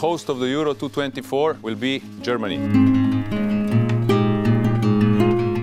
host 0.00 0.28
of 0.30 0.38
the 0.38 0.54
Euro 0.54 0.74
224 0.74 1.62
will 1.62 1.76
be 1.76 2.00
Germany. 2.22 2.56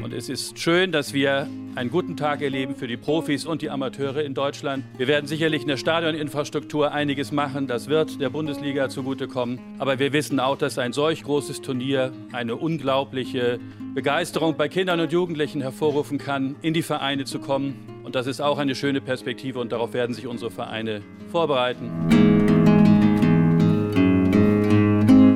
Und 0.04 0.14
es 0.14 0.30
ist 0.30 0.58
schön, 0.60 0.92
dass 0.92 1.14
wir 1.14 1.48
einen 1.76 1.90
guten 1.90 2.16
Tag 2.18 2.42
erleben 2.42 2.76
für 2.76 2.88
die 2.88 2.98
Profis 2.98 3.46
und 3.46 3.62
die 3.62 3.70
Amateure 3.70 4.24
in 4.24 4.34
Deutschland. 4.34 4.84
Wir 4.98 5.08
werden 5.08 5.28
sicherlich 5.28 5.64
in 5.64 5.68
der 5.68 5.78
Stadioninfrastruktur 5.78 6.92
einiges 6.92 7.32
machen. 7.32 7.68
Das 7.68 7.88
wird 7.88 8.22
der 8.22 8.30
Bundesliga 8.30 8.90
zugutekommen. 8.90 9.60
Aber 9.80 10.00
wir 10.00 10.14
wissen 10.14 10.40
auch, 10.40 10.58
dass 10.58 10.78
ein 10.78 10.94
solch 10.94 11.24
großes 11.24 11.62
Turnier 11.62 12.12
eine 12.32 12.56
unglaubliche 12.56 13.60
Begeisterung 13.94 14.56
bei 14.58 14.68
Kindern 14.68 15.00
und 15.00 15.12
Jugendlichen 15.12 15.62
hervorrufen 15.62 16.18
kann, 16.18 16.56
in 16.62 16.74
die 16.74 16.84
Vereine 16.84 17.26
zu 17.26 17.40
kommen. 17.40 18.02
Und 18.04 18.16
das 18.16 18.28
ist 18.28 18.42
auch 18.42 18.58
eine 18.58 18.76
schöne 18.76 19.02
Perspektive 19.02 19.60
und 19.60 19.72
darauf 19.72 19.94
werden 19.94 20.14
sich 20.14 20.28
unsere 20.28 20.52
Vereine 20.52 21.02
vorbereiten. 21.32 22.33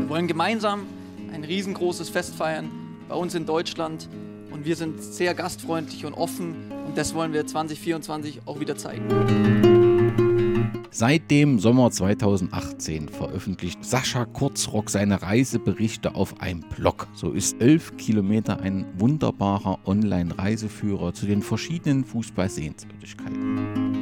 Wir 0.07 0.11
wollen 0.11 0.27
gemeinsam 0.27 0.85
ein 1.33 1.43
riesengroßes 1.43 2.07
Fest 2.07 2.33
feiern 2.33 2.71
bei 3.09 3.15
uns 3.15 3.35
in 3.35 3.45
Deutschland 3.45 4.07
und 4.51 4.63
wir 4.63 4.77
sind 4.77 5.03
sehr 5.03 5.33
gastfreundlich 5.33 6.05
und 6.05 6.13
offen 6.13 6.71
und 6.87 6.97
das 6.97 7.13
wollen 7.13 7.33
wir 7.33 7.45
2024 7.45 8.43
auch 8.45 8.61
wieder 8.61 8.77
zeigen. 8.77 9.03
Seit 10.91 11.29
dem 11.29 11.59
Sommer 11.59 11.91
2018 11.91 13.09
veröffentlicht 13.09 13.83
Sascha 13.83 14.23
Kurzrock 14.23 14.89
seine 14.89 15.21
Reiseberichte 15.21 16.15
auf 16.15 16.39
einem 16.39 16.61
Blog. 16.61 17.09
So 17.13 17.33
ist 17.33 17.61
11 17.61 17.97
Kilometer 17.97 18.61
ein 18.61 18.85
wunderbarer 18.97 19.79
Online-Reiseführer 19.85 21.13
zu 21.13 21.25
den 21.25 21.41
verschiedenen 21.41 22.05
Fußballsehenswürdigkeiten. 22.05 23.96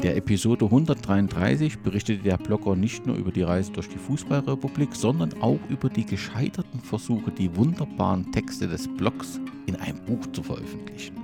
In 0.00 0.06
der 0.06 0.16
Episode 0.16 0.64
133 0.64 1.80
berichtete 1.80 2.22
der 2.22 2.38
Blogger 2.38 2.74
nicht 2.74 3.06
nur 3.06 3.16
über 3.16 3.30
die 3.30 3.42
Reise 3.42 3.70
durch 3.70 3.86
die 3.86 3.98
Fußballrepublik, 3.98 4.96
sondern 4.96 5.34
auch 5.42 5.58
über 5.68 5.90
die 5.90 6.06
gescheiterten 6.06 6.80
Versuche, 6.80 7.30
die 7.30 7.54
wunderbaren 7.54 8.32
Texte 8.32 8.66
des 8.66 8.88
Blogs 8.88 9.38
in 9.66 9.76
ein 9.76 10.02
Buch 10.06 10.26
zu 10.32 10.42
veröffentlichen. 10.42 11.16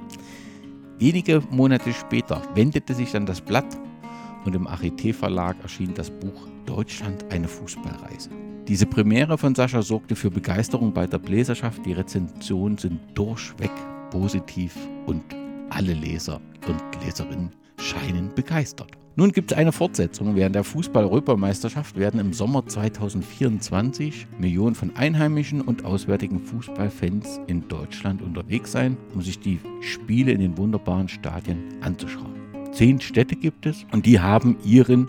Wenige 0.99 1.43
Monate 1.49 1.91
später 1.95 2.43
wendete 2.55 2.93
sich 2.93 3.13
dann 3.13 3.25
das 3.25 3.41
Blatt 3.41 3.79
und 4.45 4.55
im 4.55 4.67
Arete 4.67 5.15
Verlag 5.15 5.57
erschien 5.63 5.95
das 5.95 6.11
Buch 6.11 6.47
Deutschland 6.67 7.25
eine 7.31 7.49
Fußballreise. 7.49 8.29
Diese 8.69 8.85
Premiere 8.85 9.39
von 9.39 9.55
Sascha 9.55 9.81
sorgte 9.81 10.15
für 10.15 10.31
Begeisterung 10.31 10.93
bei 10.93 11.07
der 11.07 11.19
Bläserschaft. 11.19 11.87
Die 11.87 11.95
Rezensionen 11.95 12.77
sind 12.77 13.01
durchweg 13.15 13.73
positiv 14.11 14.77
und 15.07 15.23
alle 15.71 15.95
Leser 15.95 16.43
und 16.69 16.83
Leserinnen 17.03 17.53
scheinen 17.79 18.35
begeistert. 18.35 18.93
Nun 19.19 19.33
gibt 19.33 19.51
es 19.51 19.57
eine 19.57 19.73
Fortsetzung. 19.73 20.37
Während 20.37 20.55
der 20.55 20.63
Fußball-Europameisterschaft 20.65 21.97
werden 21.97 22.21
im 22.21 22.35
Sommer 22.35 22.67
2024 22.67 24.27
Millionen 24.39 24.75
von 24.75 24.95
einheimischen 24.95 25.63
und 25.63 25.87
auswärtigen 25.87 26.39
Fußballfans 26.39 27.41
in 27.47 27.67
Deutschland 27.67 28.21
unterwegs 28.21 28.73
sein, 28.73 28.99
um 29.15 29.23
sich 29.23 29.39
die 29.41 29.59
Spiele 29.81 30.33
in 30.33 30.41
den 30.41 30.59
wunderbaren 30.59 31.09
Stadien 31.09 31.65
anzuschauen. 31.81 32.35
Zehn 32.73 33.01
Städte 33.01 33.37
gibt 33.37 33.65
es 33.65 33.87
und 33.91 34.05
die 34.05 34.21
haben 34.21 34.59
ihren 34.63 35.09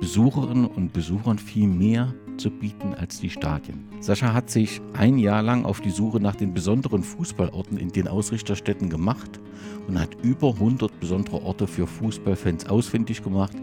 Besucherinnen 0.00 0.66
und 0.66 0.92
Besuchern 0.92 1.38
viel 1.38 1.66
mehr 1.66 2.12
zu 2.38 2.50
bieten 2.50 2.94
als 2.94 3.20
die 3.20 3.30
Stadien. 3.30 3.86
Sascha 4.00 4.32
hat 4.32 4.50
sich 4.50 4.80
ein 4.92 5.18
Jahr 5.18 5.42
lang 5.42 5.64
auf 5.64 5.80
die 5.80 5.90
Suche 5.90 6.20
nach 6.20 6.36
den 6.36 6.54
besonderen 6.54 7.02
Fußballorten 7.02 7.78
in 7.78 7.90
den 7.90 8.08
Ausrichterstädten 8.08 8.90
gemacht 8.90 9.40
und 9.88 9.98
hat 9.98 10.16
über 10.22 10.54
100 10.54 11.00
besondere 11.00 11.42
Orte 11.42 11.66
für 11.66 11.86
Fußballfans 11.86 12.68
ausfindig 12.68 13.22
gemacht, 13.22 13.56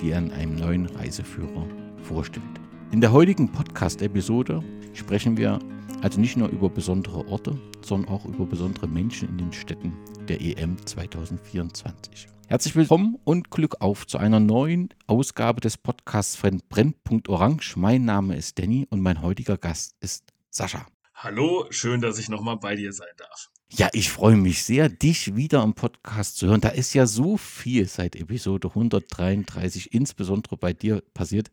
die 0.00 0.10
er 0.10 0.18
in 0.18 0.32
einem 0.32 0.54
neuen 0.56 0.86
Reiseführer 0.86 1.66
vorstellt. 2.02 2.44
In 2.92 3.00
der 3.00 3.12
heutigen 3.12 3.50
Podcast-Episode 3.50 4.62
sprechen 4.92 5.36
wir 5.36 5.58
also 6.02 6.20
nicht 6.20 6.36
nur 6.36 6.48
über 6.48 6.68
besondere 6.68 7.26
Orte, 7.26 7.58
sondern 7.82 8.12
auch 8.12 8.24
über 8.26 8.46
besondere 8.46 8.86
Menschen 8.86 9.28
in 9.30 9.38
den 9.38 9.52
Städten 9.52 9.92
der 10.28 10.40
EM 10.40 10.76
2024. 10.84 12.35
Herzlich 12.48 12.76
willkommen 12.76 13.18
und 13.24 13.50
Glück 13.50 13.80
auf 13.80 14.06
zu 14.06 14.18
einer 14.18 14.38
neuen 14.38 14.90
Ausgabe 15.08 15.60
des 15.60 15.76
Podcasts 15.76 16.36
von 16.36 16.62
Brennpunkt 16.68 17.28
Orange. 17.28 17.74
Mein 17.76 18.04
Name 18.04 18.36
ist 18.36 18.60
Danny 18.60 18.86
und 18.88 19.00
mein 19.00 19.20
heutiger 19.20 19.58
Gast 19.58 19.96
ist 19.98 20.32
Sascha. 20.48 20.86
Hallo, 21.16 21.66
schön, 21.70 22.00
dass 22.00 22.20
ich 22.20 22.28
nochmal 22.28 22.56
bei 22.56 22.76
dir 22.76 22.92
sein 22.92 23.08
darf. 23.16 23.50
Ja, 23.68 23.88
ich 23.92 24.12
freue 24.12 24.36
mich 24.36 24.62
sehr, 24.62 24.88
dich 24.88 25.34
wieder 25.34 25.64
im 25.64 25.74
Podcast 25.74 26.36
zu 26.36 26.46
hören. 26.46 26.60
Da 26.60 26.68
ist 26.68 26.94
ja 26.94 27.06
so 27.06 27.36
viel 27.36 27.88
seit 27.88 28.14
Episode 28.14 28.68
133, 28.68 29.92
insbesondere 29.92 30.56
bei 30.56 30.72
dir 30.72 31.02
passiert. 31.14 31.50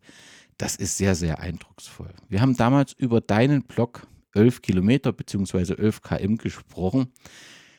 Das 0.58 0.76
ist 0.76 0.96
sehr, 0.96 1.16
sehr 1.16 1.40
eindrucksvoll. 1.40 2.14
Wir 2.28 2.40
haben 2.40 2.56
damals 2.56 2.92
über 2.92 3.20
deinen 3.20 3.64
Blog 3.64 4.06
11 4.34 4.62
Kilometer 4.62 5.12
bzw. 5.12 5.74
11 5.74 6.02
km 6.02 6.36
gesprochen. 6.36 7.12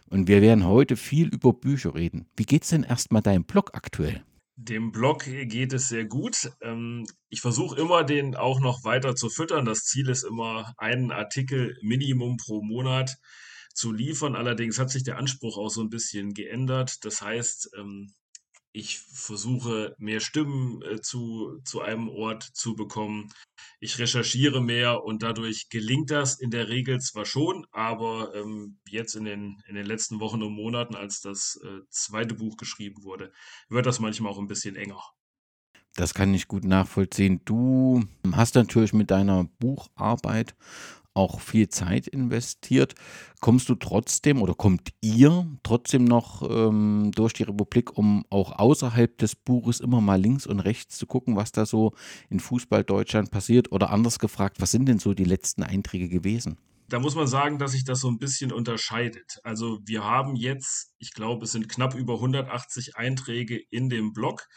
Und 0.09 0.27
wir 0.27 0.41
werden 0.41 0.65
heute 0.65 0.95
viel 0.97 1.27
über 1.29 1.53
Bücher 1.53 1.95
reden. 1.95 2.27
Wie 2.35 2.45
geht 2.45 2.63
es 2.63 2.69
denn 2.69 2.83
erstmal 2.83 3.21
deinem 3.21 3.43
Blog 3.43 3.71
aktuell? 3.73 4.23
Dem 4.57 4.91
Blog 4.91 5.25
geht 5.25 5.73
es 5.73 5.89
sehr 5.89 6.05
gut. 6.05 6.51
Ähm, 6.61 7.05
ich 7.29 7.41
versuche 7.41 7.79
immer, 7.79 8.03
den 8.03 8.35
auch 8.35 8.61
noch 8.61 8.85
weiter 8.85 9.15
zu 9.15 9.29
füttern. 9.29 9.65
Das 9.65 9.83
Ziel 9.83 10.07
ist 10.09 10.23
immer, 10.23 10.73
einen 10.77 11.11
Artikel 11.11 11.77
Minimum 11.81 12.37
pro 12.37 12.61
Monat 12.61 13.17
zu 13.73 13.91
liefern. 13.91 14.35
Allerdings 14.35 14.79
hat 14.79 14.89
sich 14.89 15.03
der 15.03 15.17
Anspruch 15.17 15.57
auch 15.57 15.69
so 15.69 15.81
ein 15.81 15.89
bisschen 15.89 16.33
geändert. 16.33 17.03
Das 17.03 17.21
heißt, 17.21 17.71
ähm, 17.77 18.13
ich 18.75 18.99
versuche 18.99 19.95
mehr 19.97 20.19
Stimmen 20.19 20.81
äh, 20.81 20.99
zu, 20.99 21.61
zu 21.63 21.81
einem 21.81 22.09
Ort 22.09 22.43
zu 22.43 22.75
bekommen. 22.75 23.31
Ich 23.79 23.97
recherchiere 23.99 24.61
mehr 24.61 25.03
und 25.03 25.23
dadurch 25.23 25.69
gelingt 25.69 26.11
das 26.11 26.39
in 26.39 26.51
der 26.51 26.67
Regel 26.67 26.99
zwar 26.99 27.25
schon, 27.25 27.65
aber 27.71 28.35
ähm, 28.35 28.77
jetzt 28.89 29.15
in 29.15 29.23
den, 29.23 29.61
in 29.67 29.75
den 29.75 29.85
letzten 29.85 30.19
Wochen 30.19 30.43
und 30.43 30.53
Monaten, 30.53 30.95
als 30.95 31.21
das 31.21 31.57
äh, 31.63 31.81
zweite 31.89 32.35
Buch 32.35 32.57
geschrieben 32.57 33.03
wurde, 33.03 33.31
wird 33.69 33.85
das 33.85 33.99
manchmal 34.01 34.33
auch 34.33 34.39
ein 34.39 34.47
bisschen 34.47 34.75
enger. 34.75 35.01
Das 35.95 36.13
kann 36.13 36.33
ich 36.33 36.49
gut 36.49 36.65
nachvollziehen. 36.65 37.39
Du 37.45 38.03
hast 38.33 38.55
natürlich 38.55 38.91
mit 38.91 39.09
deiner 39.09 39.45
Bucharbeit 39.59 40.53
auch 41.15 41.39
viel 41.39 41.69
Zeit 41.69 42.07
investiert. 42.07 42.93
Kommst 43.41 43.69
du 43.69 43.75
trotzdem 43.75 44.41
oder 44.41 44.53
kommt 44.53 44.89
ihr 45.01 45.47
trotzdem 45.63 46.05
noch 46.05 46.47
ähm, 46.49 47.11
durch 47.15 47.33
die 47.33 47.43
Republik, 47.43 47.97
um 47.97 48.25
auch 48.29 48.51
außerhalb 48.51 49.17
des 49.17 49.35
Buches 49.35 49.79
immer 49.79 50.01
mal 50.01 50.21
links 50.21 50.45
und 50.45 50.59
rechts 50.59 50.97
zu 50.97 51.07
gucken, 51.07 51.35
was 51.35 51.51
da 51.51 51.65
so 51.65 51.93
in 52.29 52.39
Fußball 52.39 52.83
Deutschland 52.83 53.31
passiert? 53.31 53.71
Oder 53.71 53.89
anders 53.89 54.19
gefragt, 54.19 54.57
was 54.59 54.71
sind 54.71 54.87
denn 54.87 54.99
so 54.99 55.13
die 55.13 55.23
letzten 55.23 55.63
Einträge 55.63 56.09
gewesen? 56.09 56.57
Da 56.87 56.99
muss 56.99 57.15
man 57.15 57.25
sagen, 57.25 57.57
dass 57.57 57.71
sich 57.71 57.83
das 57.83 58.01
so 58.01 58.09
ein 58.09 58.19
bisschen 58.19 58.51
unterscheidet. 58.51 59.39
Also 59.43 59.79
wir 59.85 60.03
haben 60.03 60.35
jetzt, 60.35 60.93
ich 60.99 61.13
glaube, 61.13 61.45
es 61.45 61.51
sind 61.51 61.67
knapp 61.67 61.95
über 61.95 62.15
180 62.15 62.95
Einträge 62.95 63.59
in 63.71 63.89
dem 63.89 64.13
Blog. 64.13 64.47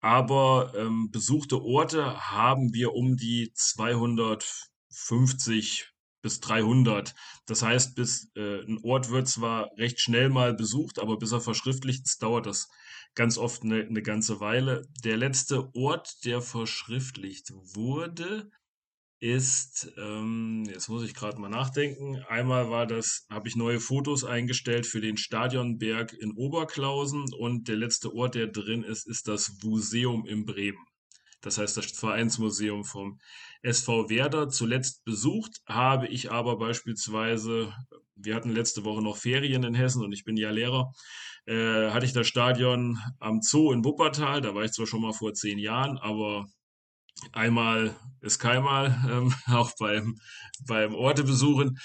Aber 0.00 0.72
ähm, 0.76 1.10
besuchte 1.10 1.62
Orte 1.62 2.30
haben 2.30 2.72
wir 2.72 2.94
um 2.94 3.16
die 3.16 3.52
250 3.54 5.92
bis 6.26 6.40
300. 6.40 7.14
Das 7.46 7.62
heißt, 7.62 7.94
bis 7.94 8.32
äh, 8.34 8.64
ein 8.64 8.80
Ort 8.82 9.10
wird 9.10 9.28
zwar 9.28 9.70
recht 9.76 10.00
schnell 10.00 10.28
mal 10.28 10.54
besucht, 10.54 10.98
aber 10.98 11.18
bis 11.18 11.30
er 11.30 11.40
verschriftlicht 11.40 12.04
ist, 12.04 12.20
dauert 12.20 12.46
das 12.46 12.68
ganz 13.14 13.38
oft 13.38 13.62
eine, 13.62 13.82
eine 13.82 14.02
ganze 14.02 14.40
Weile. 14.40 14.82
Der 15.04 15.16
letzte 15.16 15.72
Ort, 15.76 16.24
der 16.24 16.40
verschriftlicht 16.40 17.52
wurde, 17.52 18.50
ist, 19.20 19.88
ähm, 19.98 20.64
jetzt 20.68 20.88
muss 20.88 21.04
ich 21.04 21.14
gerade 21.14 21.40
mal 21.40 21.48
nachdenken. 21.48 22.16
Einmal 22.28 22.70
war 22.70 22.88
das, 22.88 23.24
habe 23.30 23.46
ich 23.46 23.54
neue 23.54 23.78
Fotos 23.78 24.24
eingestellt 24.24 24.84
für 24.84 25.00
den 25.00 25.18
Stadionberg 25.18 26.12
in 26.12 26.32
Oberklausen 26.32 27.32
und 27.38 27.68
der 27.68 27.76
letzte 27.76 28.12
Ort, 28.12 28.34
der 28.34 28.48
drin 28.48 28.82
ist, 28.82 29.06
ist 29.06 29.28
das 29.28 29.56
Museum 29.62 30.26
in 30.26 30.44
Bremen. 30.44 30.84
Das 31.46 31.58
heißt, 31.58 31.76
das 31.76 31.92
Vereinsmuseum 31.92 32.82
vom 32.82 33.20
SV 33.62 34.10
Werder 34.10 34.48
zuletzt 34.48 35.04
besucht 35.04 35.60
habe 35.64 36.08
ich 36.08 36.32
aber 36.32 36.58
beispielsweise, 36.58 37.72
wir 38.16 38.34
hatten 38.34 38.50
letzte 38.50 38.84
Woche 38.84 39.00
noch 39.00 39.16
Ferien 39.16 39.62
in 39.62 39.74
Hessen 39.74 40.02
und 40.02 40.12
ich 40.12 40.24
bin 40.24 40.36
ja 40.36 40.50
Lehrer, 40.50 40.92
äh, 41.46 41.90
hatte 41.90 42.04
ich 42.04 42.12
das 42.12 42.26
Stadion 42.26 42.98
am 43.20 43.42
Zoo 43.42 43.70
in 43.70 43.84
Wuppertal. 43.84 44.40
Da 44.40 44.56
war 44.56 44.64
ich 44.64 44.72
zwar 44.72 44.88
schon 44.88 45.02
mal 45.02 45.12
vor 45.12 45.34
zehn 45.34 45.60
Jahren, 45.60 45.98
aber 45.98 46.46
einmal 47.30 47.94
ist 48.22 48.40
keinmal, 48.40 49.00
ähm, 49.08 49.32
auch 49.46 49.70
beim, 49.78 50.18
beim 50.66 50.96
Orte 50.96 51.22
besuchen. 51.22 51.78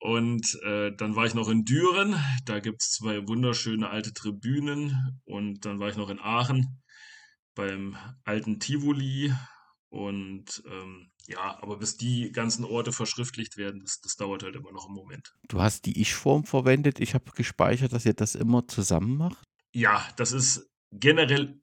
Und 0.00 0.58
äh, 0.64 0.90
dann 0.96 1.14
war 1.14 1.26
ich 1.26 1.34
noch 1.34 1.48
in 1.48 1.64
Düren, 1.64 2.16
da 2.46 2.58
gibt 2.58 2.82
es 2.82 2.90
zwei 2.90 3.28
wunderschöne 3.28 3.90
alte 3.90 4.12
Tribünen. 4.12 5.20
Und 5.24 5.64
dann 5.66 5.78
war 5.78 5.88
ich 5.88 5.96
noch 5.96 6.10
in 6.10 6.18
Aachen 6.18 6.82
beim 7.54 7.96
alten 8.24 8.60
Tivoli. 8.60 9.32
Und 9.88 10.62
ähm, 10.66 11.10
ja, 11.26 11.58
aber 11.62 11.78
bis 11.78 11.96
die 11.96 12.32
ganzen 12.32 12.64
Orte 12.64 12.92
verschriftlicht 12.92 13.56
werden, 13.56 13.80
das, 13.80 14.00
das 14.00 14.16
dauert 14.16 14.42
halt 14.42 14.56
immer 14.56 14.72
noch 14.72 14.86
einen 14.86 14.94
Moment. 14.94 15.34
Du 15.48 15.60
hast 15.60 15.86
die 15.86 16.00
Ich-Form 16.00 16.44
verwendet. 16.44 17.00
Ich 17.00 17.14
habe 17.14 17.30
gespeichert, 17.30 17.92
dass 17.92 18.04
ihr 18.04 18.14
das 18.14 18.34
immer 18.34 18.66
zusammen 18.66 19.16
macht. 19.16 19.44
Ja, 19.72 20.06
das 20.16 20.32
ist 20.32 20.68
generell 20.90 21.60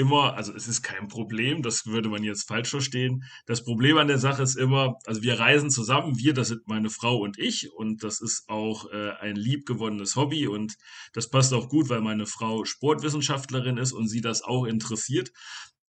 immer, 0.00 0.34
also 0.34 0.54
es 0.54 0.66
ist 0.66 0.82
kein 0.82 1.08
Problem, 1.08 1.62
das 1.62 1.84
würde 1.84 2.08
man 2.08 2.24
jetzt 2.24 2.48
falsch 2.48 2.70
verstehen. 2.70 3.24
Das 3.44 3.62
Problem 3.62 3.98
an 3.98 4.08
der 4.08 4.18
Sache 4.18 4.42
ist 4.42 4.56
immer, 4.56 4.96
also 5.04 5.22
wir 5.22 5.38
reisen 5.38 5.70
zusammen, 5.70 6.18
wir, 6.18 6.32
das 6.32 6.48
sind 6.48 6.66
meine 6.66 6.88
Frau 6.88 7.18
und 7.18 7.38
ich 7.38 7.70
und 7.74 8.02
das 8.02 8.22
ist 8.22 8.48
auch 8.48 8.90
äh, 8.90 9.10
ein 9.20 9.36
liebgewonnenes 9.36 10.16
Hobby 10.16 10.46
und 10.46 10.76
das 11.12 11.28
passt 11.28 11.52
auch 11.52 11.68
gut, 11.68 11.90
weil 11.90 12.00
meine 12.00 12.24
Frau 12.24 12.64
Sportwissenschaftlerin 12.64 13.76
ist 13.76 13.92
und 13.92 14.08
sie 14.08 14.22
das 14.22 14.42
auch 14.42 14.64
interessiert. 14.64 15.32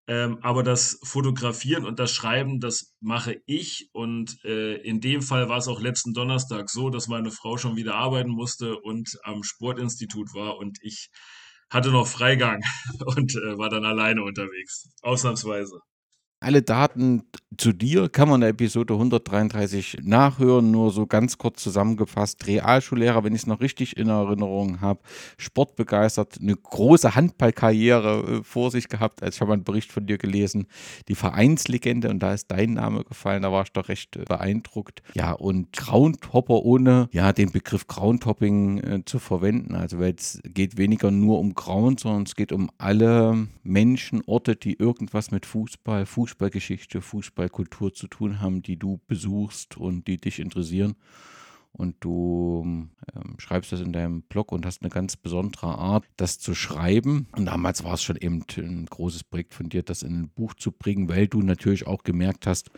Ähm, 0.10 0.40
aber 0.42 0.64
das 0.64 1.00
Fotografieren 1.04 1.86
und 1.86 2.00
das 2.00 2.14
Schreiben, 2.14 2.62
das 2.62 2.96
mache 3.02 3.42
ich. 3.46 3.90
Und 3.92 4.42
äh, 4.46 4.76
in 4.78 5.02
dem 5.02 5.22
Fall 5.22 5.50
war 5.50 5.58
es 5.58 5.68
auch 5.68 5.82
letzten 5.82 6.14
Donnerstag 6.14 6.70
so, 6.70 6.90
dass 6.90 7.10
meine 7.10 7.30
Frau 7.30 7.58
schon 7.58 7.76
wieder 7.76 7.96
arbeiten 7.96 8.30
musste 8.30 8.78
und 8.78 9.20
am 9.24 9.44
Sportinstitut 9.44 10.34
war 10.34 10.56
und 10.58 10.78
ich 10.82 11.10
hatte 11.70 11.92
noch 11.92 12.08
Freigang 12.08 12.62
und 13.06 13.36
äh, 13.36 13.58
war 13.58 13.70
dann 13.70 13.86
alleine 13.86 14.24
unterwegs. 14.24 14.90
Ausnahmsweise. 15.02 15.80
Alle 16.40 16.62
Daten 16.62 17.24
zu 17.58 17.74
dir 17.74 18.10
kann 18.10 18.30
man 18.30 18.36
in 18.36 18.42
der 18.42 18.50
Episode 18.52 18.94
133 18.94 19.98
nachhören, 20.04 20.70
nur 20.70 20.92
so 20.92 21.08
ganz 21.08 21.40
kurz 21.40 21.64
zusammengefasst. 21.64 22.46
Realschullehrer, 22.46 23.24
wenn 23.24 23.34
ich 23.34 23.42
es 23.42 23.48
noch 23.48 23.60
richtig 23.60 23.98
in 23.98 24.10
Erinnerung 24.10 24.80
habe, 24.80 25.00
sportbegeistert, 25.40 26.38
eine 26.40 26.56
große 26.56 27.16
Handballkarriere 27.16 28.42
äh, 28.42 28.44
vor 28.44 28.70
sich 28.70 28.88
gehabt. 28.88 29.24
Also 29.24 29.38
ich 29.38 29.42
habe 29.42 29.54
einen 29.54 29.64
Bericht 29.64 29.92
von 29.92 30.06
dir 30.06 30.20
gelesen, 30.20 30.68
die 31.08 31.16
Vereinslegende 31.16 32.10
und 32.10 32.20
da 32.20 32.36
ist 32.36 32.52
dein 32.52 32.74
Name 32.74 33.04
gefallen, 33.04 33.42
da 33.42 33.52
war 33.52 33.64
ich 33.64 33.72
doch 33.72 33.90
recht 33.90 34.16
äh, 34.16 34.24
beeindruckt. 34.26 35.02
Ja, 35.16 35.32
und 35.32 35.74
Groundhopper 35.74 36.62
ohne 36.62 37.10
ja 37.12 37.34
den 37.34 37.52
Begriff 37.52 37.88
Groundhopping 37.88 38.78
äh, 38.78 39.06
zu 39.06 39.18
verwenden. 39.18 39.74
Also 39.74 39.98
weil 39.98 40.14
es 40.16 40.40
geht 40.44 40.78
weniger 40.78 41.10
nur 41.10 41.40
um 41.40 41.56
Ground, 41.56 42.02
sondern 42.02 42.24
es 42.24 42.36
geht 42.36 42.52
um 42.52 42.70
alle 42.78 43.48
Menschen, 43.64 44.22
Orte, 44.28 44.56
die 44.56 44.74
irgendwas 44.74 45.32
mit 45.32 45.48
Fußball, 45.48 46.06
Fußball 46.06 46.27
Fußballgeschichte, 46.28 47.02
Fußballkultur 47.02 47.94
zu 47.94 48.08
tun 48.08 48.42
haben, 48.42 48.62
die 48.62 48.78
du 48.78 49.00
besuchst 49.08 49.78
und 49.78 50.08
die 50.08 50.20
dich 50.20 50.40
interessieren. 50.40 50.96
Und 51.72 51.96
du 52.00 52.64
ähm, 52.66 53.36
schreibst 53.38 53.72
das 53.72 53.82
in 53.82 53.94
deinem 53.94 54.24
Blog 54.24 54.52
und 54.52 54.66
hast 54.66 54.82
eine 54.82 54.90
ganz 54.90 55.16
besondere 55.16 55.68
Art, 55.68 56.06
das 56.18 56.40
zu 56.40 56.56
schreiben. 56.56 57.28
Und 57.34 57.46
damals 57.46 57.84
war 57.84 57.94
es 57.94 58.04
schon 58.04 58.18
eben 58.18 58.44
ein 58.58 58.88
großes 58.88 59.24
Projekt 59.24 59.54
von 59.54 59.70
dir, 59.70 59.84
das 59.84 60.02
in 60.02 60.22
ein 60.22 60.30
Buch 60.30 60.56
zu 60.56 60.72
bringen, 60.72 61.08
weil 61.08 61.28
du 61.28 61.42
natürlich 61.42 61.86
auch 61.86 62.04
gemerkt 62.04 62.48
hast, 62.48 62.72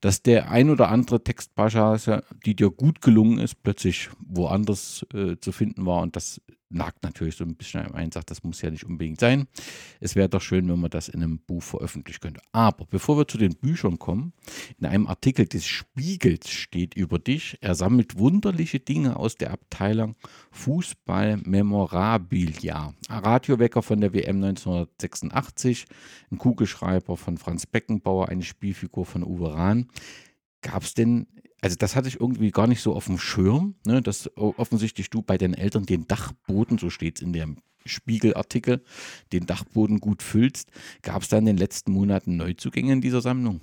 dass 0.00 0.22
der 0.22 0.50
ein 0.50 0.70
oder 0.70 0.88
andere 0.88 1.22
Textpassage, 1.22 2.22
die 2.46 2.54
dir 2.54 2.70
gut 2.70 3.02
gelungen 3.02 3.38
ist, 3.38 3.62
plötzlich 3.62 4.08
woanders 4.20 5.04
äh, 5.12 5.36
zu 5.40 5.50
finden 5.50 5.84
war. 5.84 6.02
Und 6.02 6.14
das 6.14 6.40
nagt 6.70 7.02
natürlich 7.02 7.36
so 7.36 7.44
ein 7.44 7.54
bisschen 7.54 7.84
am 7.84 7.94
einen, 7.94 8.12
sagt, 8.12 8.30
das 8.30 8.42
muss 8.42 8.60
ja 8.62 8.70
nicht 8.70 8.84
unbedingt 8.84 9.20
sein. 9.20 9.46
Es 10.00 10.16
wäre 10.16 10.28
doch 10.28 10.42
schön, 10.42 10.68
wenn 10.68 10.80
man 10.80 10.90
das 10.90 11.08
in 11.08 11.22
einem 11.22 11.38
Buch 11.38 11.62
veröffentlichen 11.62 12.20
könnte. 12.20 12.40
Aber 12.52 12.86
bevor 12.86 13.18
wir 13.18 13.26
zu 13.26 13.38
den 13.38 13.56
Büchern 13.56 13.98
kommen, 13.98 14.32
in 14.78 14.86
einem 14.86 15.06
Artikel 15.06 15.46
des 15.46 15.66
Spiegels 15.66 16.50
steht 16.50 16.94
über 16.94 17.18
dich, 17.18 17.58
er 17.60 17.74
sammelt 17.74 18.18
wunderliche 18.18 18.80
Dinge 18.80 19.16
aus 19.16 19.36
der 19.36 19.52
Abteilung 19.52 20.16
Fußball 20.50 21.38
Memorabilia. 21.38 22.94
Ein 23.08 23.18
Radiowecker 23.18 23.82
von 23.82 24.00
der 24.00 24.12
WM 24.12 24.36
1986, 24.36 25.86
ein 26.30 26.38
Kugelschreiber 26.38 27.16
von 27.16 27.38
Franz 27.38 27.66
Beckenbauer, 27.66 28.28
eine 28.28 28.42
Spielfigur 28.42 29.06
von 29.06 29.24
Uwe 29.24 29.54
Rahn. 29.54 29.88
Gab 30.60 30.82
es 30.82 30.94
denn 30.94 31.26
also 31.60 31.76
das 31.76 31.96
hatte 31.96 32.08
ich 32.08 32.20
irgendwie 32.20 32.50
gar 32.50 32.66
nicht 32.66 32.80
so 32.80 32.94
auf 32.94 33.06
dem 33.06 33.18
Schirm, 33.18 33.74
ne, 33.84 34.02
dass 34.02 34.30
offensichtlich 34.36 35.10
du 35.10 35.22
bei 35.22 35.38
deinen 35.38 35.54
Eltern 35.54 35.86
den 35.86 36.06
Dachboden, 36.06 36.78
so 36.78 36.90
steht 36.90 37.16
es 37.16 37.22
in 37.22 37.32
dem 37.32 37.58
Spiegelartikel, 37.84 38.82
den 39.32 39.46
Dachboden 39.46 40.00
gut 40.00 40.22
füllst. 40.22 40.70
Gab 41.02 41.22
es 41.22 41.28
da 41.28 41.38
in 41.38 41.46
den 41.46 41.56
letzten 41.56 41.92
Monaten 41.92 42.36
Neuzugänge 42.36 42.92
in 42.92 43.00
dieser 43.00 43.20
Sammlung? 43.20 43.60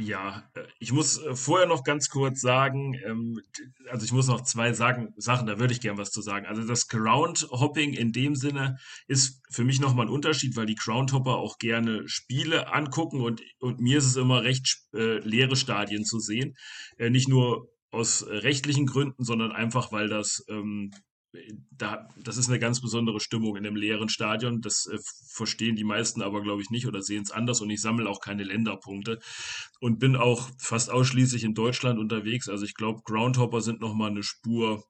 Ja, 0.00 0.48
äh, 0.54 0.62
ich 0.78 0.92
muss 0.92 1.18
äh, 1.18 1.34
vorher 1.34 1.66
noch 1.66 1.82
ganz 1.82 2.08
kurz 2.08 2.40
sagen, 2.40 2.94
ähm, 3.04 3.40
also 3.90 4.04
ich 4.04 4.12
muss 4.12 4.28
noch 4.28 4.42
zwei 4.42 4.72
sagen, 4.72 5.12
Sachen, 5.16 5.48
da 5.48 5.58
würde 5.58 5.72
ich 5.72 5.80
gern 5.80 5.98
was 5.98 6.12
zu 6.12 6.22
sagen. 6.22 6.46
Also 6.46 6.62
das 6.64 6.86
Groundhopping 6.86 7.94
in 7.94 8.12
dem 8.12 8.36
Sinne 8.36 8.78
ist 9.08 9.42
für 9.50 9.64
mich 9.64 9.80
nochmal 9.80 10.06
ein 10.06 10.12
Unterschied, 10.12 10.56
weil 10.56 10.66
die 10.66 10.76
Groundhopper 10.76 11.36
auch 11.36 11.58
gerne 11.58 12.08
Spiele 12.08 12.72
angucken 12.72 13.20
und, 13.20 13.42
und 13.58 13.80
mir 13.80 13.98
ist 13.98 14.06
es 14.06 14.16
immer 14.16 14.44
recht 14.44 14.78
äh, 14.94 15.18
leere 15.18 15.56
Stadien 15.56 16.04
zu 16.04 16.20
sehen. 16.20 16.54
Äh, 16.96 17.10
nicht 17.10 17.28
nur 17.28 17.68
aus 17.90 18.24
rechtlichen 18.28 18.86
Gründen, 18.86 19.24
sondern 19.24 19.50
einfach, 19.50 19.90
weil 19.90 20.08
das 20.08 20.44
ähm, 20.48 20.92
da, 21.70 22.08
das 22.16 22.36
ist 22.36 22.48
eine 22.48 22.58
ganz 22.58 22.80
besondere 22.80 23.20
Stimmung 23.20 23.56
in 23.56 23.66
einem 23.66 23.76
leeren 23.76 24.08
Stadion. 24.08 24.60
Das 24.60 24.86
äh, 24.86 24.98
verstehen 25.32 25.76
die 25.76 25.84
meisten 25.84 26.22
aber, 26.22 26.42
glaube 26.42 26.62
ich, 26.62 26.70
nicht 26.70 26.86
oder 26.86 27.02
sehen 27.02 27.22
es 27.22 27.30
anders. 27.30 27.60
Und 27.60 27.70
ich 27.70 27.80
sammle 27.80 28.08
auch 28.08 28.20
keine 28.20 28.44
Länderpunkte 28.44 29.18
und 29.80 29.98
bin 29.98 30.16
auch 30.16 30.50
fast 30.58 30.90
ausschließlich 30.90 31.44
in 31.44 31.54
Deutschland 31.54 31.98
unterwegs. 31.98 32.48
Also 32.48 32.64
ich 32.64 32.74
glaube, 32.74 33.02
Groundhopper 33.04 33.60
sind 33.60 33.80
nochmal 33.80 34.10
eine 34.10 34.22
Spur 34.22 34.84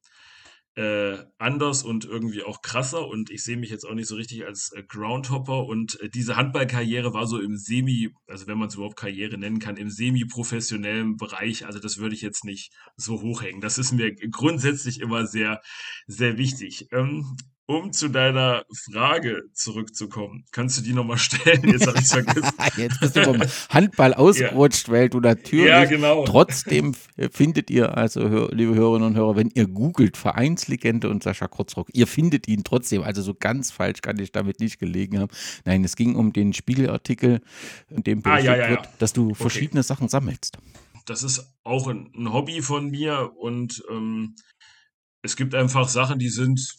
äh, 0.78 1.18
anders 1.38 1.82
und 1.82 2.04
irgendwie 2.04 2.44
auch 2.44 2.62
krasser. 2.62 3.08
Und 3.08 3.30
ich 3.30 3.42
sehe 3.42 3.56
mich 3.56 3.70
jetzt 3.70 3.84
auch 3.84 3.94
nicht 3.94 4.06
so 4.06 4.14
richtig 4.14 4.46
als 4.46 4.72
äh, 4.72 4.84
Groundhopper. 4.84 5.66
Und 5.66 6.00
äh, 6.00 6.08
diese 6.08 6.36
Handballkarriere 6.36 7.12
war 7.12 7.26
so 7.26 7.40
im 7.40 7.56
Semi, 7.56 8.10
also 8.28 8.46
wenn 8.46 8.58
man 8.58 8.68
es 8.68 8.76
überhaupt 8.76 8.96
Karriere 8.96 9.38
nennen 9.38 9.58
kann, 9.58 9.76
im 9.76 9.90
semi-professionellen 9.90 11.16
Bereich. 11.16 11.66
Also 11.66 11.80
das 11.80 11.98
würde 11.98 12.14
ich 12.14 12.22
jetzt 12.22 12.44
nicht 12.44 12.72
so 12.96 13.20
hochhängen. 13.20 13.60
Das 13.60 13.76
ist 13.76 13.90
mir 13.90 14.14
grundsätzlich 14.14 15.00
immer 15.00 15.26
sehr, 15.26 15.60
sehr 16.06 16.38
wichtig. 16.38 16.86
Ähm, 16.92 17.36
um 17.68 17.92
zu 17.92 18.08
deiner 18.08 18.64
Frage 18.90 19.42
zurückzukommen, 19.52 20.46
kannst 20.52 20.78
du 20.78 20.82
die 20.82 20.94
nochmal 20.94 21.18
stellen? 21.18 21.68
Jetzt 21.68 21.86
habe 21.86 21.98
ich 21.98 22.04
es 22.04 22.12
vergessen. 22.12 22.54
Jetzt 22.78 22.98
bist 22.98 23.14
du 23.14 23.24
vom 23.24 23.42
Handball 23.68 24.14
ausgerutscht, 24.14 24.88
ja. 24.88 24.94
weil 24.94 25.10
du 25.10 25.20
natürlich 25.20 25.66
ja, 25.66 25.84
genau. 25.84 26.24
trotzdem 26.24 26.94
findet 27.30 27.70
ihr, 27.70 27.94
also 27.94 28.48
liebe 28.50 28.74
Hörerinnen 28.74 29.08
und 29.08 29.16
Hörer, 29.16 29.36
wenn 29.36 29.50
ihr 29.54 29.66
googelt 29.66 30.16
Vereinslegende 30.16 31.10
und 31.10 31.22
Sascha 31.22 31.46
Kurzrock, 31.46 31.90
ihr 31.92 32.06
findet 32.06 32.48
ihn 32.48 32.64
trotzdem. 32.64 33.02
Also 33.02 33.20
so 33.20 33.34
ganz 33.34 33.70
falsch 33.70 34.00
kann 34.00 34.18
ich 34.18 34.32
damit 34.32 34.60
nicht 34.60 34.78
gelegen 34.78 35.18
haben. 35.18 35.30
Nein, 35.66 35.84
es 35.84 35.94
ging 35.94 36.16
um 36.16 36.32
den 36.32 36.54
Spiegelartikel, 36.54 37.42
in 37.90 38.02
dem 38.02 38.20
ah, 38.20 38.30
berichtet 38.30 38.50
ah, 38.50 38.56
ja, 38.56 38.70
wird, 38.70 38.88
dass 38.98 39.12
du 39.12 39.34
verschiedene 39.34 39.80
okay. 39.80 39.88
Sachen 39.88 40.08
sammelst. 40.08 40.56
Das 41.04 41.22
ist 41.22 41.54
auch 41.64 41.86
ein, 41.86 42.10
ein 42.16 42.32
Hobby 42.32 42.62
von 42.62 42.88
mir 42.88 43.30
und 43.36 43.82
ähm, 43.90 44.36
es 45.20 45.36
gibt 45.36 45.54
einfach 45.54 45.86
Sachen, 45.88 46.18
die 46.18 46.30
sind 46.30 46.78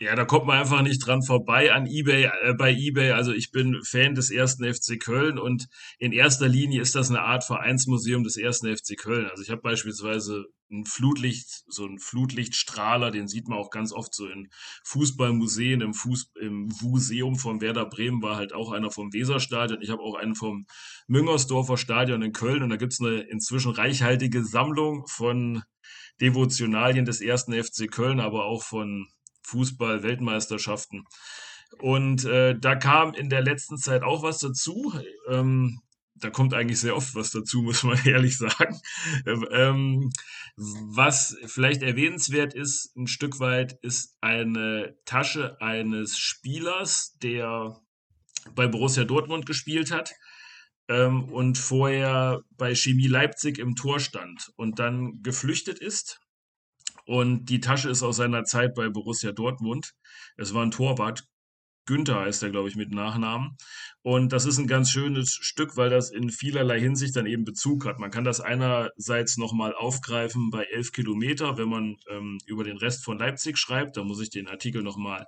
ja, 0.00 0.16
da 0.16 0.24
kommt 0.24 0.46
man 0.46 0.58
einfach 0.58 0.82
nicht 0.82 1.06
dran 1.06 1.22
vorbei 1.22 1.72
an 1.72 1.86
eBay, 1.86 2.24
äh, 2.24 2.54
bei 2.54 2.72
eBay. 2.72 3.12
Also 3.12 3.32
ich 3.32 3.52
bin 3.52 3.80
Fan 3.84 4.16
des 4.16 4.30
ersten 4.30 4.64
FC 4.64 4.98
Köln 4.98 5.38
und 5.38 5.68
in 5.98 6.12
erster 6.12 6.48
Linie 6.48 6.80
ist 6.82 6.96
das 6.96 7.10
eine 7.10 7.22
Art 7.22 7.44
Vereinsmuseum 7.44 8.24
des 8.24 8.36
ersten 8.36 8.76
FC 8.76 8.96
Köln. 8.96 9.26
Also 9.26 9.44
ich 9.44 9.50
habe 9.50 9.62
beispielsweise 9.62 10.46
ein 10.68 10.84
Flutlicht, 10.84 11.62
so 11.68 11.86
ein 11.86 12.00
Flutlichtstrahler, 12.00 13.12
den 13.12 13.28
sieht 13.28 13.46
man 13.46 13.58
auch 13.58 13.70
ganz 13.70 13.92
oft 13.92 14.12
so 14.14 14.26
in 14.26 14.48
Fußballmuseen, 14.84 15.80
im, 15.80 15.94
Fuß, 15.94 16.32
im 16.40 16.68
Museum 16.82 17.36
von 17.36 17.60
Werder 17.60 17.86
Bremen 17.86 18.20
war 18.20 18.36
halt 18.36 18.52
auch 18.52 18.72
einer 18.72 18.90
vom 18.90 19.12
Weserstadion. 19.12 19.80
Ich 19.80 19.90
habe 19.90 20.02
auch 20.02 20.16
einen 20.16 20.34
vom 20.34 20.66
Müngersdorfer 21.06 21.76
Stadion 21.76 22.22
in 22.22 22.32
Köln 22.32 22.64
und 22.64 22.70
da 22.70 22.76
gibt's 22.76 23.00
eine 23.00 23.20
inzwischen 23.20 23.70
reichhaltige 23.70 24.42
Sammlung 24.44 25.06
von 25.06 25.62
Devotionalien 26.20 27.04
des 27.04 27.20
ersten 27.20 27.52
FC 27.52 27.88
Köln, 27.88 28.18
aber 28.18 28.46
auch 28.46 28.64
von 28.64 29.06
Fußball-Weltmeisterschaften. 29.44 31.04
Und 31.80 32.24
äh, 32.24 32.58
da 32.58 32.76
kam 32.76 33.14
in 33.14 33.28
der 33.28 33.42
letzten 33.42 33.78
Zeit 33.78 34.02
auch 34.02 34.22
was 34.22 34.38
dazu. 34.38 34.92
Ähm, 35.28 35.80
da 36.16 36.30
kommt 36.30 36.54
eigentlich 36.54 36.78
sehr 36.78 36.96
oft 36.96 37.14
was 37.14 37.30
dazu, 37.30 37.62
muss 37.62 37.82
man 37.82 37.98
ehrlich 38.04 38.38
sagen. 38.38 38.80
Ähm, 39.26 40.10
was 40.56 41.36
vielleicht 41.46 41.82
erwähnenswert 41.82 42.54
ist, 42.54 42.96
ein 42.96 43.06
Stück 43.06 43.40
weit, 43.40 43.78
ist 43.82 44.16
eine 44.20 44.96
Tasche 45.04 45.60
eines 45.60 46.16
Spielers, 46.18 47.16
der 47.22 47.80
bei 48.54 48.66
Borussia 48.66 49.04
Dortmund 49.04 49.46
gespielt 49.46 49.90
hat 49.90 50.12
ähm, 50.88 51.24
und 51.32 51.58
vorher 51.58 52.42
bei 52.56 52.74
Chemie 52.74 53.08
Leipzig 53.08 53.58
im 53.58 53.74
Tor 53.74 54.00
stand 54.00 54.52
und 54.56 54.78
dann 54.78 55.22
geflüchtet 55.22 55.78
ist 55.78 56.20
und 57.06 57.46
die 57.46 57.60
Tasche 57.60 57.90
ist 57.90 58.02
aus 58.02 58.16
seiner 58.16 58.44
Zeit 58.44 58.74
bei 58.74 58.88
Borussia 58.88 59.32
Dortmund. 59.32 59.92
Es 60.36 60.54
war 60.54 60.64
ein 60.64 60.70
Torwart. 60.70 61.24
Günther 61.86 62.20
heißt 62.20 62.42
er, 62.42 62.50
glaube 62.50 62.68
ich, 62.68 62.76
mit 62.76 62.92
Nachnamen. 62.92 63.56
Und 64.02 64.32
das 64.32 64.46
ist 64.46 64.58
ein 64.58 64.66
ganz 64.66 64.90
schönes 64.90 65.32
Stück, 65.32 65.76
weil 65.76 65.90
das 65.90 66.10
in 66.10 66.30
vielerlei 66.30 66.80
Hinsicht 66.80 67.14
dann 67.14 67.26
eben 67.26 67.44
Bezug 67.44 67.84
hat. 67.84 67.98
Man 67.98 68.10
kann 68.10 68.24
das 68.24 68.40
einerseits 68.40 69.36
nochmal 69.36 69.74
aufgreifen 69.74 70.50
bei 70.50 70.64
elf 70.64 70.92
Kilometer, 70.92 71.58
wenn 71.58 71.68
man 71.68 71.96
ähm, 72.10 72.38
über 72.46 72.64
den 72.64 72.78
Rest 72.78 73.04
von 73.04 73.18
Leipzig 73.18 73.58
schreibt. 73.58 73.98
Da 73.98 74.04
muss 74.04 74.20
ich 74.20 74.30
den 74.30 74.48
Artikel 74.48 74.82
nochmal 74.82 75.26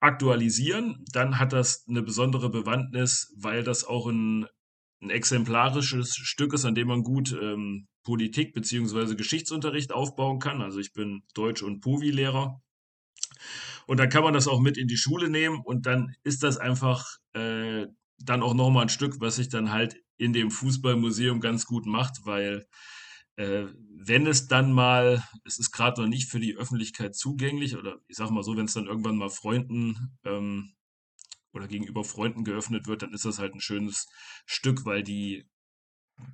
aktualisieren. 0.00 1.04
Dann 1.12 1.38
hat 1.38 1.52
das 1.52 1.84
eine 1.86 2.02
besondere 2.02 2.48
Bewandtnis, 2.48 3.34
weil 3.36 3.62
das 3.62 3.84
auch 3.84 4.06
ein, 4.06 4.46
ein 5.02 5.10
exemplarisches 5.10 6.14
Stück 6.14 6.54
ist, 6.54 6.64
an 6.64 6.74
dem 6.74 6.88
man 6.88 7.02
gut 7.02 7.32
ähm, 7.32 7.88
Politik 8.02 8.54
bzw. 8.54 9.14
Geschichtsunterricht 9.14 9.92
aufbauen 9.92 10.38
kann. 10.38 10.62
Also 10.62 10.78
ich 10.78 10.92
bin 10.92 11.22
Deutsch- 11.34 11.62
und 11.62 11.80
Povi-Lehrer. 11.80 12.62
Und 13.86 13.98
dann 13.98 14.08
kann 14.08 14.22
man 14.22 14.34
das 14.34 14.48
auch 14.48 14.60
mit 14.60 14.76
in 14.76 14.88
die 14.88 14.96
Schule 14.96 15.28
nehmen 15.28 15.60
und 15.64 15.86
dann 15.86 16.14
ist 16.22 16.42
das 16.42 16.58
einfach 16.58 17.06
äh, 17.32 17.86
dann 18.18 18.42
auch 18.42 18.54
nochmal 18.54 18.84
ein 18.84 18.88
Stück, 18.88 19.20
was 19.20 19.36
sich 19.36 19.48
dann 19.48 19.72
halt 19.72 19.96
in 20.16 20.32
dem 20.32 20.50
Fußballmuseum 20.50 21.40
ganz 21.40 21.64
gut 21.66 21.86
macht, 21.86 22.24
weil 22.24 22.66
äh, 23.36 23.66
wenn 23.96 24.26
es 24.26 24.48
dann 24.48 24.72
mal, 24.72 25.24
es 25.44 25.58
ist 25.58 25.70
gerade 25.72 26.02
noch 26.02 26.08
nicht 26.08 26.30
für 26.30 26.40
die 26.40 26.56
Öffentlichkeit 26.56 27.16
zugänglich, 27.16 27.76
oder 27.76 27.98
ich 28.06 28.16
sage 28.16 28.32
mal 28.32 28.42
so, 28.42 28.56
wenn 28.56 28.66
es 28.66 28.74
dann 28.74 28.86
irgendwann 28.86 29.16
mal 29.16 29.30
Freunden 29.30 30.18
ähm, 30.24 30.74
oder 31.52 31.66
gegenüber 31.66 32.04
Freunden 32.04 32.44
geöffnet 32.44 32.86
wird, 32.86 33.02
dann 33.02 33.14
ist 33.14 33.24
das 33.24 33.38
halt 33.38 33.54
ein 33.54 33.60
schönes 33.60 34.06
Stück, 34.44 34.84
weil 34.84 35.02
die, 35.02 35.48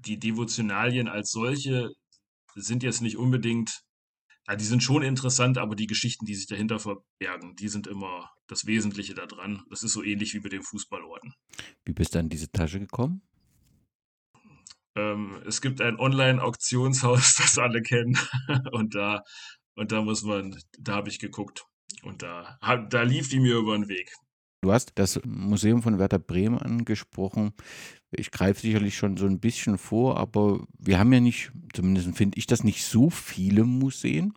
die 0.05 0.19
Devotionalien 0.19 1.09
als 1.09 1.31
solche 1.31 1.90
sind 2.55 2.83
jetzt 2.83 3.02
nicht 3.02 3.16
unbedingt, 3.16 3.83
ja, 4.49 4.57
die 4.57 4.64
sind 4.64 4.83
schon 4.83 5.02
interessant, 5.02 5.59
aber 5.59 5.76
die 5.76 5.87
Geschichten, 5.87 6.25
die 6.25 6.35
sich 6.35 6.47
dahinter 6.47 6.78
verbergen, 6.78 7.57
die 7.57 7.69
sind 7.69 7.87
immer 7.87 8.31
das 8.47 8.66
Wesentliche 8.66 9.14
daran. 9.14 9.62
Das 9.71 9.83
ist 9.83 9.93
so 9.93 10.02
ähnlich 10.02 10.35
wie 10.35 10.40
mit 10.40 10.52
den 10.52 10.62
Fußballorten. 10.62 11.35
Wie 11.85 11.93
bist 11.93 12.14
du 12.14 12.19
an 12.19 12.28
diese 12.28 12.50
Tasche 12.50 12.78
gekommen? 12.78 13.23
Ähm, 14.97 15.43
es 15.47 15.61
gibt 15.61 15.81
ein 15.81 15.99
Online-Auktionshaus, 15.99 17.35
das 17.38 17.59
alle 17.59 17.83
kennen. 17.83 18.19
und 18.73 18.95
da, 18.95 19.23
und 19.75 19.93
da 19.93 20.02
muss 20.02 20.23
man, 20.23 20.57
da 20.78 20.95
habe 20.95 21.11
ich 21.11 21.19
geguckt. 21.19 21.64
Und 22.02 22.23
da, 22.23 22.59
da 22.88 23.02
lief 23.02 23.28
die 23.28 23.40
mir 23.40 23.57
über 23.57 23.76
den 23.76 23.88
Weg. 23.88 24.12
Du 24.62 24.73
hast 24.73 24.93
das 24.97 25.21
Museum 25.25 25.83
von 25.83 25.99
Werder 25.99 26.19
Bremen 26.19 26.59
angesprochen. 26.59 27.52
Ich 28.13 28.31
greife 28.31 28.61
sicherlich 28.61 28.97
schon 28.97 29.17
so 29.17 29.27
ein 29.27 29.41
bisschen 29.41 29.79
vor, 29.79 30.17
aber 30.17 30.65
wir 30.79 30.99
haben 30.99 31.13
ja 31.13 31.21
nicht, 31.21 31.53
zumindest 31.75 32.17
finde 32.17 32.39
ich 32.39 32.47
das 32.47 32.63
nicht 32.63 32.85
so 32.85 33.11
viele 33.11 33.65
Museen, 33.65 34.35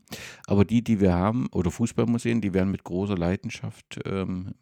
aber 0.48 0.66
die, 0.66 0.84
die 0.84 1.00
wir 1.00 1.14
haben, 1.14 1.48
oder 1.52 1.70
Fußballmuseen, 1.70 2.42
die 2.42 2.54
werden 2.54 2.72
mit 2.72 2.84
großer 2.84 3.16
Leidenschaft 3.16 4.00
ähm, 4.06 4.56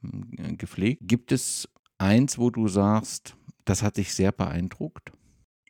gepflegt. 0.58 1.02
Gibt 1.04 1.32
es 1.32 1.70
eins, 1.98 2.38
wo 2.38 2.50
du 2.50 2.68
sagst, 2.68 3.36
das 3.66 3.82
hat 3.82 3.98
dich 3.98 4.14
sehr 4.14 4.32
beeindruckt? 4.32 5.12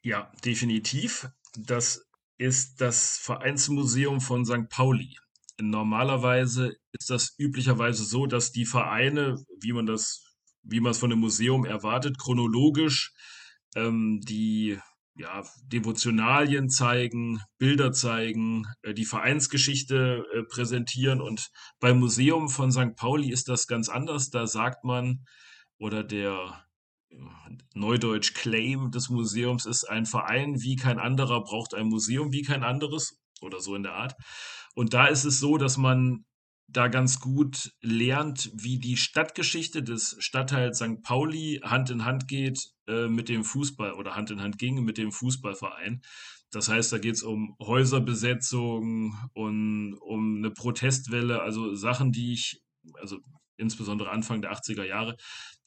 Ja, 0.04 0.32
definitiv. 0.44 1.30
Das 1.58 2.08
ist 2.38 2.82
das 2.82 3.18
Vereinsmuseum 3.18 4.22
von 4.22 4.46
St. 4.46 4.70
Pauli. 4.70 5.18
Normalerweise 5.60 6.78
ist 6.92 7.10
das 7.10 7.36
üblicherweise 7.38 8.04
so, 8.04 8.28
dass 8.28 8.52
die 8.52 8.66
Vereine, 8.66 9.44
wie 9.60 9.74
man 9.74 9.88
das, 9.88 10.24
wie 10.70 10.80
man 10.80 10.92
es 10.92 11.00
von 11.00 11.12
einem 11.12 11.22
Museum 11.22 11.66
erwartet, 11.66 12.18
chronologisch 12.18 13.14
ähm, 13.76 14.22
die 14.22 14.80
ja, 15.16 15.44
Devotionalien 15.66 16.70
zeigen, 16.70 17.42
Bilder 17.58 17.92
zeigen, 17.92 18.66
äh, 18.84 18.94
die 18.94 19.06
Vereinsgeschichte 19.06 20.26
äh, 20.34 20.44
präsentieren. 20.44 21.22
Und 21.22 21.50
beim 21.80 22.00
Museum 22.00 22.50
von 22.50 22.72
St. 22.72 22.96
Pauli 22.96 23.32
ist 23.32 23.50
das 23.50 23.68
ganz 23.68 23.90
anders. 23.90 24.30
Da 24.30 24.46
sagt 24.46 24.84
man, 24.84 25.26
oder 25.80 26.04
der 26.04 26.64
Neudeutsch 27.74 28.34
Claim 28.34 28.92
des 28.92 29.10
Museums 29.10 29.66
ist, 29.66 29.86
ein 29.86 30.06
Verein 30.06 30.62
wie 30.62 30.76
kein 30.76 31.00
anderer 31.00 31.44
braucht 31.44 31.74
ein 31.74 31.88
Museum 31.88 32.32
wie 32.32 32.42
kein 32.42 32.64
anderes 32.64 33.20
oder 33.42 33.60
so 33.60 33.76
in 33.76 33.84
der 33.84 33.94
Art. 33.94 34.16
Und 34.76 34.94
da 34.94 35.08
ist 35.08 35.24
es 35.24 35.40
so, 35.40 35.58
dass 35.58 35.78
man 35.78 36.26
da 36.68 36.88
ganz 36.90 37.20
gut 37.20 37.72
lernt, 37.82 38.52
wie 38.54 38.78
die 38.80 38.98
Stadtgeschichte 38.98 39.84
des 39.84 40.18
Stadtteils 40.20 40.80
St. 40.80 41.02
Pauli 41.02 41.62
Hand 41.64 41.90
in 41.90 42.04
Hand 42.04 42.28
geht 42.28 42.72
äh, 42.88 43.08
mit 43.08 43.30
dem 43.30 43.44
Fußball 43.44 43.94
oder 43.94 44.16
Hand 44.16 44.32
in 44.32 44.42
Hand 44.42 44.58
ging 44.58 44.84
mit 44.84 44.98
dem 44.98 45.12
Fußballverein. 45.12 46.02
Das 46.52 46.70
heißt, 46.70 46.92
da 46.92 46.98
geht 46.98 47.16
es 47.16 47.24
um 47.24 47.56
Häuserbesetzung 47.62 49.18
und 49.34 49.96
um 49.96 50.38
eine 50.38 50.52
Protestwelle, 50.52 51.42
also 51.42 51.76
Sachen, 51.76 52.12
die 52.12 52.34
ich, 52.34 52.62
also 53.00 53.18
insbesondere 53.58 54.12
Anfang 54.12 54.42
der 54.42 54.54
80er 54.54 54.84
Jahre, 54.84 55.18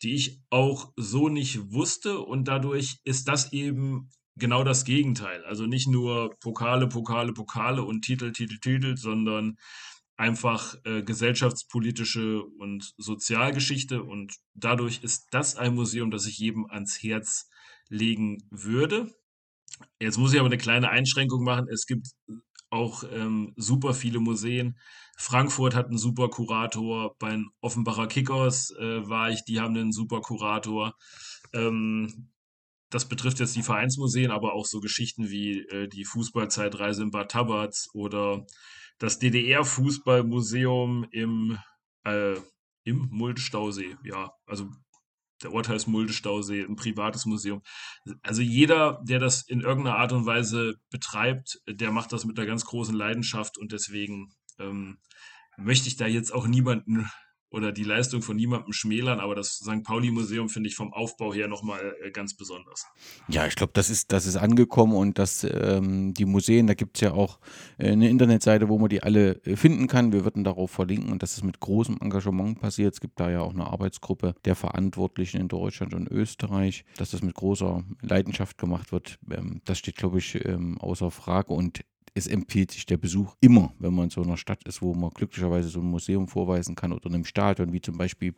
die 0.03 0.15
ich 0.15 0.41
auch 0.51 0.93
so 0.97 1.29
nicht 1.29 1.73
wusste 1.73 2.21
und 2.21 2.49
dadurch 2.49 2.99
ist 3.05 3.29
das 3.29 3.53
eben 3.53 4.11
genau 4.37 4.65
das 4.65 4.85
Gegenteil. 4.85 5.45
Also 5.45 5.67
nicht 5.67 5.89
nur 5.89 6.35
Pokale, 6.41 6.89
Pokale, 6.89 7.33
Pokale 7.33 7.83
und 7.83 8.03
Titel, 8.03 8.33
Titel, 8.33 8.59
Titel, 8.59 8.97
sondern 8.97 9.57
einfach 10.21 10.77
äh, 10.85 11.03
gesellschaftspolitische 11.03 12.43
und 12.45 12.93
Sozialgeschichte 12.99 14.03
und 14.03 14.35
dadurch 14.55 15.03
ist 15.03 15.29
das 15.31 15.57
ein 15.57 15.75
Museum, 15.75 16.11
das 16.11 16.27
ich 16.27 16.37
jedem 16.39 16.67
ans 16.67 17.03
Herz 17.03 17.49
legen 17.89 18.47
würde. 18.51 19.11
Jetzt 19.99 20.19
muss 20.19 20.35
ich 20.35 20.39
aber 20.39 20.49
eine 20.49 20.59
kleine 20.59 20.91
Einschränkung 20.91 21.43
machen. 21.43 21.69
Es 21.73 21.87
gibt 21.87 22.09
auch 22.69 23.03
ähm, 23.11 23.55
super 23.57 23.95
viele 23.95 24.21
Museen. 24.21 24.79
Frankfurt 25.17 25.75
hat 25.75 25.87
einen 25.87 25.97
super 25.97 26.29
Kurator. 26.29 27.17
Bei 27.19 27.31
den 27.31 27.49
Offenbacher 27.63 28.07
Kickers 28.07 28.73
äh, 28.79 29.09
war 29.09 29.31
ich, 29.31 29.45
die 29.45 29.59
haben 29.59 29.75
einen 29.75 29.93
super 29.93 30.21
Kurator. 30.21 30.95
Ähm, 31.55 32.29
das 32.91 33.09
betrifft 33.09 33.41
jetzt 33.41 33.57
die 33.57 33.63
Vereinsmuseen, 33.63 34.31
aber 34.31 34.53
auch 34.53 34.67
so 34.67 34.81
Geschichten 34.81 35.31
wie 35.31 35.61
äh, 35.69 35.89
die 35.89 36.05
Fußballzeitreise 36.05 37.05
in 37.05 37.11
Bad 37.11 37.31
Tabatz 37.31 37.89
oder 37.95 38.45
das 39.01 39.19
DDR-Fußballmuseum 39.19 41.09
im, 41.11 41.59
äh, 42.05 42.37
im 42.85 43.09
Muldenstausee. 43.11 43.97
Ja, 44.05 44.33
also 44.47 44.71
der 45.43 45.53
Ort 45.53 45.69
heißt 45.69 45.89
Muldenstausee, 45.89 46.63
ein 46.63 46.77
privates 46.77 47.25
Museum. 47.25 47.63
Also 48.23 48.43
jeder, 48.43 49.03
der 49.03 49.19
das 49.19 49.43
in 49.49 49.63
irgendeiner 49.63 49.97
Art 49.97 50.13
und 50.13 50.27
Weise 50.27 50.75
betreibt, 50.91 51.61
der 51.67 51.91
macht 51.91 52.13
das 52.13 52.27
mit 52.27 52.39
einer 52.39 52.47
ganz 52.47 52.67
großen 52.67 52.95
Leidenschaft 52.95 53.57
und 53.57 53.73
deswegen 53.73 54.35
ähm, 54.59 54.99
möchte 55.57 55.89
ich 55.89 55.97
da 55.97 56.07
jetzt 56.07 56.33
auch 56.33 56.47
niemanden 56.47 57.11
oder 57.51 57.73
die 57.73 57.85
Leistung 57.85 58.23
von 58.23 58.37
niemandem 58.37 58.73
schmälern, 58.73 59.21
aber 59.21 59.35
das 59.35 59.59
St. 59.59 59.83
Pauli-Museum 59.83 60.49
finde 60.49 60.69
ich 60.69 60.77
vom 60.77 60.93
Aufbau 60.93 61.35
her 61.35 61.49
nochmal 61.49 61.97
äh, 62.03 62.11
ganz 62.11 62.35
besonders. 62.35 62.87
Ja, 63.29 63.47
ich 63.47 63.57
glaube, 63.57 63.73
das 63.75 63.91
ist, 63.91 64.13
das 64.13 64.27
ist 64.27 64.37
angekommen 64.37 64.95
und 64.95 65.19
dass 65.19 65.45
ähm, 65.45 66.15
die 66.15 66.25
Museen, 66.25 66.67
da 66.67 66.75
gibt 66.75 66.97
es 66.97 67.01
ja 67.01 67.13
auch 67.13 67.39
äh, 67.79 67.91
eine 67.91 68.09
Internetseite, 68.09 68.69
wo 68.69 68.79
man 68.79 68.89
die 68.89 69.03
alle 69.03 69.43
äh, 69.45 69.57
finden 69.57 69.89
kann. 69.89 70.13
Wir 70.13 70.25
würden 70.25 70.45
darauf 70.45 70.71
verlinken 70.71 71.11
und 71.11 71.23
dass 71.23 71.37
es 71.37 71.43
mit 71.43 71.61
großem 71.61 71.99
Engagement 72.01 72.61
passiert. 72.61 72.95
Es 72.95 73.01
gibt 73.01 73.19
da 73.19 73.31
ja 73.31 73.41
auch 73.41 73.55
eine 73.55 73.67
Arbeitsgruppe 73.67 74.35
der 74.45 74.55
Verantwortlichen 74.55 75.41
in 75.41 75.49
Deutschland 75.49 75.95
und 75.95 76.09
Österreich, 76.09 76.85
dass 76.97 77.11
das 77.11 77.23
mit 77.23 77.35
großer 77.35 77.83
Leidenschaft 78.03 78.59
gemacht 78.59 78.93
wird. 78.93 79.19
Ähm, 79.31 79.61
das 79.65 79.79
steht, 79.79 79.97
glaube 79.97 80.19
ich, 80.19 80.45
ähm, 80.45 80.79
außer 80.79 81.11
Frage 81.11 81.53
und 81.53 81.81
es 82.15 82.27
empfiehlt 82.27 82.71
sich 82.71 82.87
der 82.87 82.97
Besuch 82.97 83.37
immer, 83.41 83.75
wenn 83.79 83.95
man 83.95 84.05
in 84.05 84.11
so 84.11 84.23
einer 84.23 84.37
Stadt 84.37 84.67
ist, 84.67 84.83
wo 84.83 84.95
man 84.95 85.11
glücklicherweise 85.11 85.69
so 85.69 85.81
ein 85.81 85.87
Museum 85.87 86.29
vorweisen 86.29 86.75
kann 86.75 86.93
oder 86.93 87.07
in 87.07 87.15
einem 87.15 87.25
Stadion, 87.25 87.73
wie 87.73 87.81
zum 87.81 87.99
Beispiel 87.99 88.35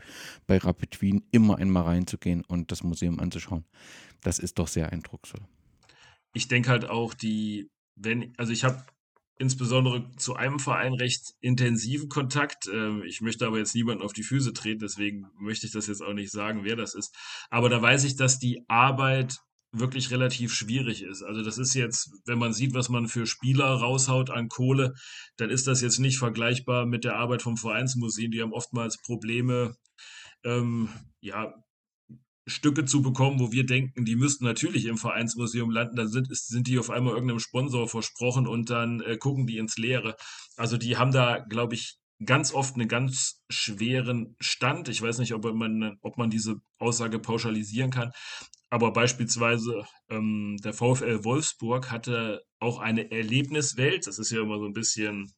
bei 0.46 0.58
Rapid 0.58 1.00
Wien, 1.00 1.24
immer 1.30 1.58
einmal 1.58 1.84
reinzugehen 1.84 2.44
und 2.44 2.70
das 2.70 2.82
Museum 2.82 3.20
anzuschauen. 3.20 3.64
Das 4.22 4.38
ist 4.38 4.58
doch 4.58 4.68
sehr 4.68 4.92
eindrucksvoll. 4.92 5.42
Ich 6.34 6.48
denke 6.48 6.70
halt 6.70 6.88
auch, 6.88 7.14
die, 7.14 7.70
wenn, 7.96 8.32
also 8.38 8.52
ich 8.52 8.64
habe 8.64 8.84
insbesondere 9.38 10.08
zu 10.16 10.36
einem 10.36 10.58
Verein 10.58 10.94
recht 10.94 11.34
intensiven 11.40 12.08
Kontakt. 12.08 12.68
Ähm, 12.72 13.02
ich 13.04 13.20
möchte 13.20 13.46
aber 13.46 13.58
jetzt 13.58 13.74
niemanden 13.74 14.02
auf 14.02 14.12
die 14.12 14.22
Füße 14.22 14.52
treten, 14.52 14.80
deswegen 14.80 15.26
möchte 15.38 15.66
ich 15.66 15.72
das 15.72 15.88
jetzt 15.88 16.02
auch 16.02 16.12
nicht 16.12 16.30
sagen, 16.30 16.64
wer 16.64 16.76
das 16.76 16.94
ist. 16.94 17.14
Aber 17.50 17.68
da 17.68 17.82
weiß 17.82 18.04
ich, 18.04 18.16
dass 18.16 18.38
die 18.38 18.64
Arbeit 18.68 19.40
wirklich 19.72 20.10
relativ 20.10 20.52
schwierig 20.52 21.02
ist. 21.02 21.22
Also 21.22 21.42
das 21.42 21.58
ist 21.58 21.74
jetzt, 21.74 22.10
wenn 22.26 22.38
man 22.38 22.52
sieht, 22.52 22.74
was 22.74 22.88
man 22.88 23.08
für 23.08 23.26
Spieler 23.26 23.66
raushaut 23.66 24.30
an 24.30 24.48
Kohle, 24.48 24.94
dann 25.36 25.50
ist 25.50 25.66
das 25.66 25.80
jetzt 25.80 25.98
nicht 25.98 26.18
vergleichbar 26.18 26.86
mit 26.86 27.04
der 27.04 27.16
Arbeit 27.16 27.42
vom 27.42 27.56
Vereinsmuseum. 27.56 28.30
Die 28.30 28.42
haben 28.42 28.52
oftmals 28.52 28.98
Probleme, 28.98 29.76
ähm, 30.44 30.90
ja, 31.20 31.54
Stücke 32.46 32.84
zu 32.84 33.02
bekommen, 33.02 33.38
wo 33.38 33.52
wir 33.52 33.64
denken, 33.64 34.04
die 34.04 34.16
müssten 34.16 34.44
natürlich 34.44 34.86
im 34.86 34.98
Vereinsmuseum 34.98 35.70
landen, 35.70 35.96
dann 35.96 36.08
sind, 36.08 36.26
sind 36.36 36.66
die 36.66 36.78
auf 36.78 36.90
einmal 36.90 37.14
irgendeinem 37.14 37.38
Sponsor 37.38 37.88
versprochen 37.88 38.48
und 38.48 38.68
dann 38.68 39.00
äh, 39.00 39.16
gucken 39.16 39.46
die 39.46 39.58
ins 39.58 39.78
Leere. 39.78 40.16
Also 40.56 40.76
die 40.76 40.96
haben 40.96 41.12
da, 41.12 41.38
glaube 41.38 41.74
ich, 41.74 41.98
ganz 42.24 42.52
oft 42.52 42.74
einen 42.74 42.88
ganz 42.88 43.42
schweren 43.48 44.36
Stand. 44.40 44.88
Ich 44.88 45.00
weiß 45.00 45.18
nicht, 45.18 45.34
ob 45.34 45.44
man, 45.54 45.98
ob 46.02 46.18
man 46.18 46.30
diese 46.30 46.56
Aussage 46.78 47.18
pauschalisieren 47.18 47.90
kann, 47.90 48.10
aber 48.72 48.90
beispielsweise 48.90 49.84
ähm, 50.08 50.56
der 50.64 50.72
VfL 50.72 51.24
Wolfsburg 51.24 51.90
hatte 51.90 52.42
auch 52.58 52.78
eine 52.78 53.10
Erlebniswelt. 53.10 54.06
Das 54.06 54.18
ist 54.18 54.30
ja 54.30 54.40
immer 54.40 54.58
so 54.58 54.64
ein 54.64 54.72
bisschen, 54.72 55.30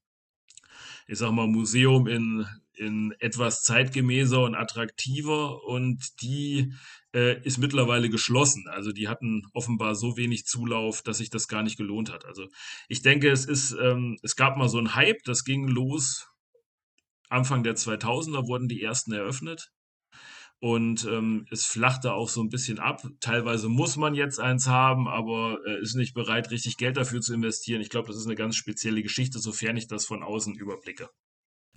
ich 1.08 1.18
sag 1.18 1.32
mal, 1.32 1.48
Museum 1.48 2.06
in, 2.06 2.46
in 2.74 3.12
etwas 3.18 3.64
zeitgemäßer 3.64 4.40
und 4.40 4.54
attraktiver 4.54 5.64
und 5.64 6.22
die 6.22 6.74
äh, 7.12 7.42
ist 7.42 7.58
mittlerweile 7.58 8.08
geschlossen. 8.08 8.68
Also 8.68 8.92
die 8.92 9.08
hatten 9.08 9.42
offenbar 9.52 9.96
so 9.96 10.16
wenig 10.16 10.46
Zulauf, 10.46 11.02
dass 11.02 11.18
sich 11.18 11.30
das 11.30 11.48
gar 11.48 11.64
nicht 11.64 11.76
gelohnt 11.76 12.12
hat. 12.12 12.24
Also 12.26 12.46
ich 12.86 13.02
denke, 13.02 13.32
es 13.32 13.46
ist, 13.46 13.72
ähm, 13.72 14.16
es 14.22 14.36
gab 14.36 14.56
mal 14.56 14.68
so 14.68 14.78
einen 14.78 14.94
Hype, 14.94 15.24
das 15.24 15.42
ging 15.42 15.66
los. 15.66 16.28
Anfang 17.30 17.64
der 17.64 17.74
2000er 17.74 18.46
wurden 18.46 18.68
die 18.68 18.80
ersten 18.80 19.10
eröffnet. 19.10 19.72
Und 20.64 21.04
ähm, 21.04 21.46
es 21.50 21.66
flacht 21.66 22.06
da 22.06 22.12
auch 22.12 22.30
so 22.30 22.40
ein 22.40 22.48
bisschen 22.48 22.78
ab. 22.78 23.06
Teilweise 23.20 23.68
muss 23.68 23.98
man 23.98 24.14
jetzt 24.14 24.40
eins 24.40 24.66
haben, 24.66 25.08
aber 25.08 25.58
äh, 25.66 25.82
ist 25.82 25.94
nicht 25.94 26.14
bereit, 26.14 26.50
richtig 26.50 26.78
Geld 26.78 26.96
dafür 26.96 27.20
zu 27.20 27.34
investieren. 27.34 27.82
Ich 27.82 27.90
glaube, 27.90 28.08
das 28.08 28.16
ist 28.16 28.24
eine 28.24 28.34
ganz 28.34 28.56
spezielle 28.56 29.02
Geschichte, 29.02 29.40
sofern 29.40 29.76
ich 29.76 29.88
das 29.88 30.06
von 30.06 30.22
außen 30.22 30.54
überblicke. 30.54 31.10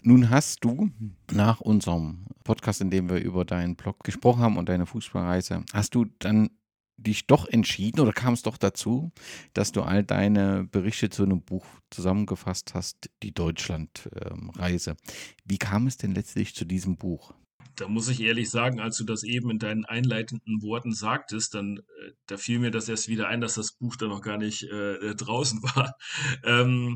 Nun 0.03 0.29
hast 0.29 0.63
du 0.63 0.89
nach 1.29 1.60
unserem 1.60 2.27
Podcast, 2.46 2.79
in 2.79 2.89
dem 2.89 3.10
wir 3.10 3.17
über 3.17 3.44
deinen 3.44 3.75
Blog 3.75 4.06
gesprochen 4.06 4.39
haben 4.39 4.56
und 4.56 4.70
deine 4.70 4.86
Fußballreise, 4.86 5.65
hast 5.74 5.94
du 5.94 6.06
dann 6.20 6.51
dich 6.96 7.27
doch 7.27 7.46
entschieden 7.46 8.00
oder 8.00 8.13
kam 8.13 8.36
es 8.36 8.44
doch 8.44 8.56
dazu, 8.56 9.12
dass 9.51 9.74
du 9.74 9.82
all 9.82 10.06
deine 10.06 10.63
Berichte 10.63 11.10
zu 11.10 11.24
einem 11.24 11.41
Buch 11.41 11.65
zusammengefasst 11.89 12.74
hast, 12.74 13.10
die 13.22 13.34
Deutschlandreise. 13.34 14.96
Wie 15.44 15.58
kam 15.58 15.88
es 15.88 15.98
denn 15.98 16.13
letztlich 16.13 16.56
zu 16.56 16.63
diesem 16.63 16.96
Buch? 16.96 17.34
Da 17.78 17.88
muss 17.88 18.10
ich 18.10 18.22
ehrlich 18.22 18.50
sagen, 18.50 18.80
als 18.80 18.98
du 18.98 19.06
das 19.06 19.24
eben 19.24 19.50
in 19.50 19.60
deinen 19.60 19.86
einleitenden 19.86 20.62
Worten 20.62 20.94
sagtest, 20.94 21.54
dann 21.54 21.78
äh, 21.78 22.12
da 22.28 22.38
fiel 22.38 22.60
mir 22.60 22.72
das 22.72 22.90
erst 22.90 23.08
wieder 23.08 23.28
ein, 23.28 23.40
dass 23.40 23.56
das 23.56 23.74
Buch 23.74 23.96
da 23.96 24.08
noch 24.08 24.22
gar 24.22 24.38
nicht 24.38 24.64
äh, 24.64 25.16
draußen 25.16 25.64
war. 25.76 25.96
Ähm, 26.44 26.96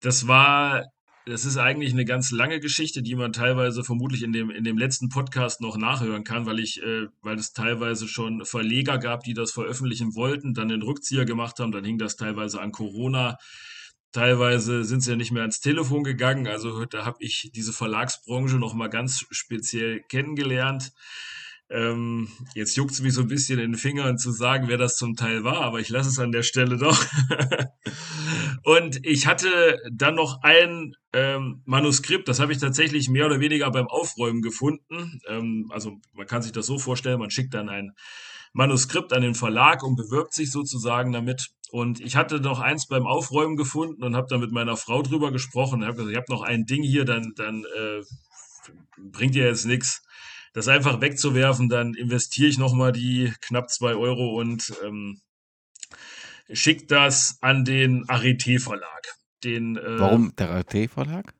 das 0.00 0.28
war 0.28 0.84
das 1.24 1.44
ist 1.44 1.56
eigentlich 1.56 1.92
eine 1.92 2.04
ganz 2.04 2.32
lange 2.32 2.58
Geschichte, 2.58 3.02
die 3.02 3.14
man 3.14 3.32
teilweise 3.32 3.84
vermutlich 3.84 4.22
in 4.22 4.32
dem, 4.32 4.50
in 4.50 4.64
dem 4.64 4.76
letzten 4.76 5.08
Podcast 5.08 5.60
noch 5.60 5.76
nachhören 5.76 6.24
kann, 6.24 6.46
weil 6.46 6.58
ich, 6.58 6.82
äh, 6.82 7.06
weil 7.22 7.38
es 7.38 7.52
teilweise 7.52 8.08
schon 8.08 8.44
Verleger 8.44 8.98
gab, 8.98 9.22
die 9.22 9.34
das 9.34 9.52
veröffentlichen 9.52 10.14
wollten, 10.16 10.52
dann 10.54 10.68
den 10.68 10.82
Rückzieher 10.82 11.24
gemacht 11.24 11.60
haben, 11.60 11.72
dann 11.72 11.84
hing 11.84 11.98
das 11.98 12.16
teilweise 12.16 12.60
an 12.60 12.72
Corona. 12.72 13.38
Teilweise 14.12 14.84
sind 14.84 15.00
sie 15.00 15.10
ja 15.10 15.16
nicht 15.16 15.32
mehr 15.32 15.42
ans 15.42 15.60
Telefon 15.60 16.04
gegangen. 16.04 16.46
Also 16.46 16.84
da 16.84 17.04
habe 17.04 17.16
ich 17.20 17.50
diese 17.54 17.72
Verlagsbranche 17.72 18.56
noch 18.56 18.74
mal 18.74 18.88
ganz 18.88 19.24
speziell 19.30 20.02
kennengelernt. 20.02 20.92
Ähm, 21.72 22.28
jetzt 22.54 22.76
juckt 22.76 22.90
es 22.90 23.00
mich 23.00 23.14
so 23.14 23.22
ein 23.22 23.28
bisschen 23.28 23.58
in 23.58 23.72
den 23.72 23.78
Fingern 23.78 24.18
zu 24.18 24.30
sagen, 24.30 24.68
wer 24.68 24.76
das 24.76 24.96
zum 24.96 25.16
Teil 25.16 25.42
war, 25.42 25.62
aber 25.62 25.80
ich 25.80 25.88
lasse 25.88 26.10
es 26.10 26.18
an 26.18 26.30
der 26.30 26.42
Stelle 26.42 26.76
doch. 26.76 27.02
und 28.64 29.04
ich 29.06 29.26
hatte 29.26 29.80
dann 29.90 30.14
noch 30.14 30.42
ein 30.42 30.94
ähm, 31.14 31.62
Manuskript, 31.64 32.28
das 32.28 32.40
habe 32.40 32.52
ich 32.52 32.58
tatsächlich 32.58 33.08
mehr 33.08 33.24
oder 33.24 33.40
weniger 33.40 33.70
beim 33.70 33.88
Aufräumen 33.88 34.42
gefunden. 34.42 35.18
Ähm, 35.26 35.70
also 35.70 35.98
man 36.12 36.26
kann 36.26 36.42
sich 36.42 36.52
das 36.52 36.66
so 36.66 36.78
vorstellen, 36.78 37.18
man 37.18 37.30
schickt 37.30 37.54
dann 37.54 37.70
ein 37.70 37.92
Manuskript 38.52 39.14
an 39.14 39.22
den 39.22 39.34
Verlag 39.34 39.82
und 39.82 39.96
bewirbt 39.96 40.34
sich 40.34 40.50
sozusagen 40.50 41.10
damit. 41.10 41.48
Und 41.70 42.00
ich 42.00 42.16
hatte 42.16 42.38
noch 42.38 42.60
eins 42.60 42.86
beim 42.86 43.06
Aufräumen 43.06 43.56
gefunden 43.56 44.04
und 44.04 44.14
habe 44.14 44.26
dann 44.28 44.40
mit 44.40 44.52
meiner 44.52 44.76
Frau 44.76 45.00
drüber 45.00 45.32
gesprochen. 45.32 45.80
Ich 45.80 45.86
habe 45.86 45.96
gesagt, 45.96 46.12
ich 46.12 46.18
habe 46.18 46.30
noch 46.30 46.42
ein 46.42 46.66
Ding 46.66 46.82
hier, 46.82 47.06
dann, 47.06 47.32
dann 47.34 47.64
äh, 47.64 48.02
bringt 48.98 49.34
ihr 49.36 49.46
jetzt 49.46 49.64
nichts 49.64 50.02
das 50.52 50.68
einfach 50.68 51.00
wegzuwerfen, 51.00 51.68
dann 51.68 51.94
investiere 51.94 52.48
ich 52.48 52.58
nochmal 52.58 52.92
die 52.92 53.32
knapp 53.40 53.70
zwei 53.70 53.94
Euro 53.94 54.38
und 54.38 54.72
ähm, 54.84 55.20
schicke 56.52 56.86
das 56.86 57.38
an 57.40 57.64
den 57.64 58.08
Arete 58.08 58.58
Verlag. 58.58 59.02
Den, 59.44 59.76
äh, 59.76 59.98
Warum 59.98 60.34
der 60.36 60.50
Arete 60.50 60.88
Verlag? 60.88 61.34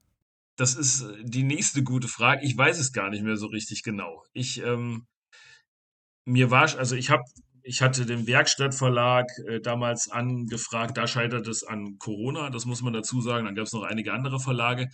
Das 0.57 0.75
ist 0.75 1.07
die 1.23 1.45
nächste 1.45 1.83
gute 1.83 2.09
Frage. 2.09 2.45
Ich 2.45 2.57
weiß 2.57 2.79
es 2.79 2.93
gar 2.93 3.11
nicht 3.11 3.23
mehr 3.23 3.37
so 3.37 3.47
richtig 3.47 3.83
genau. 3.83 4.25
Ich, 4.33 4.63
ähm, 4.63 5.07
mir 6.25 6.51
war, 6.51 6.63
also 6.79 6.95
ich 6.95 7.11
habe 7.11 7.25
ich 7.65 7.81
hatte 7.81 8.07
den 8.07 8.27
Werkstattverlag 8.27 9.29
äh, 9.47 9.61
damals 9.61 10.11
angefragt, 10.11 10.97
da 10.97 11.07
scheitert 11.07 11.47
es 11.47 11.63
an 11.63 11.97
Corona, 11.99 12.51
das 12.51 12.67
muss 12.67 12.83
man 12.83 12.93
dazu 12.93 13.21
sagen. 13.21 13.45
Dann 13.45 13.55
gab 13.55 13.67
es 13.67 13.73
noch 13.73 13.85
einige 13.85 14.13
andere 14.13 14.41
Verlage. 14.41 14.89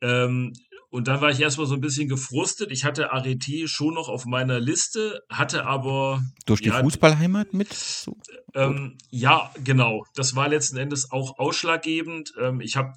Ähm, 0.00 0.52
und 0.90 1.06
dann 1.06 1.20
war 1.20 1.30
ich 1.30 1.40
erstmal 1.40 1.66
so 1.66 1.74
ein 1.74 1.80
bisschen 1.80 2.08
gefrustet. 2.08 2.70
Ich 2.70 2.84
hatte 2.84 3.12
Arete 3.12 3.68
schon 3.68 3.94
noch 3.94 4.08
auf 4.08 4.24
meiner 4.24 4.58
Liste, 4.58 5.20
hatte 5.28 5.66
aber. 5.66 6.22
Durch 6.46 6.62
die 6.62 6.68
ja, 6.68 6.80
Fußballheimat 6.80 7.52
mit? 7.52 7.72
So. 7.74 8.16
Ähm, 8.54 8.96
ja, 9.10 9.50
genau. 9.62 10.04
Das 10.14 10.34
war 10.34 10.48
letzten 10.48 10.78
Endes 10.78 11.10
auch 11.10 11.38
ausschlaggebend. 11.38 12.32
Ähm, 12.40 12.60
ich 12.60 12.76
habe 12.76 12.94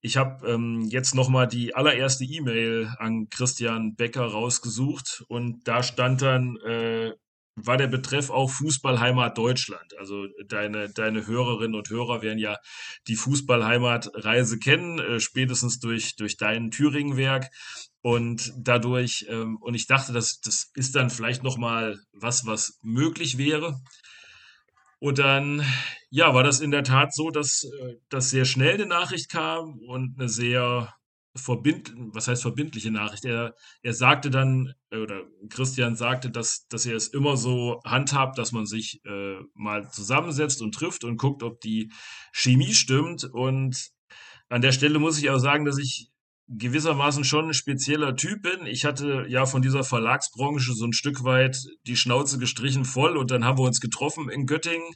ich 0.00 0.16
hab, 0.18 0.44
ähm, 0.44 0.82
jetzt 0.90 1.14
nochmal 1.14 1.46
die 1.46 1.74
allererste 1.74 2.24
E-Mail 2.24 2.92
an 2.98 3.28
Christian 3.30 3.94
Becker 3.94 4.26
rausgesucht 4.26 5.24
und 5.28 5.66
da 5.66 5.82
stand 5.82 6.20
dann 6.20 6.56
äh, 6.58 7.12
war 7.56 7.76
der 7.76 7.86
Betreff 7.86 8.30
auch 8.30 8.50
Fußballheimat 8.50 9.38
Deutschland. 9.38 9.96
Also 9.98 10.26
deine, 10.46 10.90
deine 10.90 11.26
Hörerinnen 11.26 11.76
und 11.76 11.88
Hörer 11.88 12.22
werden 12.22 12.38
ja 12.38 12.58
die 13.06 13.16
Fußballheimatreise 13.16 14.58
kennen, 14.58 14.98
äh, 14.98 15.20
spätestens 15.20 15.78
durch, 15.78 16.16
durch 16.16 16.36
dein 16.36 16.70
Thüringenwerk. 16.70 17.50
Und 18.02 18.52
dadurch, 18.58 19.26
ähm, 19.28 19.56
und 19.60 19.74
ich 19.74 19.86
dachte, 19.86 20.12
das, 20.12 20.40
das 20.40 20.70
ist 20.74 20.94
dann 20.94 21.10
vielleicht 21.10 21.42
nochmal 21.42 21.98
was, 22.12 22.44
was 22.44 22.78
möglich 22.82 23.38
wäre. 23.38 23.80
Und 24.98 25.18
dann, 25.18 25.64
ja, 26.10 26.34
war 26.34 26.42
das 26.42 26.60
in 26.60 26.70
der 26.70 26.84
Tat 26.84 27.14
so, 27.14 27.30
dass, 27.30 27.64
äh, 27.64 27.94
dass 28.08 28.30
sehr 28.30 28.44
schnell 28.44 28.74
eine 28.74 28.86
Nachricht 28.86 29.30
kam 29.30 29.78
und 29.86 30.18
eine 30.18 30.28
sehr 30.28 30.94
verbind, 31.36 31.92
was 31.96 32.28
heißt 32.28 32.42
verbindliche 32.42 32.90
Nachricht? 32.90 33.24
Er, 33.24 33.54
er 33.82 33.94
sagte 33.94 34.30
dann, 34.30 34.74
äh, 34.90 34.98
oder 34.98 35.22
Christian 35.48 35.96
sagte, 35.96 36.30
dass, 36.30 36.66
dass 36.68 36.86
er 36.86 36.94
es 36.94 37.08
immer 37.08 37.36
so 37.36 37.80
handhabt, 37.84 38.38
dass 38.38 38.52
man 38.52 38.66
sich 38.66 39.04
äh, 39.04 39.40
mal 39.54 39.90
zusammensetzt 39.90 40.62
und 40.62 40.74
trifft 40.74 41.04
und 41.04 41.16
guckt, 41.16 41.42
ob 41.42 41.60
die 41.60 41.90
Chemie 42.32 42.74
stimmt. 42.74 43.24
Und 43.24 43.90
an 44.48 44.62
der 44.62 44.72
Stelle 44.72 44.98
muss 44.98 45.18
ich 45.18 45.30
auch 45.30 45.38
sagen, 45.38 45.64
dass 45.64 45.78
ich 45.78 46.10
gewissermaßen 46.48 47.24
schon 47.24 47.48
ein 47.48 47.54
spezieller 47.54 48.16
Typ 48.16 48.42
bin. 48.42 48.66
Ich 48.66 48.84
hatte 48.84 49.24
ja 49.28 49.46
von 49.46 49.62
dieser 49.62 49.82
Verlagsbranche 49.82 50.74
so 50.74 50.84
ein 50.84 50.92
Stück 50.92 51.24
weit 51.24 51.56
die 51.86 51.96
Schnauze 51.96 52.38
gestrichen 52.38 52.84
voll 52.84 53.16
und 53.16 53.30
dann 53.30 53.44
haben 53.44 53.58
wir 53.58 53.64
uns 53.64 53.80
getroffen 53.80 54.28
in 54.28 54.46
Göttingen. 54.46 54.94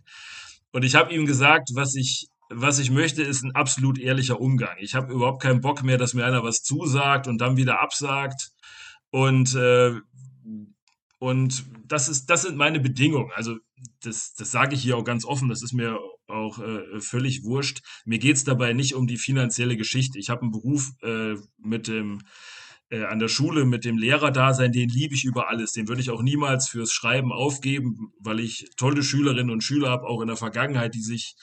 Und 0.72 0.84
ich 0.84 0.94
habe 0.94 1.12
ihm 1.14 1.24
gesagt, 1.24 1.70
was 1.72 1.94
ich 1.94 2.28
was 2.50 2.78
ich 2.78 2.90
möchte, 2.90 3.22
ist 3.22 3.42
ein 3.42 3.54
absolut 3.54 3.98
ehrlicher 3.98 4.40
Umgang. 4.40 4.76
Ich 4.78 4.94
habe 4.94 5.12
überhaupt 5.12 5.42
keinen 5.42 5.60
Bock 5.60 5.82
mehr, 5.82 5.98
dass 5.98 6.14
mir 6.14 6.24
einer 6.24 6.42
was 6.42 6.62
zusagt 6.62 7.26
und 7.26 7.38
dann 7.38 7.56
wieder 7.56 7.80
absagt. 7.80 8.50
Und, 9.10 9.54
äh, 9.54 9.94
und 11.18 11.64
das, 11.86 12.08
ist, 12.08 12.26
das 12.26 12.42
sind 12.42 12.56
meine 12.56 12.80
Bedingungen. 12.80 13.30
Also 13.34 13.56
das, 14.02 14.34
das 14.34 14.50
sage 14.50 14.74
ich 14.74 14.82
hier 14.82 14.96
auch 14.96 15.04
ganz 15.04 15.24
offen, 15.24 15.48
das 15.48 15.62
ist 15.62 15.72
mir 15.72 15.98
auch 16.26 16.58
äh, 16.58 17.00
völlig 17.00 17.44
wurscht. 17.44 17.80
Mir 18.04 18.18
geht 18.18 18.36
es 18.36 18.44
dabei 18.44 18.72
nicht 18.72 18.94
um 18.94 19.06
die 19.06 19.16
finanzielle 19.16 19.76
Geschichte. 19.76 20.18
Ich 20.18 20.30
habe 20.30 20.42
einen 20.42 20.50
Beruf 20.50 20.90
äh, 21.02 21.34
mit 21.58 21.88
dem 21.88 22.20
äh, 22.90 23.04
an 23.04 23.18
der 23.18 23.28
Schule 23.28 23.64
mit 23.66 23.84
dem 23.84 23.98
Lehrerdasein, 23.98 24.72
den 24.72 24.88
liebe 24.88 25.14
ich 25.14 25.24
über 25.24 25.48
alles. 25.48 25.72
Den 25.72 25.88
würde 25.88 26.00
ich 26.00 26.10
auch 26.10 26.22
niemals 26.22 26.68
fürs 26.68 26.92
Schreiben 26.92 27.32
aufgeben, 27.32 28.12
weil 28.18 28.40
ich 28.40 28.70
tolle 28.76 29.02
Schülerinnen 29.02 29.50
und 29.50 29.62
Schüler 29.62 29.90
habe, 29.90 30.06
auch 30.06 30.20
in 30.22 30.28
der 30.28 30.36
Vergangenheit, 30.36 30.94
die 30.94 31.02
sich 31.02 31.36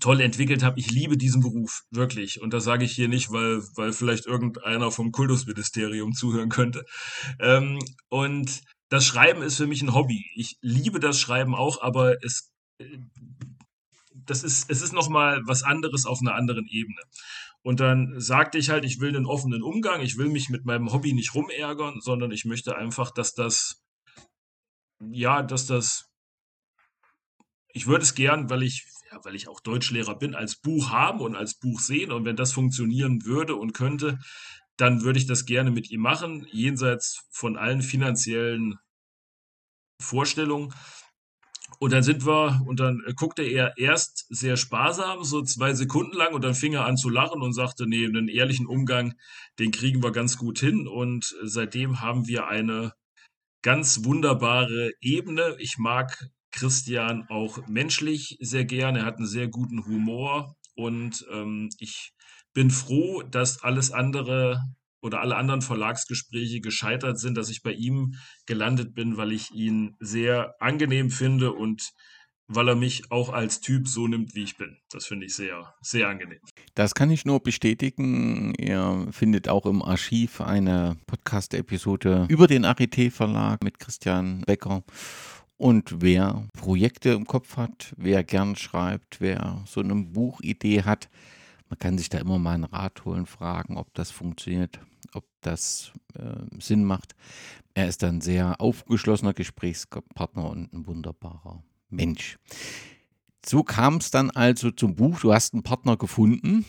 toll 0.00 0.20
entwickelt 0.20 0.62
habe. 0.62 0.78
Ich 0.78 0.90
liebe 0.90 1.16
diesen 1.16 1.42
Beruf, 1.42 1.82
wirklich. 1.90 2.40
Und 2.40 2.52
das 2.52 2.64
sage 2.64 2.84
ich 2.84 2.92
hier 2.92 3.08
nicht, 3.08 3.30
weil, 3.30 3.62
weil 3.76 3.92
vielleicht 3.92 4.26
irgendeiner 4.26 4.90
vom 4.90 5.12
Kultusministerium 5.12 6.12
zuhören 6.12 6.48
könnte. 6.48 6.84
Ähm, 7.40 7.78
und 8.08 8.60
das 8.88 9.04
Schreiben 9.04 9.42
ist 9.42 9.56
für 9.56 9.66
mich 9.66 9.82
ein 9.82 9.94
Hobby. 9.94 10.24
Ich 10.34 10.56
liebe 10.60 11.00
das 11.00 11.20
Schreiben 11.20 11.54
auch, 11.54 11.82
aber 11.82 12.16
es, 12.24 12.52
das 14.12 14.44
ist, 14.44 14.70
es 14.70 14.82
ist 14.82 14.92
nochmal 14.92 15.42
was 15.46 15.62
anderes 15.62 16.06
auf 16.06 16.20
einer 16.20 16.34
anderen 16.34 16.66
Ebene. 16.66 17.00
Und 17.62 17.80
dann 17.80 18.18
sagte 18.20 18.58
ich 18.58 18.70
halt, 18.70 18.84
ich 18.84 19.00
will 19.00 19.14
einen 19.14 19.26
offenen 19.26 19.62
Umgang, 19.62 20.00
ich 20.00 20.16
will 20.16 20.28
mich 20.28 20.48
mit 20.48 20.64
meinem 20.64 20.92
Hobby 20.92 21.12
nicht 21.12 21.34
rumärgern, 21.34 22.00
sondern 22.00 22.30
ich 22.30 22.44
möchte 22.44 22.76
einfach, 22.76 23.10
dass 23.10 23.34
das, 23.34 23.82
ja, 25.10 25.42
dass 25.42 25.66
das, 25.66 26.08
ich 27.72 27.86
würde 27.86 28.04
es 28.04 28.14
gern, 28.14 28.48
weil 28.48 28.62
ich 28.62 28.86
ja, 29.10 29.20
weil 29.24 29.34
ich 29.34 29.48
auch 29.48 29.60
Deutschlehrer 29.60 30.18
bin, 30.18 30.34
als 30.34 30.56
Buch 30.56 30.90
haben 30.90 31.20
und 31.20 31.34
als 31.34 31.54
Buch 31.58 31.80
sehen. 31.80 32.12
Und 32.12 32.24
wenn 32.24 32.36
das 32.36 32.52
funktionieren 32.52 33.24
würde 33.24 33.54
und 33.54 33.72
könnte, 33.72 34.18
dann 34.76 35.02
würde 35.02 35.18
ich 35.18 35.26
das 35.26 35.44
gerne 35.44 35.70
mit 35.70 35.90
ihm 35.90 36.00
machen, 36.00 36.46
jenseits 36.50 37.26
von 37.30 37.56
allen 37.56 37.82
finanziellen 37.82 38.78
Vorstellungen. 40.00 40.72
Und 41.80 41.92
dann 41.92 42.02
sind 42.02 42.26
wir, 42.26 42.62
und 42.66 42.80
dann 42.80 43.02
guckte 43.16 43.42
er 43.42 43.76
erst 43.76 44.26
sehr 44.30 44.56
sparsam, 44.56 45.22
so 45.22 45.42
zwei 45.42 45.74
Sekunden 45.74 46.16
lang, 46.16 46.34
und 46.34 46.42
dann 46.42 46.54
fing 46.54 46.72
er 46.72 46.86
an 46.86 46.96
zu 46.96 47.08
lachen 47.08 47.42
und 47.42 47.52
sagte, 47.52 47.86
nee, 47.86 48.04
einen 48.04 48.28
ehrlichen 48.28 48.66
Umgang, 48.66 49.14
den 49.58 49.70
kriegen 49.70 50.02
wir 50.02 50.10
ganz 50.10 50.38
gut 50.38 50.58
hin. 50.58 50.88
Und 50.88 51.36
seitdem 51.42 52.00
haben 52.00 52.26
wir 52.26 52.48
eine 52.48 52.94
ganz 53.62 54.04
wunderbare 54.04 54.92
Ebene. 55.00 55.56
Ich 55.58 55.76
mag 55.78 56.30
Christian 56.50 57.26
auch 57.28 57.66
menschlich 57.66 58.36
sehr 58.40 58.64
gerne. 58.64 59.00
Er 59.00 59.04
hat 59.04 59.18
einen 59.18 59.26
sehr 59.26 59.48
guten 59.48 59.84
Humor 59.86 60.56
und 60.74 61.26
ähm, 61.32 61.70
ich 61.78 62.12
bin 62.54 62.70
froh, 62.70 63.22
dass 63.22 63.62
alles 63.62 63.90
andere 63.90 64.60
oder 65.00 65.20
alle 65.20 65.36
anderen 65.36 65.62
Verlagsgespräche 65.62 66.60
gescheitert 66.60 67.18
sind, 67.18 67.36
dass 67.36 67.50
ich 67.50 67.62
bei 67.62 67.72
ihm 67.72 68.14
gelandet 68.46 68.94
bin, 68.94 69.16
weil 69.16 69.32
ich 69.32 69.52
ihn 69.52 69.96
sehr 70.00 70.54
angenehm 70.58 71.10
finde 71.10 71.52
und 71.52 71.92
weil 72.48 72.68
er 72.68 72.74
mich 72.74 73.10
auch 73.10 73.28
als 73.28 73.60
Typ 73.60 73.86
so 73.86 74.08
nimmt, 74.08 74.34
wie 74.34 74.42
ich 74.42 74.56
bin. 74.56 74.78
Das 74.90 75.04
finde 75.04 75.26
ich 75.26 75.36
sehr, 75.36 75.74
sehr 75.82 76.08
angenehm. 76.08 76.40
Das 76.74 76.94
kann 76.94 77.10
ich 77.10 77.26
nur 77.26 77.42
bestätigen. 77.42 78.54
Ihr 78.54 79.06
findet 79.10 79.48
auch 79.48 79.66
im 79.66 79.82
Archiv 79.82 80.40
eine 80.40 80.96
Podcast-Episode 81.06 82.26
über 82.28 82.46
den 82.46 82.64
Arete 82.64 83.10
Verlag 83.10 83.62
mit 83.62 83.78
Christian 83.78 84.40
Becker. 84.46 84.82
Und 85.58 86.00
wer 86.00 86.46
Projekte 86.54 87.10
im 87.10 87.26
Kopf 87.26 87.56
hat, 87.56 87.92
wer 87.96 88.24
gern 88.24 88.56
schreibt, 88.56 89.20
wer 89.20 89.62
so 89.66 89.80
eine 89.80 89.94
Buchidee 89.94 90.84
hat, 90.84 91.08
Man 91.68 91.78
kann 91.78 91.98
sich 91.98 92.08
da 92.08 92.18
immer 92.18 92.38
mal 92.38 92.54
einen 92.54 92.64
Rat 92.64 93.04
holen, 93.04 93.26
fragen, 93.26 93.76
ob 93.76 93.92
das 93.94 94.10
funktioniert, 94.10 94.80
ob 95.12 95.24
das 95.42 95.92
äh, 96.14 96.60
Sinn 96.60 96.84
macht. 96.84 97.14
Er 97.74 97.88
ist 97.88 98.02
ein 98.04 98.20
sehr 98.20 98.60
aufgeschlossener 98.60 99.34
Gesprächspartner 99.34 100.48
und 100.48 100.72
ein 100.72 100.86
wunderbarer 100.86 101.62
Mensch. 101.90 102.38
So 103.44 103.62
kam 103.62 103.96
es 103.96 104.10
dann 104.10 104.30
also 104.30 104.70
zum 104.70 104.96
Buch. 104.96 105.20
Du 105.20 105.32
hast 105.32 105.54
einen 105.54 105.62
Partner 105.62 105.96
gefunden. 105.96 106.64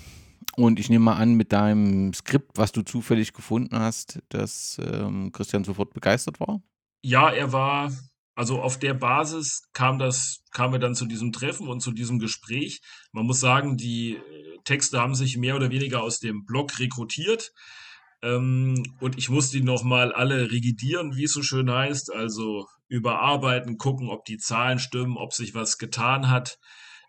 Und 0.56 0.80
ich 0.80 0.90
nehme 0.90 1.06
mal 1.06 1.16
an, 1.18 1.36
mit 1.36 1.54
deinem 1.54 2.14
Skript, 2.14 2.58
was 2.58 2.72
du 2.74 2.82
zufällig 2.82 3.34
gefunden 3.34 3.80
hast, 3.80 4.20
dass 4.30 4.78
ähm, 4.84 5.32
Christian 5.32 5.64
sofort 5.64 5.94
begeistert 5.94 6.40
war? 6.42 6.62
Ja, 7.02 7.30
er 7.30 7.54
war, 7.54 7.92
also 8.40 8.62
auf 8.62 8.80
der 8.80 8.94
Basis 8.94 9.64
kam 9.74 10.00
das, 10.00 10.46
kamen 10.54 10.76
wir 10.76 10.80
dann 10.80 10.96
zu 10.96 11.06
diesem 11.06 11.34
Treffen 11.34 11.68
und 11.68 11.82
zu 11.82 11.92
diesem 11.92 12.20
Gespräch. 12.20 12.80
Man 13.12 13.26
muss 13.26 13.42
sagen, 13.42 13.76
die 13.76 14.14
äh, 14.14 14.58
Texte 14.64 14.98
haben 14.98 15.14
sich 15.14 15.36
mehr 15.36 15.58
oder 15.58 15.72
weniger 15.72 16.02
aus 16.02 16.22
dem 16.22 16.46
Blog 16.46 16.80
rekrutiert. 16.80 17.52
Ähm, 18.22 18.82
und 19.02 19.18
ich 19.18 19.30
musste 19.30 19.58
die 19.58 19.64
nochmal 19.66 20.14
alle 20.14 20.52
regidieren, 20.52 21.18
wie 21.18 21.26
es 21.26 21.34
so 21.34 21.44
schön 21.44 21.70
heißt. 21.70 22.14
Also 22.14 22.66
überarbeiten, 22.88 23.78
gucken, 23.78 24.08
ob 24.08 24.24
die 24.24 24.38
Zahlen 24.38 24.80
stimmen, 24.80 25.18
ob 25.18 25.34
sich 25.34 25.54
was 25.54 25.78
getan 25.78 26.30
hat. 26.30 26.60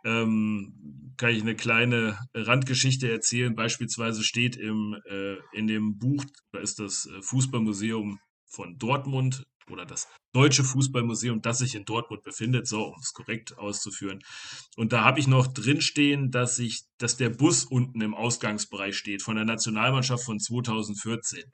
Ähm, 0.04 1.12
kann 1.16 1.30
ich 1.30 1.42
eine 1.42 1.54
kleine 1.54 2.18
Randgeschichte 2.34 3.08
erzählen. 3.08 3.54
Beispielsweise 3.54 4.24
steht 4.24 4.56
im, 4.56 4.96
äh, 5.08 5.36
in 5.52 5.68
dem 5.68 5.96
Buch, 5.96 6.24
da 6.50 6.58
ist 6.58 6.80
das 6.80 7.06
äh, 7.06 7.22
Fußballmuseum 7.22 8.18
von 8.46 8.78
Dortmund 8.78 9.44
oder 9.70 9.86
das 9.86 10.08
Deutsche 10.32 10.64
Fußballmuseum, 10.64 11.42
das 11.42 11.58
sich 11.58 11.74
in 11.74 11.84
Dortmund 11.84 12.22
befindet, 12.22 12.66
so 12.68 12.84
um 12.84 13.00
es 13.00 13.12
korrekt 13.12 13.58
auszuführen. 13.58 14.20
Und 14.76 14.92
da 14.92 15.04
habe 15.04 15.20
ich 15.20 15.26
noch 15.26 15.46
drinstehen, 15.46 16.30
dass 16.30 16.58
ich, 16.58 16.82
dass 16.98 17.16
der 17.16 17.30
Bus 17.30 17.64
unten 17.64 18.00
im 18.00 18.14
Ausgangsbereich 18.14 18.96
steht 18.96 19.22
von 19.22 19.36
der 19.36 19.44
Nationalmannschaft 19.44 20.24
von 20.24 20.38
2014. 20.38 21.44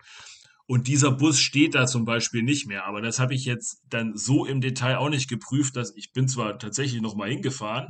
Und 0.66 0.88
dieser 0.88 1.12
Bus 1.12 1.40
steht 1.40 1.74
da 1.74 1.87
zum 1.87 2.05
Beispiel 2.05 2.42
nicht 2.42 2.66
mehr. 2.66 2.87
Aber 2.87 3.00
das 3.00 3.18
habe 3.18 3.35
ich 3.35 3.44
jetzt 3.44 3.83
dann 3.88 4.16
so 4.16 4.44
im 4.44 4.61
Detail 4.61 4.98
auch 4.98 5.11
nicht 5.11 5.29
geprüft, 5.29 5.76
dass 5.76 5.94
ich 5.96 6.12
bin 6.12 6.29
zwar 6.29 6.59
tatsächlich 6.59 7.00
noch 7.00 7.14
mal 7.14 7.31
hingefahren, 7.31 7.88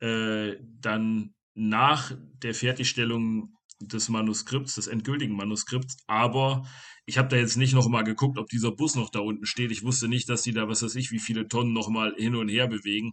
äh, 0.00 0.56
dann 0.80 1.34
nach 1.54 2.12
der 2.42 2.54
Fertigstellung 2.54 3.54
des 3.80 4.08
Manuskripts, 4.08 4.74
des 4.74 4.86
endgültigen 4.86 5.36
Manuskripts, 5.36 5.98
aber 6.06 6.66
ich 7.06 7.18
habe 7.18 7.28
da 7.28 7.36
jetzt 7.36 7.56
nicht 7.56 7.72
noch 7.72 7.88
mal 7.88 8.02
geguckt, 8.02 8.36
ob 8.36 8.48
dieser 8.48 8.72
Bus 8.72 8.96
noch 8.96 9.10
da 9.10 9.20
unten 9.20 9.46
steht. 9.46 9.70
Ich 9.70 9.84
wusste 9.84 10.08
nicht, 10.08 10.28
dass 10.28 10.42
die 10.42 10.52
da, 10.52 10.68
was 10.68 10.82
weiß 10.82 10.96
ich, 10.96 11.12
wie 11.12 11.20
viele 11.20 11.46
Tonnen 11.46 11.72
noch 11.72 11.88
mal 11.88 12.14
hin 12.16 12.34
und 12.34 12.48
her 12.48 12.66
bewegen. 12.66 13.12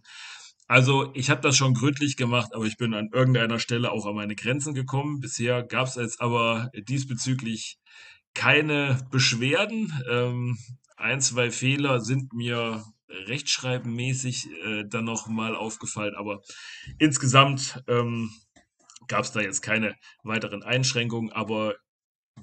Also 0.66 1.10
ich 1.14 1.30
habe 1.30 1.42
das 1.42 1.56
schon 1.56 1.74
gründlich 1.74 2.16
gemacht, 2.16 2.54
aber 2.54 2.64
ich 2.64 2.76
bin 2.76 2.94
an 2.94 3.10
irgendeiner 3.12 3.58
Stelle 3.58 3.92
auch 3.92 4.06
an 4.06 4.16
meine 4.16 4.34
Grenzen 4.34 4.74
gekommen. 4.74 5.20
Bisher 5.20 5.62
gab 5.62 5.86
es 5.86 5.94
jetzt 5.94 6.20
aber 6.20 6.70
diesbezüglich 6.74 7.78
keine 8.34 9.06
Beschwerden. 9.10 9.92
Ähm, 10.10 10.58
ein, 10.96 11.20
zwei 11.20 11.50
Fehler 11.50 12.00
sind 12.00 12.32
mir 12.32 12.84
rechtschreibenmäßig 13.08 14.48
äh, 14.64 14.84
dann 14.88 15.04
noch 15.04 15.28
mal 15.28 15.54
aufgefallen, 15.54 16.14
aber 16.16 16.40
insgesamt 16.98 17.82
ähm, 17.86 18.30
gab 19.06 19.24
es 19.24 19.32
da 19.32 19.40
jetzt 19.40 19.60
keine 19.60 19.94
weiteren 20.24 20.62
Einschränkungen, 20.62 21.30
aber 21.30 21.74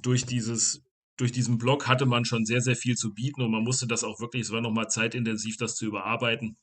durch 0.01 0.25
dieses 0.25 0.83
durch 1.21 1.31
diesen 1.31 1.59
Blog 1.59 1.87
hatte 1.87 2.07
man 2.07 2.25
schon 2.25 2.45
sehr, 2.45 2.61
sehr 2.61 2.75
viel 2.75 2.95
zu 2.95 3.13
bieten 3.13 3.43
und 3.43 3.51
man 3.51 3.63
musste 3.63 3.85
das 3.85 4.03
auch 4.03 4.19
wirklich, 4.19 4.41
es 4.41 4.51
war 4.51 4.59
nochmal 4.59 4.89
zeitintensiv, 4.89 5.55
das 5.55 5.75
zu 5.75 5.85
überarbeiten. 5.85 6.57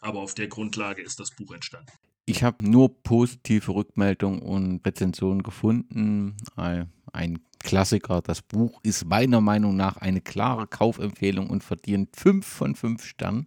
Aber 0.00 0.20
auf 0.20 0.34
der 0.34 0.46
Grundlage 0.46 1.02
ist 1.02 1.18
das 1.18 1.32
Buch 1.32 1.52
entstanden. 1.52 1.90
Ich 2.24 2.44
habe 2.44 2.64
nur 2.68 3.02
positive 3.02 3.74
Rückmeldungen 3.74 4.40
und 4.40 4.86
Rezensionen 4.86 5.42
gefunden. 5.42 6.36
Ein 6.54 7.40
Klassiker. 7.58 8.20
Das 8.22 8.42
Buch 8.42 8.78
ist 8.84 9.04
meiner 9.06 9.40
Meinung 9.40 9.74
nach 9.74 9.96
eine 9.96 10.20
klare 10.20 10.68
Kaufempfehlung 10.68 11.50
und 11.50 11.64
verdient 11.64 12.14
fünf 12.14 12.46
von 12.46 12.76
fünf 12.76 13.04
Sternen. 13.04 13.46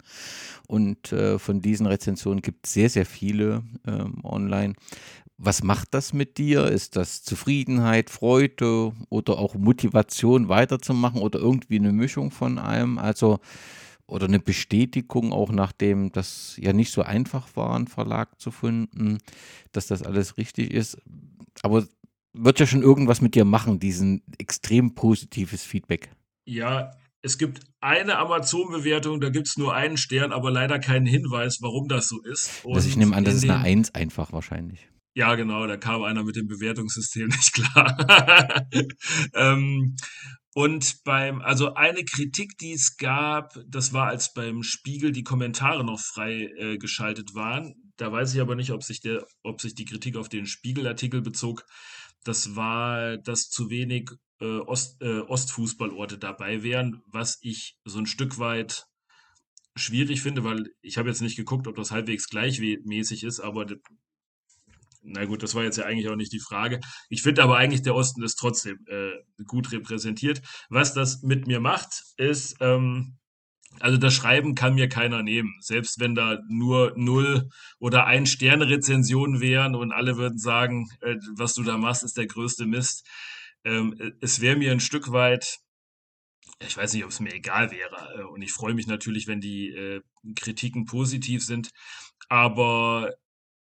Und 0.68 1.14
äh, 1.14 1.40
von 1.40 1.62
diesen 1.62 1.86
Rezensionen 1.86 2.42
gibt 2.42 2.66
es 2.66 2.74
sehr, 2.74 2.90
sehr 2.90 3.06
viele 3.06 3.64
ähm, 3.86 4.20
online. 4.24 4.74
Was 5.44 5.64
macht 5.64 5.96
das 5.96 6.14
mit 6.14 6.38
dir? 6.38 6.68
Ist 6.68 6.96
das 6.96 7.24
Zufriedenheit, 7.24 8.12
Freude 8.12 8.94
oder 9.10 9.40
auch 9.40 9.56
Motivation 9.56 10.50
weiterzumachen 10.50 11.20
oder 11.20 11.40
irgendwie 11.40 11.80
eine 11.80 11.92
Mischung 11.92 12.30
von 12.30 12.60
allem? 12.60 13.00
Also 13.00 13.40
oder 14.06 14.28
eine 14.28 14.40
Bestätigung, 14.40 15.34
auch 15.34 15.52
nachdem 15.52 16.12
das 16.12 16.58
ja 16.58 16.74
nicht 16.74 16.92
so 16.92 17.02
einfach 17.02 17.56
war, 17.56 17.76
einen 17.76 17.88
Verlag 17.88 18.40
zu 18.40 18.52
finden, 18.52 19.18
dass 19.72 19.88
das 19.88 20.04
alles 20.04 20.38
richtig 20.38 20.72
ist. 20.72 20.98
Aber 21.64 21.88
wird 22.34 22.60
ja 22.60 22.68
schon 22.68 22.84
irgendwas 22.84 23.22
mit 23.22 23.34
dir 23.34 23.46
machen, 23.46 23.80
diesen 23.80 24.22
extrem 24.38 24.94
positives 24.94 25.64
Feedback. 25.64 26.12
Ja, 26.46 26.92
es 27.22 27.38
gibt 27.38 27.62
eine 27.80 28.18
Amazon-Bewertung, 28.18 29.22
da 29.22 29.30
gibt 29.30 29.48
es 29.48 29.58
nur 29.58 29.74
einen 29.74 29.98
Stern, 29.98 30.32
aber 30.32 30.52
leider 30.52 30.78
keinen 30.80 31.06
Hinweis, 31.06 31.60
warum 31.62 31.88
das 31.88 32.08
so 32.08 32.22
ist. 32.22 32.64
Und 32.64 32.76
also 32.76 32.88
ich 32.88 32.98
nehme 32.98 33.16
an, 33.16 33.24
das 33.24 33.36
ist 33.36 33.44
eine 33.44 33.60
Eins 33.60 33.96
einfach 33.96 34.32
wahrscheinlich. 34.34 34.88
Ja, 35.14 35.36
genau, 35.36 35.68
da 35.68 35.76
kam 35.76 36.04
einer 36.04 36.24
mit 36.24 36.38
dem 36.38 36.48
Bewertungssystem 36.48 37.28
nicht 37.28 37.54
klar. 37.54 38.68
ähm, 39.34 39.96
und 40.54 41.04
beim, 41.04 41.42
also 41.42 41.76
eine 41.76 42.04
Kritik, 42.04 42.58
die 42.58 42.74
es 42.74 42.98
gab, 42.98 43.54
das 43.68 43.94
war, 43.94 44.08
als 44.08 44.34
beim 44.34 44.64
Spiegel 44.64 45.12
die 45.12 45.24
Kommentare 45.24 45.84
noch 45.84 46.00
frei 46.00 46.50
äh, 46.58 46.78
geschaltet 46.78 47.36
waren. 47.36 47.74
Da 47.98 48.12
weiß 48.12 48.34
ich 48.34 48.42
aber 48.42 48.56
nicht, 48.56 48.72
ob 48.72 48.84
sich 48.84 49.02
der, 49.02 49.26
ob 49.44 49.62
sich 49.62 49.76
die 49.76 49.86
Kritik 49.86 50.18
auf 50.18 50.30
den 50.30 50.46
Spiegelartikel 50.46 51.22
bezog. 51.22 51.66
Das 52.24 52.56
war, 52.56 53.18
dass 53.18 53.50
zu 53.50 53.70
wenig 53.70 54.12
äh, 54.42 54.60
Ost, 54.60 55.02
äh, 55.02 55.20
Ostfußballorte 55.20 56.18
dabei 56.18 56.64
wären, 56.64 57.02
was 57.06 57.38
ich 57.42 57.78
so 57.86 58.00
ein 58.00 58.06
Stück 58.06 58.38
weit 58.38 58.88
schwierig 59.76 60.22
finde, 60.22 60.44
weil 60.44 60.66
ich 60.82 60.98
habe 60.98 61.10
jetzt 61.10 61.22
nicht 61.22 61.38
geguckt, 61.38 61.68
ob 61.68 61.76
das 61.76 61.92
halbwegs 61.92 62.28
gleichmäßig 62.28 63.24
ist, 63.24 63.40
aber 63.40 63.66
na 65.04 65.26
gut, 65.26 65.44
das 65.44 65.56
war 65.56 65.64
jetzt 65.64 65.78
ja 65.78 65.86
eigentlich 65.86 66.10
auch 66.10 66.16
nicht 66.16 66.32
die 66.32 66.40
Frage. 66.40 66.80
Ich 67.10 67.24
finde 67.24 67.44
aber 67.44 67.58
eigentlich, 67.58 67.82
der 67.82 67.96
Osten 67.96 68.24
ist 68.24 68.36
trotzdem 68.36 68.78
äh, 68.88 69.12
gut 69.46 69.72
repräsentiert. 69.72 70.42
Was 70.70 70.94
das 70.94 71.24
mit 71.24 71.48
mir 71.48 71.60
macht, 71.60 72.04
ist, 72.18 72.58
ähm, 72.60 73.18
also 73.80 73.98
das 73.98 74.14
Schreiben 74.14 74.54
kann 74.54 74.76
mir 74.76 74.90
keiner 74.90 75.24
nehmen. 75.24 75.56
Selbst 75.62 76.00
wenn 76.00 76.14
da 76.14 76.40
nur 76.50 76.94
null 76.96 77.50
oder 77.80 78.06
ein 78.06 78.26
Sterne 78.26 78.68
Rezensionen 78.68 79.40
wären 79.42 79.76
und 79.76 79.92
alle 79.92 80.18
würden 80.18 80.38
sagen, 80.38 80.90
äh, 81.02 81.16
was 81.36 81.54
du 81.54 81.64
da 81.64 81.78
machst, 81.78 82.04
ist 82.04 82.18
der 82.18 82.28
größte 82.28 82.66
Mist. 82.66 83.08
Ähm, 83.64 83.96
es 84.22 84.42
wäre 84.42 84.58
mir 84.58 84.72
ein 84.72 84.80
Stück 84.80 85.12
weit, 85.12 85.60
ich 86.60 86.78
weiß 86.78 86.94
nicht, 86.94 87.04
ob 87.04 87.12
es 87.12 87.20
mir 87.20 87.34
egal 87.34 87.72
wäre. 87.72 88.20
Äh, 88.20 88.24
und 88.24 88.42
ich 88.42 88.52
freue 88.52 88.74
mich 88.74 88.88
natürlich, 88.88 89.28
wenn 89.28 89.42
die 89.42 89.70
äh, 89.70 90.02
Kritiken 90.36 90.86
positiv 90.86 91.44
sind. 91.44 91.72
Aber 92.30 93.14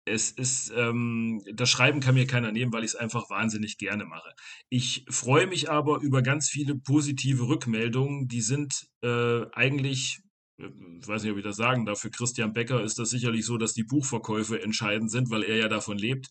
es 0.04 0.30
ist, 0.32 0.72
ähm, 0.76 1.42
das 1.52 1.70
Schreiben 1.70 2.00
kann 2.00 2.14
mir 2.14 2.26
keiner 2.26 2.52
nehmen, 2.52 2.72
weil 2.72 2.84
ich 2.84 2.92
es 2.92 2.96
einfach 2.96 3.30
wahnsinnig 3.30 3.78
gerne 3.78 4.04
mache. 4.04 4.30
Ich 4.68 5.04
freue 5.08 5.46
mich 5.46 5.70
aber 5.70 6.00
über 6.00 6.22
ganz 6.22 6.48
viele 6.48 6.74
positive 6.74 7.46
Rückmeldungen, 7.46 8.26
die 8.28 8.40
sind 8.40 8.88
äh, 9.02 9.42
eigentlich, 9.52 10.20
äh, 10.58 10.66
ich 11.00 11.06
weiß 11.06 11.22
nicht, 11.22 11.32
ob 11.32 11.38
ich 11.38 11.44
das 11.44 11.56
sagen 11.56 11.86
darf, 11.86 12.00
für 12.00 12.10
Christian 12.10 12.52
Becker 12.52 12.82
ist 12.82 12.98
das 12.98 13.10
sicherlich 13.10 13.46
so, 13.46 13.58
dass 13.58 13.74
die 13.74 13.84
Buchverkäufe 13.84 14.60
entscheidend 14.60 15.10
sind, 15.10 15.30
weil 15.30 15.44
er 15.44 15.56
ja 15.56 15.68
davon 15.68 15.98
lebt. 15.98 16.28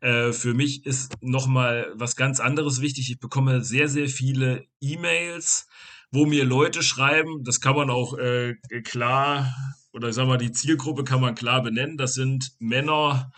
Äh, 0.00 0.32
für 0.32 0.54
mich 0.54 0.86
ist 0.86 1.14
nochmal 1.20 1.92
was 1.94 2.16
ganz 2.16 2.40
anderes 2.40 2.80
wichtig. 2.80 3.10
Ich 3.10 3.18
bekomme 3.18 3.62
sehr, 3.62 3.88
sehr 3.88 4.08
viele 4.08 4.64
E-Mails, 4.80 5.66
wo 6.10 6.24
mir 6.24 6.44
Leute 6.44 6.82
schreiben, 6.82 7.44
das 7.44 7.60
kann 7.60 7.76
man 7.76 7.90
auch 7.90 8.16
äh, 8.16 8.56
klar 8.82 9.54
oder 9.92 10.08
ich 10.08 10.14
sag 10.14 10.26
mal, 10.26 10.38
die 10.38 10.52
Zielgruppe 10.52 11.04
kann 11.04 11.20
man 11.20 11.34
klar 11.34 11.62
benennen. 11.62 11.96
Das 11.96 12.14
sind 12.14 12.52
Männer, 12.58 13.30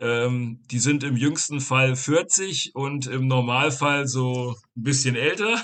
ähm, 0.00 0.60
die 0.70 0.78
sind 0.78 1.02
im 1.02 1.16
jüngsten 1.16 1.60
Fall 1.60 1.96
40 1.96 2.74
und 2.74 3.06
im 3.06 3.26
Normalfall 3.26 4.06
so 4.06 4.54
ein 4.76 4.82
bisschen 4.82 5.16
älter. 5.16 5.56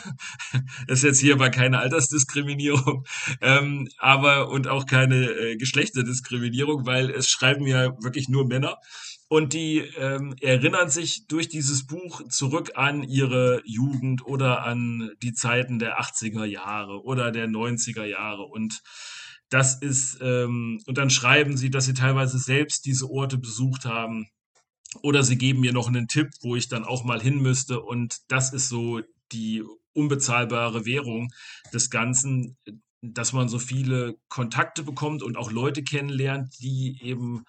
Das 0.87 0.99
ist 0.99 1.05
jetzt 1.05 1.21
hier 1.21 1.35
aber 1.35 1.51
keine 1.51 1.79
Altersdiskriminierung, 1.79 3.05
ähm, 3.41 3.89
aber 3.99 4.49
und 4.51 4.69
auch 4.69 4.87
keine 4.87 5.31
äh, 5.31 5.57
Geschlechterdiskriminierung, 5.57 6.87
weil 6.87 7.11
es 7.11 7.29
schreiben 7.29 7.67
ja 7.67 7.91
wirklich 8.03 8.29
nur 8.29 8.47
Männer. 8.47 8.77
Und 9.29 9.53
die 9.53 9.79
ähm, 9.79 10.35
erinnern 10.41 10.91
sich 10.91 11.27
durch 11.27 11.49
dieses 11.49 11.87
Buch 11.87 12.23
zurück 12.29 12.73
an 12.75 13.03
ihre 13.03 13.63
Jugend 13.65 14.25
oder 14.27 14.65
an 14.65 15.11
die 15.23 15.33
Zeiten 15.33 15.79
der 15.79 15.99
80er 16.01 16.45
Jahre 16.45 17.03
oder 17.03 17.31
der 17.31 17.49
90er 17.49 18.05
Jahre. 18.05 18.43
Und 18.43 18.83
das 19.55 19.77
ist, 19.77 20.19
ähm, 20.21 20.81
und 20.85 20.99
dann 20.99 21.11
schreiben 21.11 21.57
sie, 21.57 21.71
dass 21.71 21.85
sie 21.85 21.95
teilweise 21.95 22.39
selbst 22.41 22.87
diese 22.87 23.09
Orte 23.09 23.39
besucht 23.39 23.85
haben. 23.85 24.27
Oder 25.03 25.23
sie 25.23 25.39
geben 25.39 25.61
mir 25.61 25.73
noch 25.73 25.87
einen 25.87 26.09
Tipp, 26.09 26.31
wo 26.41 26.57
ich 26.57 26.69
dann 26.69 26.85
auch 26.85 27.05
mal 27.05 27.23
hin 27.23 27.41
müsste. 27.41 27.81
Und 27.81 28.19
das 28.27 28.53
ist 28.53 28.69
so 28.69 29.01
die 29.31 29.63
unbezahlbare 29.93 30.87
Währung 30.87 31.33
des 31.73 31.89
Ganzen, 31.89 32.57
dass 33.01 33.33
man 33.33 33.49
so 33.49 33.61
viele 33.61 34.17
Kontakte 34.29 34.83
bekommt 34.83 35.23
und 35.23 35.37
auch 35.37 35.53
Leute 35.53 35.85
kennenlernt, 35.85 36.53
die 36.59 36.99
eben 37.01 37.45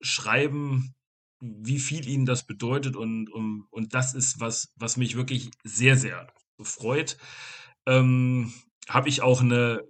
schreiben, 0.00 0.94
wie 1.40 1.80
viel 1.80 2.06
ihnen 2.06 2.26
das 2.26 2.46
bedeutet 2.46 2.94
und, 2.94 3.28
und, 3.28 3.66
und 3.70 3.92
das 3.92 4.14
ist 4.14 4.38
was, 4.38 4.72
was 4.76 4.96
mich 4.96 5.16
wirklich 5.16 5.50
sehr, 5.64 5.96
sehr 5.96 6.32
freut. 6.62 7.16
Ähm, 7.86 8.52
Habe 8.88 9.08
ich 9.08 9.22
auch 9.22 9.40
eine, 9.40 9.82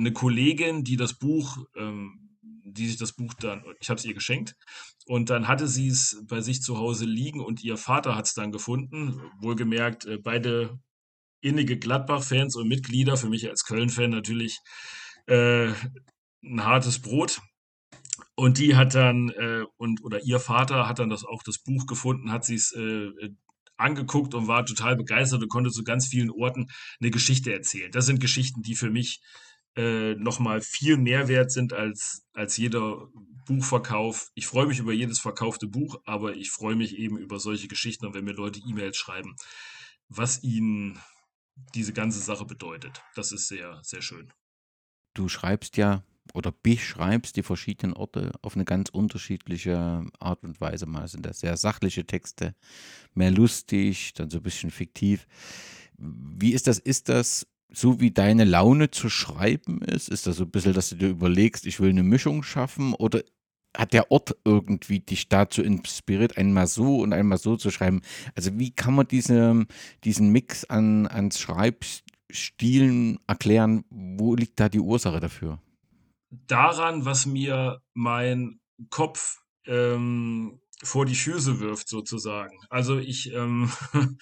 eine 0.00 0.12
Kollegin, 0.12 0.82
die 0.82 0.96
das 0.96 1.18
Buch, 1.18 1.58
ähm, 1.76 2.30
die 2.42 2.88
sich 2.88 2.96
das 2.96 3.12
Buch 3.12 3.34
dann, 3.34 3.64
ich 3.80 3.90
habe 3.90 3.98
es 3.98 4.04
ihr 4.04 4.14
geschenkt 4.14 4.56
und 5.06 5.30
dann 5.30 5.48
hatte 5.48 5.68
sie 5.68 5.88
es 5.88 6.24
bei 6.28 6.40
sich 6.40 6.62
zu 6.62 6.78
Hause 6.78 7.04
liegen 7.04 7.40
und 7.40 7.62
ihr 7.62 7.76
Vater 7.76 8.16
hat 8.16 8.26
es 8.26 8.34
dann 8.34 8.52
gefunden. 8.52 9.20
Wohlgemerkt, 9.40 10.06
äh, 10.06 10.18
beide 10.18 10.78
innige 11.40 11.78
Gladbach-Fans 11.78 12.56
und 12.56 12.68
Mitglieder, 12.68 13.16
für 13.16 13.28
mich 13.28 13.48
als 13.48 13.64
Köln-Fan 13.64 14.10
natürlich 14.10 14.58
äh, 15.26 15.72
ein 16.42 16.64
hartes 16.64 17.00
Brot. 17.00 17.40
Und 18.34 18.58
die 18.58 18.76
hat 18.76 18.94
dann, 18.94 19.30
äh, 19.30 19.64
und, 19.76 20.02
oder 20.04 20.22
ihr 20.22 20.40
Vater 20.40 20.88
hat 20.88 20.98
dann 20.98 21.10
das, 21.10 21.24
auch 21.24 21.42
das 21.42 21.58
Buch 21.58 21.86
gefunden, 21.86 22.30
hat 22.30 22.44
sie 22.44 22.54
es 22.54 22.72
äh, 22.72 23.10
angeguckt 23.76 24.34
und 24.34 24.46
war 24.46 24.64
total 24.64 24.96
begeistert 24.96 25.42
und 25.42 25.48
konnte 25.48 25.70
zu 25.70 25.82
ganz 25.82 26.06
vielen 26.06 26.30
Orten 26.30 26.68
eine 27.00 27.10
Geschichte 27.10 27.52
erzählen. 27.52 27.90
Das 27.90 28.06
sind 28.06 28.20
Geschichten, 28.20 28.62
die 28.62 28.74
für 28.74 28.90
mich 28.90 29.20
äh, 29.76 30.14
nochmal 30.14 30.60
viel 30.60 30.96
mehr 30.96 31.28
wert 31.28 31.52
sind 31.52 31.72
als, 31.72 32.26
als 32.32 32.56
jeder 32.56 33.08
Buchverkauf. 33.46 34.30
Ich 34.34 34.46
freue 34.46 34.66
mich 34.66 34.78
über 34.78 34.92
jedes 34.92 35.20
verkaufte 35.20 35.66
Buch, 35.66 36.00
aber 36.04 36.36
ich 36.36 36.50
freue 36.50 36.76
mich 36.76 36.96
eben 36.96 37.18
über 37.18 37.38
solche 37.38 37.68
Geschichten 37.68 38.06
und 38.06 38.14
wenn 38.14 38.24
mir 38.24 38.34
Leute 38.34 38.60
E-Mails 38.66 38.96
schreiben, 38.96 39.36
was 40.08 40.42
ihnen 40.42 41.00
diese 41.74 41.92
ganze 41.92 42.20
Sache 42.20 42.44
bedeutet. 42.44 43.02
Das 43.14 43.32
ist 43.32 43.48
sehr, 43.48 43.80
sehr 43.82 44.02
schön. 44.02 44.32
Du 45.14 45.28
schreibst 45.28 45.76
ja 45.76 46.04
oder 46.34 46.52
beschreibst 46.52 47.36
die 47.36 47.42
verschiedenen 47.42 47.94
Orte 47.94 48.32
auf 48.42 48.54
eine 48.54 48.64
ganz 48.64 48.88
unterschiedliche 48.88 50.04
Art 50.18 50.44
und 50.44 50.60
Weise. 50.60 50.86
Mal 50.86 51.08
sind 51.08 51.26
das 51.26 51.40
sehr 51.40 51.56
sachliche 51.56 52.06
Texte, 52.06 52.54
mehr 53.14 53.30
lustig, 53.30 54.14
dann 54.14 54.30
so 54.30 54.38
ein 54.38 54.42
bisschen 54.42 54.70
fiktiv. 54.70 55.26
Wie 55.98 56.52
ist 56.52 56.66
das? 56.66 56.78
Ist 56.78 57.08
das 57.08 57.46
so, 57.72 58.00
wie 58.00 58.10
deine 58.10 58.44
Laune 58.44 58.90
zu 58.90 59.08
schreiben 59.08 59.82
ist? 59.82 60.08
Ist 60.08 60.26
das 60.26 60.36
so 60.36 60.44
ein 60.44 60.50
bisschen, 60.50 60.72
dass 60.72 60.90
du 60.90 60.96
dir 60.96 61.08
überlegst, 61.08 61.66
ich 61.66 61.80
will 61.80 61.90
eine 61.90 62.02
Mischung 62.02 62.42
schaffen? 62.42 62.94
Oder 62.94 63.22
hat 63.76 63.92
der 63.92 64.10
Ort 64.10 64.36
irgendwie 64.44 65.00
dich 65.00 65.28
dazu 65.28 65.62
inspiriert, 65.62 66.36
einmal 66.36 66.66
so 66.66 66.98
und 66.98 67.12
einmal 67.12 67.38
so 67.38 67.56
zu 67.56 67.70
schreiben? 67.70 68.02
Also 68.34 68.58
wie 68.58 68.72
kann 68.72 68.94
man 68.94 69.06
diese, 69.06 69.66
diesen 70.04 70.30
Mix 70.30 70.64
an, 70.64 71.06
an 71.06 71.30
Schreibstilen 71.30 73.18
erklären? 73.26 73.84
Wo 73.90 74.34
liegt 74.34 74.58
da 74.58 74.68
die 74.68 74.80
Ursache 74.80 75.20
dafür? 75.20 75.60
Daran, 76.30 77.04
was 77.04 77.26
mir 77.26 77.80
mein 77.94 78.60
Kopf 78.88 79.42
ähm, 79.66 80.60
vor 80.82 81.06
die 81.06 81.14
Füße 81.14 81.60
wirft, 81.60 81.88
sozusagen. 81.88 82.58
Also 82.70 82.98
ich, 82.98 83.32
ähm, 83.32 83.70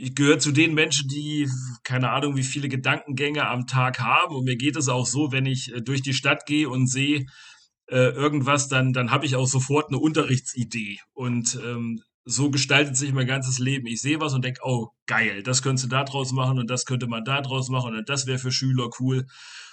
ich 0.00 0.14
gehöre 0.14 0.38
zu 0.38 0.52
den 0.52 0.74
Menschen, 0.74 1.08
die 1.08 1.50
keine 1.82 2.10
Ahnung, 2.10 2.36
wie 2.36 2.44
viele 2.44 2.68
Gedankengänge 2.68 3.48
am 3.48 3.66
Tag 3.66 3.98
haben. 3.98 4.36
Und 4.36 4.44
mir 4.44 4.56
geht 4.56 4.76
es 4.76 4.88
auch 4.88 5.06
so, 5.06 5.32
wenn 5.32 5.44
ich 5.44 5.74
äh, 5.74 5.82
durch 5.82 6.02
die 6.02 6.14
Stadt 6.14 6.46
gehe 6.46 6.68
und 6.68 6.86
sehe, 6.86 7.26
äh, 7.88 8.10
irgendwas, 8.10 8.68
dann, 8.68 8.92
dann 8.92 9.10
habe 9.10 9.26
ich 9.26 9.34
auch 9.34 9.48
sofort 9.48 9.88
eine 9.88 9.98
Unterrichtsidee. 9.98 10.98
Und 11.14 11.58
ähm, 11.64 12.00
so 12.24 12.50
gestaltet 12.50 12.96
sich 12.96 13.12
mein 13.12 13.26
ganzes 13.26 13.58
Leben. 13.58 13.86
Ich 13.86 14.00
sehe 14.00 14.20
was 14.20 14.34
und 14.34 14.44
denke, 14.44 14.60
oh, 14.62 14.90
geil, 15.06 15.42
das 15.42 15.62
könntest 15.62 15.86
du 15.86 15.88
da 15.88 16.04
draus 16.04 16.30
machen 16.32 16.58
und 16.60 16.70
das 16.70 16.84
könnte 16.84 17.08
man 17.08 17.24
da 17.24 17.40
draus 17.40 17.68
machen 17.68 17.96
und 17.96 18.08
das 18.08 18.26
wäre 18.26 18.38
für 18.38 18.52
Schüler 18.52 18.90
cool 19.00 19.26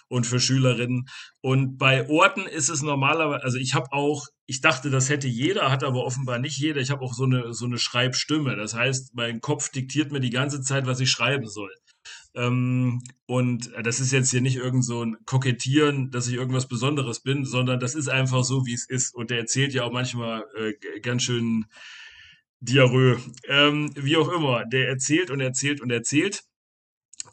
und 0.08 0.26
für 0.26 0.40
Schülerinnen. 0.40 1.06
Und 1.42 1.78
bei 1.78 2.08
Orten 2.10 2.42
ist 2.42 2.70
es 2.70 2.82
normalerweise, 2.82 3.44
also 3.44 3.58
ich 3.58 3.74
habe 3.74 3.92
auch, 3.92 4.26
ich 4.46 4.62
dachte, 4.62 4.90
das 4.90 5.10
hätte 5.10 5.28
jeder, 5.28 5.72
hat 5.72 5.84
aber 5.84 6.06
offenbar 6.06 6.40
nicht 6.40 6.58
jeder. 6.58 6.82
Ich 6.82 6.92
habe 6.92 7.02
auch 7.02 7.14
so 7.14 7.24
eine, 7.24 7.54
so 7.54 7.66
eine 7.66 7.78
Schreibstimme. 7.78 8.56
Das 8.56 8.74
heißt, 8.74 9.16
mein 9.16 9.42
Kopf 9.42 9.70
diktiert 9.70 10.12
mir 10.12 10.20
die 10.20 10.30
ganze 10.30 10.62
Zeit, 10.62 10.86
was 10.86 11.00
ich 11.00 11.10
schreiben 11.10 11.48
soll. 11.48 11.72
Ähm, 12.36 13.02
und 13.26 13.72
das 13.82 14.00
ist 14.00 14.12
jetzt 14.12 14.30
hier 14.30 14.42
nicht 14.42 14.58
irgend 14.58 14.86
so 14.86 15.04
ein 15.04 15.18
Kokettieren, 15.26 16.12
dass 16.12 16.28
ich 16.28 16.36
irgendwas 16.36 16.68
Besonderes 16.68 17.22
bin, 17.22 17.46
sondern 17.46 17.80
das 17.80 17.96
ist 17.96 18.10
einfach 18.10 18.44
so, 18.44 18.66
wie 18.66 18.74
es 18.74 18.88
ist. 18.88 19.16
Und 19.16 19.30
der 19.30 19.40
erzählt 19.40 19.74
ja 19.74 19.84
auch 19.84 19.92
manchmal 19.92 20.46
äh, 20.56 21.00
ganz 21.00 21.24
schön 21.24 21.66
Diarrhoe. 22.60 23.18
Ähm, 23.48 23.92
wie 23.96 24.18
auch 24.18 24.30
immer, 24.32 24.66
der 24.66 24.90
erzählt 24.90 25.32
und 25.32 25.40
erzählt 25.40 25.82
und 25.82 25.92
erzählt. 25.92 26.44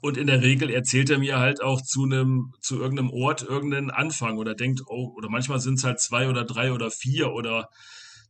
Und 0.02 0.16
in 0.16 0.26
der 0.26 0.42
Regel 0.42 0.68
erzählt 0.68 1.10
er 1.10 1.20
mir 1.20 1.38
halt 1.38 1.62
auch 1.62 1.80
zu 1.80 2.02
einem, 2.02 2.54
zu 2.60 2.80
irgendeinem 2.80 3.10
Ort 3.10 3.42
irgendeinen 3.42 3.92
Anfang 3.92 4.36
oder 4.36 4.56
denkt, 4.56 4.82
oh, 4.88 5.14
oder 5.16 5.28
manchmal 5.28 5.60
sind 5.60 5.74
es 5.74 5.84
halt 5.84 6.00
zwei 6.00 6.28
oder 6.28 6.44
drei 6.44 6.72
oder 6.72 6.90
vier 6.90 7.30
oder 7.30 7.68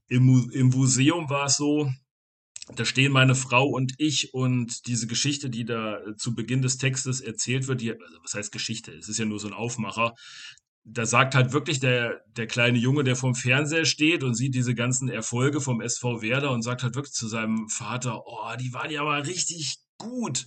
im, 0.07 0.51
im 0.53 0.67
Museum 0.67 1.31
war 1.31 1.47
es 1.47 1.57
so, 1.57 1.91
da 2.77 2.85
stehen 2.85 3.11
meine 3.11 3.35
Frau 3.35 3.67
und 3.67 3.95
ich 3.97 4.35
und 4.35 4.87
diese 4.87 5.07
Geschichte, 5.07 5.49
die 5.49 5.65
da 5.65 5.97
äh, 5.97 6.15
zu 6.17 6.35
Beginn 6.35 6.61
des 6.61 6.77
Textes 6.77 7.23
erzählt 7.23 7.69
wird, 7.69 7.81
die, 7.81 7.93
also 7.93 8.19
was 8.23 8.35
heißt 8.35 8.53
Geschichte? 8.53 8.93
Es 8.93 9.09
ist 9.09 9.19
ja 9.19 9.25
nur 9.25 9.41
so 9.41 9.49
ein 9.49 9.55
Aufmacher. 9.55 10.13
Da 10.85 11.07
sagt 11.07 11.35
halt 11.35 11.55
wirklich 11.55 11.81
der, 11.81 12.21
der 12.37 12.47
kleine 12.47 12.77
Junge, 12.77 13.03
der 13.03 13.17
vorm 13.17 13.35
Fernseher 13.35 13.87
steht 13.87 14.25
und 14.25 14.35
sieht 14.35 14.55
diese 14.55 14.75
ganzen 14.75 15.09
Erfolge 15.09 15.63
vom 15.63 15.81
SV 15.81 16.21
Werder 16.21 16.51
und 16.51 16.61
sagt 16.61 16.83
halt 16.83 16.97
wirklich 16.97 17.15
zu 17.15 17.29
seinem 17.29 17.71
Vater, 17.71 18.27
oh, 18.27 18.57
die 18.61 18.75
waren 18.75 18.91
ja 18.91 19.03
mal 19.05 19.23
richtig 19.23 19.77
gut. 19.97 20.45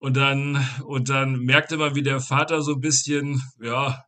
Und 0.00 0.16
dann, 0.16 0.66
und 0.86 1.10
dann 1.10 1.40
merkte 1.40 1.76
man, 1.76 1.94
wie 1.94 2.02
der 2.02 2.20
Vater 2.20 2.62
so 2.62 2.72
ein 2.72 2.80
bisschen, 2.80 3.40
ja, 3.62 4.02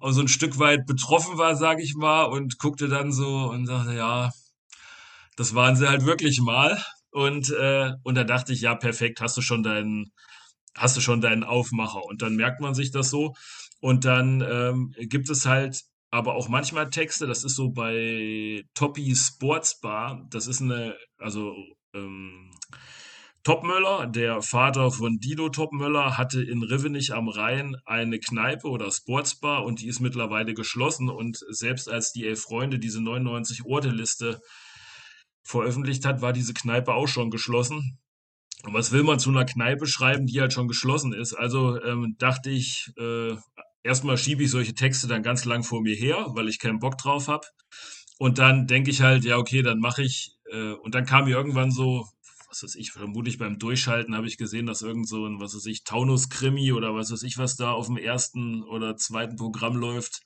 so 0.00 0.20
ein 0.20 0.28
Stück 0.28 0.58
weit 0.58 0.86
betroffen 0.86 1.38
war, 1.38 1.54
sag 1.54 1.80
ich 1.80 1.94
mal, 1.94 2.24
und 2.24 2.58
guckte 2.58 2.88
dann 2.88 3.12
so 3.12 3.50
und 3.50 3.66
sagte, 3.66 3.94
ja, 3.94 4.30
das 5.36 5.54
waren 5.54 5.76
sie 5.76 5.88
halt 5.88 6.06
wirklich 6.06 6.40
mal. 6.40 6.82
Und, 7.10 7.50
äh, 7.50 7.92
und 8.02 8.14
da 8.14 8.24
dachte 8.24 8.54
ich, 8.54 8.62
ja, 8.62 8.74
perfekt, 8.74 9.20
hast 9.20 9.36
du 9.36 9.42
schon 9.42 9.62
deinen, 9.62 10.12
hast 10.74 10.96
du 10.96 11.02
schon 11.02 11.20
deinen 11.20 11.44
Aufmacher. 11.44 12.02
Und 12.04 12.22
dann 12.22 12.36
merkt 12.36 12.60
man 12.60 12.74
sich 12.74 12.90
das 12.90 13.10
so. 13.10 13.34
Und 13.80 14.06
dann 14.06 14.40
ähm, 14.40 14.94
gibt 14.98 15.28
es 15.28 15.44
halt 15.44 15.82
aber 16.10 16.34
auch 16.34 16.48
manchmal 16.48 16.90
Texte, 16.90 17.26
das 17.26 17.42
ist 17.42 17.56
so 17.56 17.70
bei 17.70 18.62
Toppy 18.74 19.14
Sports 19.16 19.80
Bar, 19.80 20.26
das 20.30 20.46
ist 20.46 20.60
eine, 20.60 20.94
also 21.18 21.54
ähm, 21.94 22.50
Topmöller, 23.44 24.06
der 24.06 24.40
Vater 24.40 24.92
von 24.92 25.18
Dino 25.18 25.48
Topmöller, 25.48 26.16
hatte 26.16 26.42
in 26.42 26.62
Rivenich 26.62 27.12
am 27.12 27.28
Rhein 27.28 27.76
eine 27.84 28.20
Kneipe 28.20 28.68
oder 28.68 28.90
Sportsbar 28.92 29.64
und 29.64 29.80
die 29.80 29.88
ist 29.88 29.98
mittlerweile 29.98 30.54
geschlossen. 30.54 31.08
Und 31.08 31.44
selbst 31.48 31.90
als 31.90 32.12
die 32.12 32.24
Elf 32.24 32.42
Freunde 32.42 32.78
diese 32.78 33.00
99-Orte-Liste 33.00 34.40
veröffentlicht 35.42 36.04
hat, 36.04 36.22
war 36.22 36.32
diese 36.32 36.54
Kneipe 36.54 36.94
auch 36.94 37.08
schon 37.08 37.30
geschlossen. 37.30 37.98
Und 38.62 38.74
was 38.74 38.92
will 38.92 39.02
man 39.02 39.18
zu 39.18 39.30
einer 39.30 39.44
Kneipe 39.44 39.88
schreiben, 39.88 40.26
die 40.26 40.40
halt 40.40 40.52
schon 40.52 40.68
geschlossen 40.68 41.12
ist? 41.12 41.34
Also 41.34 41.82
ähm, 41.82 42.14
dachte 42.18 42.48
ich, 42.50 42.92
äh, 42.96 43.34
erstmal 43.82 44.18
schiebe 44.18 44.44
ich 44.44 44.52
solche 44.52 44.74
Texte 44.74 45.08
dann 45.08 45.24
ganz 45.24 45.44
lang 45.44 45.64
vor 45.64 45.82
mir 45.82 45.96
her, 45.96 46.26
weil 46.28 46.48
ich 46.48 46.60
keinen 46.60 46.78
Bock 46.78 46.96
drauf 46.96 47.26
habe. 47.26 47.46
Und 48.18 48.38
dann 48.38 48.68
denke 48.68 48.92
ich 48.92 49.02
halt, 49.02 49.24
ja, 49.24 49.36
okay, 49.36 49.62
dann 49.62 49.80
mache 49.80 50.02
ich. 50.04 50.36
Äh, 50.48 50.74
und 50.74 50.94
dann 50.94 51.06
kam 51.06 51.24
mir 51.24 51.36
irgendwann 51.36 51.72
so, 51.72 52.06
was 52.52 52.62
weiß 52.62 52.74
ich, 52.74 52.92
vermutlich 52.92 53.38
beim 53.38 53.58
Durchschalten 53.58 54.14
habe 54.14 54.26
ich 54.26 54.36
gesehen, 54.36 54.66
dass 54.66 54.82
irgend 54.82 55.08
so 55.08 55.26
ein, 55.26 55.40
was 55.40 55.54
weiß 55.54 55.64
ich, 55.66 55.84
Taunus-Krimi 55.84 56.72
oder 56.72 56.94
was 56.94 57.10
weiß 57.10 57.22
ich, 57.22 57.38
was 57.38 57.56
da 57.56 57.72
auf 57.72 57.86
dem 57.86 57.96
ersten 57.96 58.62
oder 58.62 58.96
zweiten 58.96 59.36
Programm 59.36 59.74
läuft. 59.74 60.20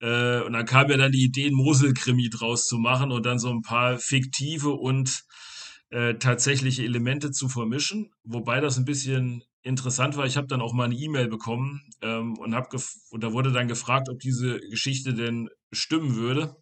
Äh, 0.00 0.42
und 0.42 0.52
dann 0.52 0.66
kam 0.66 0.88
mir 0.88 0.98
dann 0.98 1.12
die 1.12 1.24
Idee, 1.24 1.46
einen 1.46 1.56
Mosel-Krimi 1.56 2.28
draus 2.28 2.66
zu 2.66 2.76
machen 2.76 3.10
und 3.10 3.24
dann 3.24 3.38
so 3.38 3.48
ein 3.48 3.62
paar 3.62 3.98
fiktive 3.98 4.72
und 4.72 5.24
äh, 5.88 6.16
tatsächliche 6.16 6.84
Elemente 6.84 7.30
zu 7.30 7.48
vermischen. 7.48 8.10
Wobei 8.22 8.60
das 8.60 8.76
ein 8.76 8.84
bisschen 8.84 9.42
interessant 9.62 10.18
war. 10.18 10.26
Ich 10.26 10.36
habe 10.36 10.48
dann 10.48 10.60
auch 10.60 10.74
mal 10.74 10.84
eine 10.84 10.94
E-Mail 10.94 11.28
bekommen 11.28 11.80
ähm, 12.02 12.36
und, 12.36 12.54
hab 12.54 12.70
und 13.10 13.24
da 13.24 13.32
wurde 13.32 13.50
dann 13.50 13.66
gefragt, 13.66 14.10
ob 14.10 14.18
diese 14.18 14.60
Geschichte 14.60 15.14
denn 15.14 15.48
stimmen 15.72 16.16
würde 16.16 16.54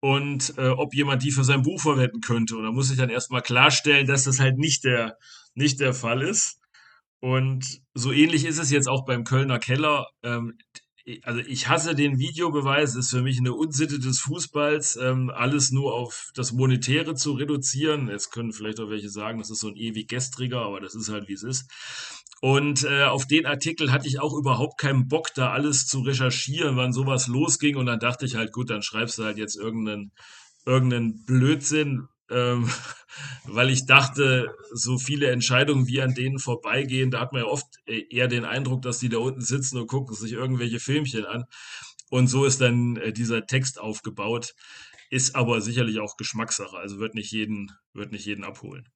und 0.00 0.54
äh, 0.56 0.68
ob 0.68 0.94
jemand 0.94 1.22
die 1.22 1.30
für 1.30 1.44
sein 1.44 1.62
Buch 1.62 1.80
verwenden 1.80 2.20
könnte. 2.20 2.56
Und 2.56 2.64
da 2.64 2.72
muss 2.72 2.90
ich 2.90 2.96
dann 2.96 3.10
erstmal 3.10 3.42
klarstellen, 3.42 4.06
dass 4.06 4.24
das 4.24 4.40
halt 4.40 4.58
nicht 4.58 4.84
der, 4.84 5.16
nicht 5.54 5.80
der 5.80 5.94
Fall 5.94 6.22
ist. 6.22 6.58
Und 7.20 7.82
so 7.92 8.12
ähnlich 8.12 8.46
ist 8.46 8.58
es 8.58 8.70
jetzt 8.70 8.88
auch 8.88 9.04
beim 9.04 9.24
Kölner 9.24 9.58
Keller. 9.58 10.06
Ähm, 10.22 10.56
also 11.22 11.40
ich 11.40 11.68
hasse 11.68 11.94
den 11.94 12.18
Videobeweis, 12.18 12.94
ist 12.94 13.10
für 13.10 13.22
mich 13.22 13.38
eine 13.38 13.52
Unsitte 13.52 13.98
des 13.98 14.20
Fußballs, 14.20 14.96
ähm, 14.96 15.30
alles 15.30 15.70
nur 15.70 15.94
auf 15.94 16.30
das 16.34 16.52
Monetäre 16.52 17.14
zu 17.14 17.32
reduzieren. 17.32 18.08
Jetzt 18.08 18.30
können 18.30 18.52
vielleicht 18.52 18.80
auch 18.80 18.90
welche 18.90 19.08
sagen, 19.08 19.38
das 19.38 19.50
ist 19.50 19.60
so 19.60 19.68
ein 19.68 19.76
ewig 19.76 20.08
gestriger, 20.08 20.62
aber 20.62 20.80
das 20.80 20.94
ist 20.94 21.10
halt 21.10 21.28
wie 21.28 21.34
es 21.34 21.42
ist. 21.42 21.70
Und 22.40 22.84
äh, 22.84 23.04
auf 23.04 23.26
den 23.26 23.44
Artikel 23.44 23.92
hatte 23.92 24.08
ich 24.08 24.18
auch 24.18 24.34
überhaupt 24.34 24.78
keinen 24.78 25.08
Bock, 25.08 25.34
da 25.34 25.50
alles 25.50 25.86
zu 25.86 26.00
recherchieren, 26.00 26.76
wann 26.76 26.92
sowas 26.92 27.26
losging. 27.26 27.76
Und 27.76 27.86
dann 27.86 28.00
dachte 28.00 28.24
ich 28.24 28.34
halt, 28.34 28.52
gut, 28.52 28.70
dann 28.70 28.82
schreibst 28.82 29.18
du 29.18 29.24
halt 29.24 29.36
jetzt 29.36 29.56
irgendeinen, 29.56 30.12
irgendeinen 30.64 31.24
Blödsinn, 31.26 32.08
ähm, 32.30 32.70
weil 33.44 33.68
ich 33.68 33.84
dachte, 33.84 34.54
so 34.72 34.98
viele 34.98 35.30
Entscheidungen 35.30 35.86
wie 35.86 36.00
an 36.00 36.14
denen 36.14 36.38
vorbeigehen, 36.38 37.10
da 37.10 37.20
hat 37.20 37.32
man 37.32 37.42
ja 37.42 37.48
oft 37.48 37.66
eher 37.86 38.28
den 38.28 38.46
Eindruck, 38.46 38.82
dass 38.82 38.98
die 38.98 39.10
da 39.10 39.18
unten 39.18 39.42
sitzen 39.42 39.78
und 39.78 39.86
gucken 39.86 40.16
sich 40.16 40.32
irgendwelche 40.32 40.80
Filmchen 40.80 41.26
an. 41.26 41.44
Und 42.08 42.28
so 42.28 42.46
ist 42.46 42.60
dann 42.60 42.96
äh, 42.96 43.12
dieser 43.12 43.46
Text 43.46 43.78
aufgebaut. 43.78 44.54
ist 45.10 45.36
aber 45.36 45.60
sicherlich 45.60 46.00
auch 46.00 46.16
Geschmackssache, 46.16 46.76
also 46.76 46.98
wird 47.00 47.14
nicht 47.14 47.32
jeden, 47.32 47.72
wird 47.92 48.12
nicht 48.12 48.24
jeden 48.26 48.44
abholen. 48.44 48.88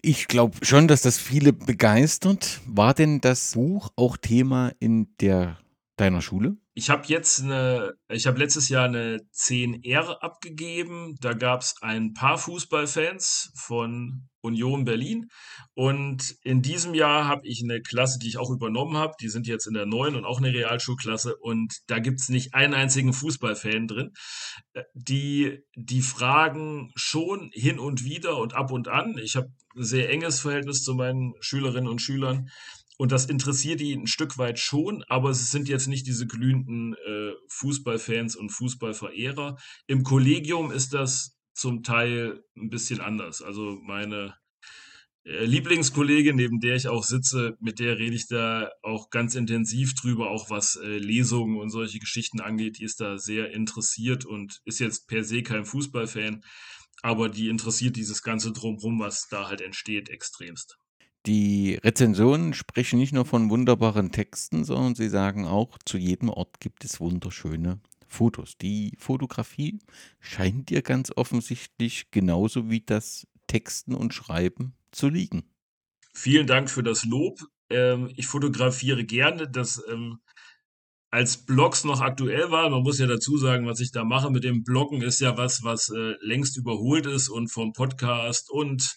Ich 0.00 0.28
glaube 0.28 0.64
schon, 0.64 0.86
dass 0.86 1.02
das 1.02 1.18
viele 1.18 1.52
begeistert. 1.52 2.60
War 2.66 2.94
denn 2.94 3.20
das 3.20 3.52
Buch 3.52 3.90
auch 3.96 4.16
Thema 4.16 4.72
in 4.78 5.08
der 5.20 5.58
deiner 6.00 6.22
Schule? 6.22 6.56
Ich 6.74 6.90
habe 6.90 7.02
jetzt 7.06 7.42
eine, 7.42 7.92
ich 8.08 8.26
habe 8.26 8.38
letztes 8.38 8.68
Jahr 8.68 8.84
eine 8.84 9.18
10R 9.34 10.20
abgegeben. 10.20 11.16
Da 11.20 11.32
gab 11.32 11.62
es 11.62 11.74
ein 11.80 12.14
paar 12.14 12.38
Fußballfans 12.38 13.52
von 13.56 14.28
Union 14.40 14.84
Berlin. 14.84 15.28
Und 15.74 16.36
in 16.42 16.62
diesem 16.62 16.94
Jahr 16.94 17.26
habe 17.26 17.42
ich 17.44 17.62
eine 17.62 17.80
Klasse, 17.80 18.18
die 18.18 18.28
ich 18.28 18.38
auch 18.38 18.50
übernommen 18.50 18.96
habe. 18.96 19.14
Die 19.20 19.28
sind 19.28 19.46
jetzt 19.46 19.66
in 19.66 19.74
der 19.74 19.86
neuen 19.86 20.14
und 20.14 20.24
auch 20.24 20.38
eine 20.38 20.52
Realschulklasse. 20.52 21.36
Und 21.36 21.74
da 21.88 21.98
gibt 21.98 22.20
es 22.20 22.28
nicht 22.28 22.54
einen 22.54 22.74
einzigen 22.74 23.12
Fußballfan 23.12 23.88
drin. 23.88 24.12
Äh, 24.74 24.84
die, 24.94 25.58
die 25.74 26.02
fragen 26.02 26.92
schon 26.94 27.50
hin 27.52 27.78
und 27.78 28.04
wieder 28.04 28.38
und 28.38 28.54
ab 28.54 28.70
und 28.70 28.88
an. 28.88 29.18
Ich 29.18 29.36
habe 29.36 29.48
ein 29.76 29.84
sehr 29.84 30.10
enges 30.10 30.40
Verhältnis 30.40 30.82
zu 30.82 30.94
meinen 30.94 31.34
Schülerinnen 31.40 31.88
und 31.88 32.00
Schülern. 32.00 32.48
Und 32.98 33.12
das 33.12 33.26
interessiert 33.26 33.80
die 33.80 33.94
ein 33.94 34.08
Stück 34.08 34.38
weit 34.38 34.58
schon, 34.58 35.04
aber 35.04 35.30
es 35.30 35.52
sind 35.52 35.68
jetzt 35.68 35.86
nicht 35.86 36.06
diese 36.06 36.26
glühenden 36.26 36.94
äh, 36.94 37.32
Fußballfans 37.48 38.34
und 38.34 38.50
Fußballverehrer. 38.50 39.56
Im 39.86 40.02
Kollegium 40.02 40.72
ist 40.72 40.92
das 40.94 41.38
zum 41.54 41.84
Teil 41.84 42.42
ein 42.56 42.70
bisschen 42.70 43.00
anders. 43.00 43.40
Also 43.40 43.78
meine 43.82 44.34
äh, 45.24 45.44
Lieblingskollegin, 45.44 46.34
neben 46.34 46.58
der 46.58 46.74
ich 46.74 46.88
auch 46.88 47.04
sitze, 47.04 47.56
mit 47.60 47.78
der 47.78 47.98
rede 47.98 48.16
ich 48.16 48.26
da 48.26 48.70
auch 48.82 49.10
ganz 49.10 49.36
intensiv 49.36 49.94
drüber, 49.94 50.30
auch 50.30 50.50
was 50.50 50.74
äh, 50.74 50.98
Lesungen 50.98 51.56
und 51.56 51.70
solche 51.70 52.00
Geschichten 52.00 52.40
angeht. 52.40 52.78
Die 52.80 52.84
ist 52.84 53.00
da 53.00 53.16
sehr 53.16 53.52
interessiert 53.52 54.24
und 54.24 54.60
ist 54.64 54.80
jetzt 54.80 55.06
per 55.06 55.22
se 55.22 55.44
kein 55.44 55.64
Fußballfan, 55.64 56.42
aber 57.02 57.28
die 57.28 57.48
interessiert 57.48 57.94
dieses 57.94 58.22
ganze 58.22 58.52
Drumherum, 58.52 58.98
was 58.98 59.28
da 59.28 59.48
halt 59.48 59.60
entsteht, 59.60 60.08
extremst. 60.08 60.78
Die 61.28 61.74
Rezensionen 61.84 62.54
sprechen 62.54 62.98
nicht 62.98 63.12
nur 63.12 63.26
von 63.26 63.50
wunderbaren 63.50 64.12
Texten, 64.12 64.64
sondern 64.64 64.94
sie 64.94 65.10
sagen 65.10 65.44
auch, 65.44 65.76
zu 65.84 65.98
jedem 65.98 66.30
Ort 66.30 66.58
gibt 66.58 66.86
es 66.86 67.00
wunderschöne 67.00 67.80
Fotos. 68.06 68.56
Die 68.56 68.94
Fotografie 68.96 69.78
scheint 70.20 70.70
dir 70.70 70.80
ganz 70.80 71.12
offensichtlich 71.14 72.10
genauso 72.10 72.70
wie 72.70 72.80
das 72.80 73.26
Texten 73.46 73.94
und 73.94 74.14
Schreiben 74.14 74.72
zu 74.90 75.10
liegen. 75.10 75.44
Vielen 76.14 76.46
Dank 76.46 76.70
für 76.70 76.82
das 76.82 77.04
Lob. 77.04 77.40
Ähm, 77.68 78.10
ich 78.16 78.26
fotografiere 78.26 79.04
gerne. 79.04 79.50
Das 79.50 79.84
ähm, 79.86 80.20
als 81.10 81.44
Blogs 81.44 81.84
noch 81.84 82.00
aktuell 82.00 82.50
war, 82.50 82.70
man 82.70 82.82
muss 82.82 82.98
ja 82.98 83.06
dazu 83.06 83.36
sagen, 83.36 83.66
was 83.66 83.80
ich 83.80 83.92
da 83.92 84.02
mache 84.02 84.30
mit 84.30 84.44
dem 84.44 84.64
Bloggen, 84.64 85.02
ist 85.02 85.20
ja 85.20 85.36
was, 85.36 85.62
was 85.62 85.90
äh, 85.90 86.14
längst 86.22 86.56
überholt 86.56 87.04
ist 87.04 87.28
und 87.28 87.48
vom 87.48 87.74
Podcast 87.74 88.50
und 88.50 88.96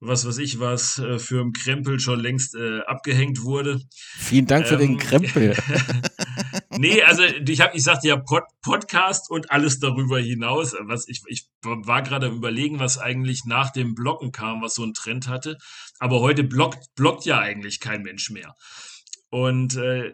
was 0.00 0.26
weiß 0.26 0.38
ich 0.38 0.60
was, 0.60 0.98
äh, 0.98 1.18
für 1.18 1.40
einen 1.40 1.52
Krempel 1.52 1.98
schon 1.98 2.20
längst 2.20 2.54
äh, 2.54 2.80
abgehängt 2.80 3.42
wurde. 3.42 3.80
Vielen 4.18 4.46
Dank 4.46 4.66
für 4.66 4.74
ähm, 4.74 4.80
den 4.80 4.98
Krempel. 4.98 5.56
nee, 6.78 7.02
also 7.02 7.22
ich 7.22 7.60
habe, 7.60 7.76
ich 7.76 7.82
sagte 7.82 8.08
ja 8.08 8.16
Pod, 8.16 8.44
Podcast 8.62 9.30
und 9.30 9.50
alles 9.50 9.80
darüber 9.80 10.18
hinaus. 10.18 10.74
Was 10.80 11.08
ich, 11.08 11.22
ich 11.28 11.48
war 11.62 12.02
gerade 12.02 12.26
am 12.26 12.36
überlegen, 12.36 12.78
was 12.78 12.98
eigentlich 12.98 13.44
nach 13.46 13.70
dem 13.70 13.94
Bloggen 13.94 14.32
kam, 14.32 14.62
was 14.62 14.74
so 14.74 14.84
ein 14.84 14.94
Trend 14.94 15.28
hatte. 15.28 15.56
Aber 15.98 16.20
heute 16.20 16.44
bloggt, 16.44 16.94
bloggt 16.94 17.24
ja 17.24 17.38
eigentlich 17.38 17.80
kein 17.80 18.02
Mensch 18.02 18.30
mehr. 18.30 18.54
Und 19.30 19.76
äh, 19.76 20.12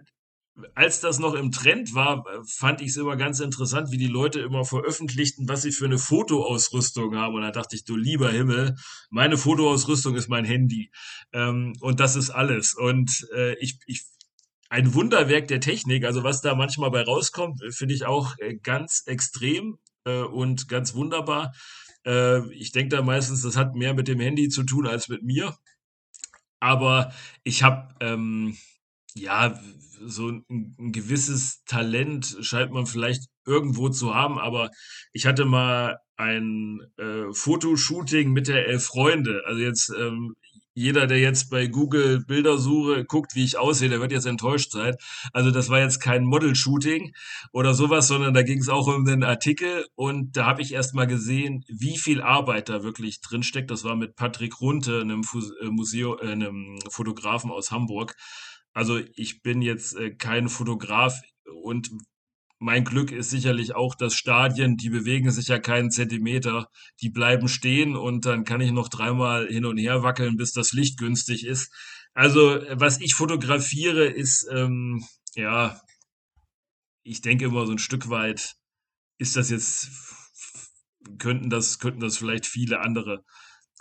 als 0.74 1.00
das 1.00 1.18
noch 1.18 1.34
im 1.34 1.50
Trend 1.50 1.94
war, 1.94 2.24
fand 2.46 2.80
ich 2.80 2.88
es 2.88 2.96
immer 2.96 3.16
ganz 3.16 3.40
interessant, 3.40 3.90
wie 3.90 3.96
die 3.96 4.06
Leute 4.06 4.40
immer 4.40 4.64
veröffentlichten, 4.64 5.48
was 5.48 5.62
sie 5.62 5.72
für 5.72 5.86
eine 5.86 5.98
Fotoausrüstung 5.98 7.16
haben. 7.16 7.34
Und 7.34 7.42
da 7.42 7.50
dachte 7.50 7.74
ich, 7.74 7.84
du 7.84 7.96
lieber 7.96 8.30
Himmel, 8.30 8.76
meine 9.10 9.38
Fotoausrüstung 9.38 10.14
ist 10.14 10.28
mein 10.28 10.44
Handy. 10.44 10.90
Ähm, 11.32 11.72
und 11.80 12.00
das 12.00 12.16
ist 12.16 12.30
alles. 12.30 12.74
Und 12.74 13.26
äh, 13.34 13.54
ich, 13.60 13.78
ich, 13.86 14.02
ein 14.68 14.94
Wunderwerk 14.94 15.48
der 15.48 15.60
Technik, 15.60 16.04
also 16.04 16.22
was 16.22 16.42
da 16.42 16.54
manchmal 16.54 16.90
bei 16.90 17.02
rauskommt, 17.02 17.60
finde 17.70 17.94
ich 17.94 18.04
auch 18.04 18.36
äh, 18.38 18.56
ganz 18.56 19.04
extrem 19.06 19.78
äh, 20.04 20.22
und 20.22 20.68
ganz 20.68 20.94
wunderbar. 20.94 21.54
Äh, 22.06 22.50
ich 22.52 22.72
denke 22.72 22.96
da 22.96 23.02
meistens, 23.02 23.42
das 23.42 23.56
hat 23.56 23.74
mehr 23.74 23.94
mit 23.94 24.08
dem 24.08 24.20
Handy 24.20 24.48
zu 24.48 24.64
tun 24.64 24.86
als 24.86 25.08
mit 25.08 25.22
mir. 25.22 25.56
Aber 26.60 27.12
ich 27.42 27.62
habe, 27.62 27.94
ähm, 28.00 28.56
ja, 29.14 29.58
so 30.04 30.28
ein, 30.28 30.44
ein, 30.48 30.92
gewisses 30.92 31.62
Talent 31.64 32.36
scheint 32.40 32.72
man 32.72 32.86
vielleicht 32.86 33.24
irgendwo 33.46 33.88
zu 33.88 34.14
haben, 34.14 34.38
aber 34.38 34.70
ich 35.12 35.26
hatte 35.26 35.44
mal 35.44 35.98
ein 36.16 36.80
äh, 36.98 37.32
Fotoshooting 37.32 38.32
mit 38.32 38.48
der 38.48 38.66
Elf 38.66 38.84
Freunde. 38.84 39.42
Also 39.46 39.60
jetzt 39.60 39.92
ähm, 39.98 40.34
jeder, 40.74 41.06
der 41.06 41.18
jetzt 41.18 41.50
bei 41.50 41.66
Google 41.66 42.24
Bildersuche 42.24 43.04
guckt, 43.04 43.34
wie 43.34 43.44
ich 43.44 43.58
aussehe, 43.58 43.90
der 43.90 44.00
wird 44.00 44.12
jetzt 44.12 44.26
enttäuscht 44.26 44.72
sein. 44.72 44.94
Also 45.32 45.50
das 45.50 45.68
war 45.68 45.80
jetzt 45.80 46.00
kein 46.00 46.24
Model-Shooting 46.24 47.12
oder 47.52 47.74
sowas, 47.74 48.08
sondern 48.08 48.32
da 48.32 48.42
ging 48.42 48.58
es 48.58 48.68
auch 48.68 48.86
um 48.86 49.04
den 49.04 49.22
Artikel 49.22 49.86
und 49.94 50.36
da 50.36 50.46
habe 50.46 50.62
ich 50.62 50.72
erst 50.72 50.94
mal 50.94 51.06
gesehen, 51.06 51.64
wie 51.68 51.98
viel 51.98 52.22
Arbeit 52.22 52.68
da 52.68 52.82
wirklich 52.82 53.20
drinsteckt. 53.20 53.70
Das 53.70 53.84
war 53.84 53.96
mit 53.96 54.16
Patrick 54.16 54.60
Runte, 54.60 55.00
einem 55.00 55.22
äh, 55.60 55.66
Museum, 55.66 56.16
äh, 56.20 56.32
einem 56.32 56.78
Fotografen 56.90 57.50
aus 57.50 57.70
Hamburg. 57.70 58.14
Also 58.72 59.00
ich 59.14 59.42
bin 59.42 59.62
jetzt 59.62 59.96
äh, 59.96 60.14
kein 60.14 60.48
Fotograf 60.48 61.20
und 61.62 61.90
mein 62.58 62.84
Glück 62.84 63.10
ist 63.10 63.30
sicherlich 63.30 63.74
auch, 63.74 63.96
dass 63.96 64.14
Stadien, 64.14 64.76
die 64.76 64.88
bewegen 64.88 65.32
sich 65.32 65.48
ja 65.48 65.58
keinen 65.58 65.90
Zentimeter, 65.90 66.68
die 67.00 67.10
bleiben 67.10 67.48
stehen 67.48 67.96
und 67.96 68.24
dann 68.24 68.44
kann 68.44 68.60
ich 68.60 68.70
noch 68.70 68.88
dreimal 68.88 69.48
hin 69.48 69.64
und 69.64 69.78
her 69.78 70.04
wackeln, 70.04 70.36
bis 70.36 70.52
das 70.52 70.72
Licht 70.72 70.96
günstig 70.96 71.44
ist. 71.44 71.72
Also 72.14 72.60
was 72.70 73.00
ich 73.00 73.14
fotografiere, 73.14 74.06
ist 74.06 74.48
ähm, 74.52 75.04
ja, 75.34 75.80
ich 77.02 77.20
denke 77.20 77.46
immer 77.46 77.66
so 77.66 77.72
ein 77.72 77.78
Stück 77.78 78.10
weit, 78.10 78.54
ist 79.18 79.36
das 79.36 79.50
jetzt 79.50 79.90
könnten 81.18 81.50
das 81.50 81.78
könnten 81.80 82.00
das 82.00 82.16
vielleicht 82.16 82.46
viele 82.46 82.80
andere 82.80 83.24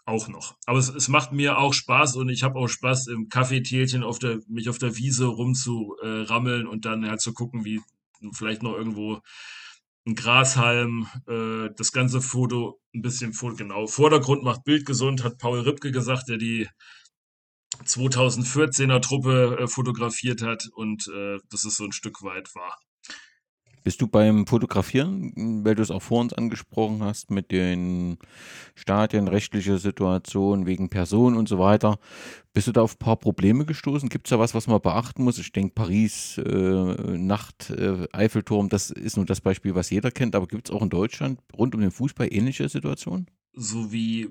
auch 0.05 0.27
noch. 0.27 0.55
Aber 0.65 0.79
es, 0.79 0.89
es 0.89 1.07
macht 1.07 1.31
mir 1.31 1.57
auch 1.57 1.73
Spaß 1.73 2.15
und 2.15 2.29
ich 2.29 2.43
habe 2.43 2.59
auch 2.59 2.67
Spaß, 2.67 3.07
im 3.07 3.29
Kaffeetälchen 3.29 4.03
auf 4.03 4.19
der, 4.19 4.39
mich 4.47 4.69
auf 4.69 4.77
der 4.77 4.97
Wiese 4.97 5.25
rumzurammeln 5.25 6.65
äh, 6.65 6.69
und 6.69 6.85
dann 6.85 7.07
halt 7.07 7.21
zu 7.21 7.33
gucken, 7.33 7.65
wie 7.65 7.81
vielleicht 8.33 8.63
noch 8.63 8.73
irgendwo 8.73 9.21
ein 10.05 10.15
Grashalm, 10.15 11.07
äh, 11.27 11.69
das 11.75 11.91
ganze 11.91 12.21
Foto 12.21 12.79
ein 12.93 13.01
bisschen 13.01 13.33
vor, 13.33 13.55
genau. 13.55 13.87
Vordergrund 13.87 14.43
macht 14.43 14.63
Bild 14.63 14.85
gesund, 14.85 15.23
hat 15.23 15.37
Paul 15.37 15.59
Ripke 15.59 15.91
gesagt, 15.91 16.27
der 16.29 16.37
die 16.37 16.67
2014er 17.85 19.01
Truppe 19.01 19.57
äh, 19.59 19.67
fotografiert 19.67 20.41
hat 20.41 20.67
und 20.73 21.07
äh, 21.07 21.37
das 21.49 21.65
ist 21.65 21.77
so 21.77 21.85
ein 21.85 21.91
Stück 21.91 22.21
weit 22.23 22.53
wahr. 22.55 22.77
Bist 23.83 24.01
du 24.01 24.07
beim 24.07 24.45
Fotografieren, 24.45 25.63
weil 25.65 25.75
du 25.75 25.81
es 25.81 25.91
auch 25.91 26.01
vor 26.01 26.21
uns 26.21 26.33
angesprochen 26.33 27.03
hast, 27.03 27.31
mit 27.31 27.51
den 27.51 28.17
Stadien, 28.75 29.27
rechtliche 29.27 29.77
Situation 29.77 30.65
wegen 30.65 30.89
Personen 30.89 31.35
und 31.35 31.49
so 31.49 31.57
weiter, 31.57 31.97
bist 32.53 32.67
du 32.67 32.71
da 32.71 32.81
auf 32.81 32.95
ein 32.95 32.99
paar 32.99 33.17
Probleme 33.17 33.65
gestoßen? 33.65 34.09
Gibt 34.09 34.27
es 34.27 34.29
da 34.29 34.39
was, 34.39 34.53
was 34.53 34.67
man 34.67 34.81
beachten 34.81 35.23
muss? 35.23 35.39
Ich 35.39 35.51
denke, 35.51 35.73
Paris, 35.73 36.37
äh, 36.37 37.17
Nacht, 37.17 37.69
äh, 37.71 38.07
Eiffelturm, 38.11 38.69
das 38.69 38.91
ist 38.91 39.17
nur 39.17 39.25
das 39.25 39.41
Beispiel, 39.41 39.73
was 39.73 39.89
jeder 39.89 40.11
kennt, 40.11 40.35
aber 40.35 40.47
gibt 40.47 40.69
es 40.69 40.75
auch 40.75 40.81
in 40.81 40.89
Deutschland 40.89 41.39
rund 41.57 41.73
um 41.73 41.81
den 41.81 41.91
Fußball 41.91 42.27
ähnliche 42.31 42.67
Situationen? 42.69 43.27
So 43.53 43.91
wie 43.91 44.29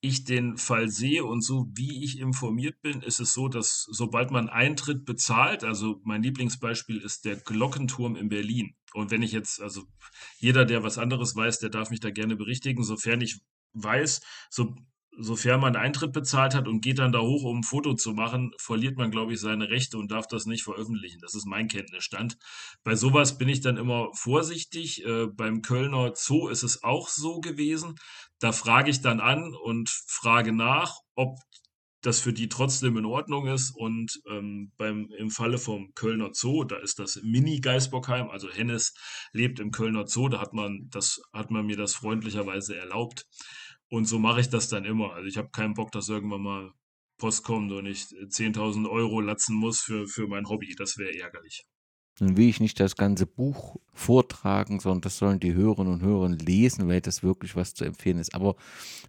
ich 0.00 0.24
den 0.24 0.56
Fall 0.56 0.88
sehe 0.88 1.24
und 1.24 1.42
so 1.42 1.66
wie 1.74 2.04
ich 2.04 2.20
informiert 2.20 2.80
bin, 2.82 3.02
ist 3.02 3.18
es 3.20 3.32
so, 3.32 3.48
dass 3.48 3.86
sobald 3.90 4.30
man 4.30 4.48
Eintritt 4.48 5.04
bezahlt, 5.04 5.64
also 5.64 6.00
mein 6.04 6.22
Lieblingsbeispiel 6.22 6.98
ist 6.98 7.24
der 7.24 7.36
Glockenturm 7.36 8.14
in 8.14 8.28
Berlin. 8.28 8.74
Und 8.94 9.10
wenn 9.10 9.22
ich 9.22 9.32
jetzt, 9.32 9.60
also 9.60 9.82
jeder, 10.38 10.64
der 10.64 10.82
was 10.82 10.98
anderes 10.98 11.34
weiß, 11.34 11.58
der 11.58 11.70
darf 11.70 11.90
mich 11.90 12.00
da 12.00 12.10
gerne 12.10 12.36
berichtigen, 12.36 12.84
sofern 12.84 13.20
ich 13.20 13.40
weiß, 13.72 14.20
so, 14.50 14.74
sofern 15.18 15.60
man 15.60 15.76
Eintritt 15.76 16.12
bezahlt 16.12 16.54
hat 16.54 16.68
und 16.68 16.80
geht 16.80 16.98
dann 16.98 17.12
da 17.12 17.20
hoch, 17.20 17.42
um 17.42 17.58
ein 17.58 17.62
Foto 17.64 17.94
zu 17.94 18.12
machen, 18.12 18.52
verliert 18.58 18.96
man, 18.96 19.10
glaube 19.10 19.34
ich, 19.34 19.40
seine 19.40 19.68
Rechte 19.68 19.98
und 19.98 20.12
darf 20.12 20.26
das 20.28 20.46
nicht 20.46 20.62
veröffentlichen. 20.62 21.20
Das 21.20 21.34
ist 21.34 21.46
mein 21.46 21.68
Kenntnisstand. 21.68 22.38
Bei 22.84 22.94
sowas 22.94 23.36
bin 23.36 23.48
ich 23.48 23.60
dann 23.60 23.76
immer 23.76 24.08
vorsichtig. 24.14 25.04
Äh, 25.04 25.26
beim 25.26 25.62
Kölner 25.62 26.12
Zoo 26.14 26.48
ist 26.48 26.62
es 26.62 26.82
auch 26.84 27.08
so 27.08 27.40
gewesen. 27.40 27.96
Da 28.38 28.52
frage 28.52 28.90
ich 28.90 29.00
dann 29.00 29.20
an 29.20 29.54
und 29.54 29.90
frage 29.90 30.52
nach, 30.52 31.00
ob 31.16 31.38
das 32.00 32.20
für 32.20 32.32
die 32.32 32.48
trotzdem 32.48 32.96
in 32.96 33.04
Ordnung 33.04 33.48
ist. 33.48 33.70
Und 33.70 34.20
ähm, 34.30 34.72
beim, 34.76 35.10
im 35.18 35.30
Falle 35.30 35.58
vom 35.58 35.92
Kölner 35.94 36.30
Zoo, 36.32 36.64
da 36.64 36.76
ist 36.76 36.98
das 36.98 37.20
Mini-Geisbockheim, 37.22 38.30
also 38.30 38.50
Hennes 38.50 38.94
lebt 39.32 39.58
im 39.58 39.72
Kölner 39.72 40.06
Zoo, 40.06 40.28
da 40.28 40.40
hat 40.40 40.52
man, 40.52 40.88
das, 40.90 41.20
hat 41.32 41.50
man 41.50 41.66
mir 41.66 41.76
das 41.76 41.94
freundlicherweise 41.94 42.76
erlaubt. 42.76 43.26
Und 43.90 44.06
so 44.06 44.18
mache 44.18 44.40
ich 44.40 44.50
das 44.50 44.68
dann 44.68 44.84
immer. 44.84 45.14
Also 45.14 45.28
ich 45.28 45.38
habe 45.38 45.50
keinen 45.50 45.74
Bock, 45.74 45.92
dass 45.92 46.08
irgendwann 46.08 46.42
mal 46.42 46.72
Post 47.18 47.42
kommt 47.42 47.72
und 47.72 47.86
ich 47.86 48.02
10.000 48.02 48.88
Euro 48.88 49.20
latzen 49.20 49.56
muss 49.56 49.80
für, 49.80 50.06
für 50.06 50.26
mein 50.28 50.48
Hobby. 50.48 50.74
Das 50.76 50.98
wäre 50.98 51.18
ärgerlich. 51.18 51.66
Nun 52.20 52.36
will 52.36 52.48
ich 52.48 52.60
nicht 52.60 52.80
das 52.80 52.96
ganze 52.96 53.26
Buch 53.26 53.76
vortragen, 53.92 54.80
sondern 54.80 55.02
das 55.02 55.18
sollen 55.18 55.38
die 55.38 55.54
Hörerinnen 55.54 55.92
und 55.92 56.02
Hörer 56.02 56.30
lesen, 56.30 56.88
weil 56.88 57.00
das 57.00 57.22
wirklich 57.22 57.54
was 57.54 57.74
zu 57.74 57.84
empfehlen 57.84 58.18
ist. 58.18 58.34
Aber 58.34 58.56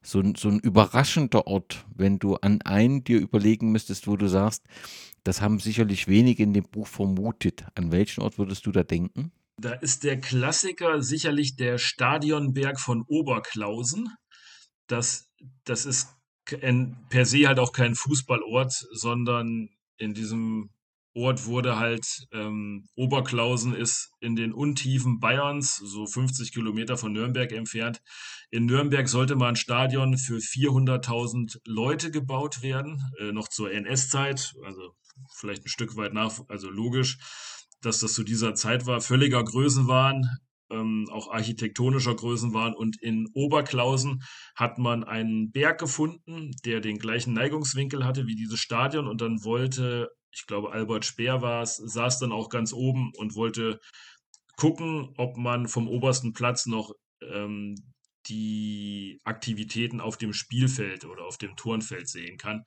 so, 0.03 0.21
so 0.37 0.49
ein 0.49 0.59
überraschender 0.59 1.47
Ort, 1.47 1.85
wenn 1.95 2.19
du 2.19 2.35
an 2.35 2.61
einen 2.61 3.03
dir 3.03 3.19
überlegen 3.19 3.71
müsstest, 3.71 4.07
wo 4.07 4.15
du 4.15 4.27
sagst, 4.27 4.63
das 5.23 5.41
haben 5.41 5.59
sicherlich 5.59 6.07
wenige 6.07 6.43
in 6.43 6.53
dem 6.53 6.65
Buch 6.65 6.87
vermutet. 6.87 7.65
An 7.75 7.91
welchen 7.91 8.21
Ort 8.21 8.37
würdest 8.37 8.65
du 8.65 8.71
da 8.71 8.83
denken? 8.83 9.31
Da 9.57 9.73
ist 9.73 10.03
der 10.03 10.19
Klassiker 10.19 11.01
sicherlich 11.01 11.55
der 11.55 11.77
Stadionberg 11.79 12.79
von 12.79 13.03
Oberklausen. 13.07 14.09
Das, 14.89 15.31
das 15.63 15.85
ist 15.85 16.09
per 17.09 17.25
se 17.25 17.47
halt 17.47 17.59
auch 17.59 17.71
kein 17.71 17.95
Fußballort, 17.95 18.73
sondern 18.91 19.69
in 19.97 20.13
diesem 20.13 20.71
Ort 21.15 21.45
wurde 21.45 21.77
halt, 21.77 22.27
ähm, 22.31 22.87
Oberklausen 22.95 23.73
ist 23.73 24.11
in 24.19 24.35
den 24.35 24.53
Untiefen 24.53 25.19
Bayerns, 25.19 25.75
so 25.77 26.05
50 26.05 26.53
Kilometer 26.53 26.97
von 26.97 27.11
Nürnberg 27.11 27.51
entfernt. 27.51 28.01
In 28.51 28.65
Nürnberg 28.65 29.07
sollte 29.09 29.35
mal 29.35 29.49
ein 29.49 29.55
Stadion 29.55 30.17
für 30.17 30.39
400.000 30.39 31.59
Leute 31.65 32.11
gebaut 32.11 32.61
werden, 32.61 33.01
äh, 33.19 33.31
noch 33.31 33.47
zur 33.47 33.71
NS-Zeit, 33.71 34.53
also 34.63 34.95
vielleicht 35.35 35.65
ein 35.65 35.69
Stück 35.69 35.95
weit 35.95 36.13
nach, 36.13 36.39
also 36.47 36.69
logisch, 36.69 37.17
dass 37.81 37.99
das 37.99 38.13
zu 38.13 38.23
dieser 38.23 38.53
Zeit 38.53 38.85
war, 38.85 39.01
völliger 39.01 39.43
Größenwahn, 39.43 40.29
ähm, 40.71 41.07
auch 41.11 41.31
architektonischer 41.31 42.15
Größenwahn. 42.15 42.73
Und 42.73 43.01
in 43.01 43.27
Oberklausen 43.33 44.23
hat 44.55 44.77
man 44.77 45.03
einen 45.03 45.51
Berg 45.51 45.79
gefunden, 45.79 46.51
der 46.65 46.79
den 46.79 46.99
gleichen 46.99 47.33
Neigungswinkel 47.33 48.05
hatte 48.05 48.27
wie 48.27 48.35
dieses 48.35 48.59
Stadion. 48.59 49.07
Und 49.07 49.21
dann 49.21 49.43
wollte, 49.43 50.09
ich 50.31 50.45
glaube, 50.45 50.71
Albert 50.71 51.05
Speer 51.05 51.41
war 51.41 51.63
es, 51.63 51.77
saß 51.77 52.19
dann 52.19 52.31
auch 52.31 52.49
ganz 52.49 52.73
oben 52.73 53.11
und 53.17 53.35
wollte 53.35 53.79
gucken, 54.57 55.13
ob 55.17 55.37
man 55.37 55.67
vom 55.67 55.87
obersten 55.87 56.33
Platz 56.33 56.65
noch 56.65 56.93
ähm, 57.21 57.75
die 58.27 59.21
Aktivitäten 59.23 60.01
auf 60.01 60.17
dem 60.17 60.33
Spielfeld 60.33 61.05
oder 61.05 61.25
auf 61.25 61.37
dem 61.37 61.55
Turnfeld 61.55 62.07
sehen 62.07 62.37
kann. 62.37 62.63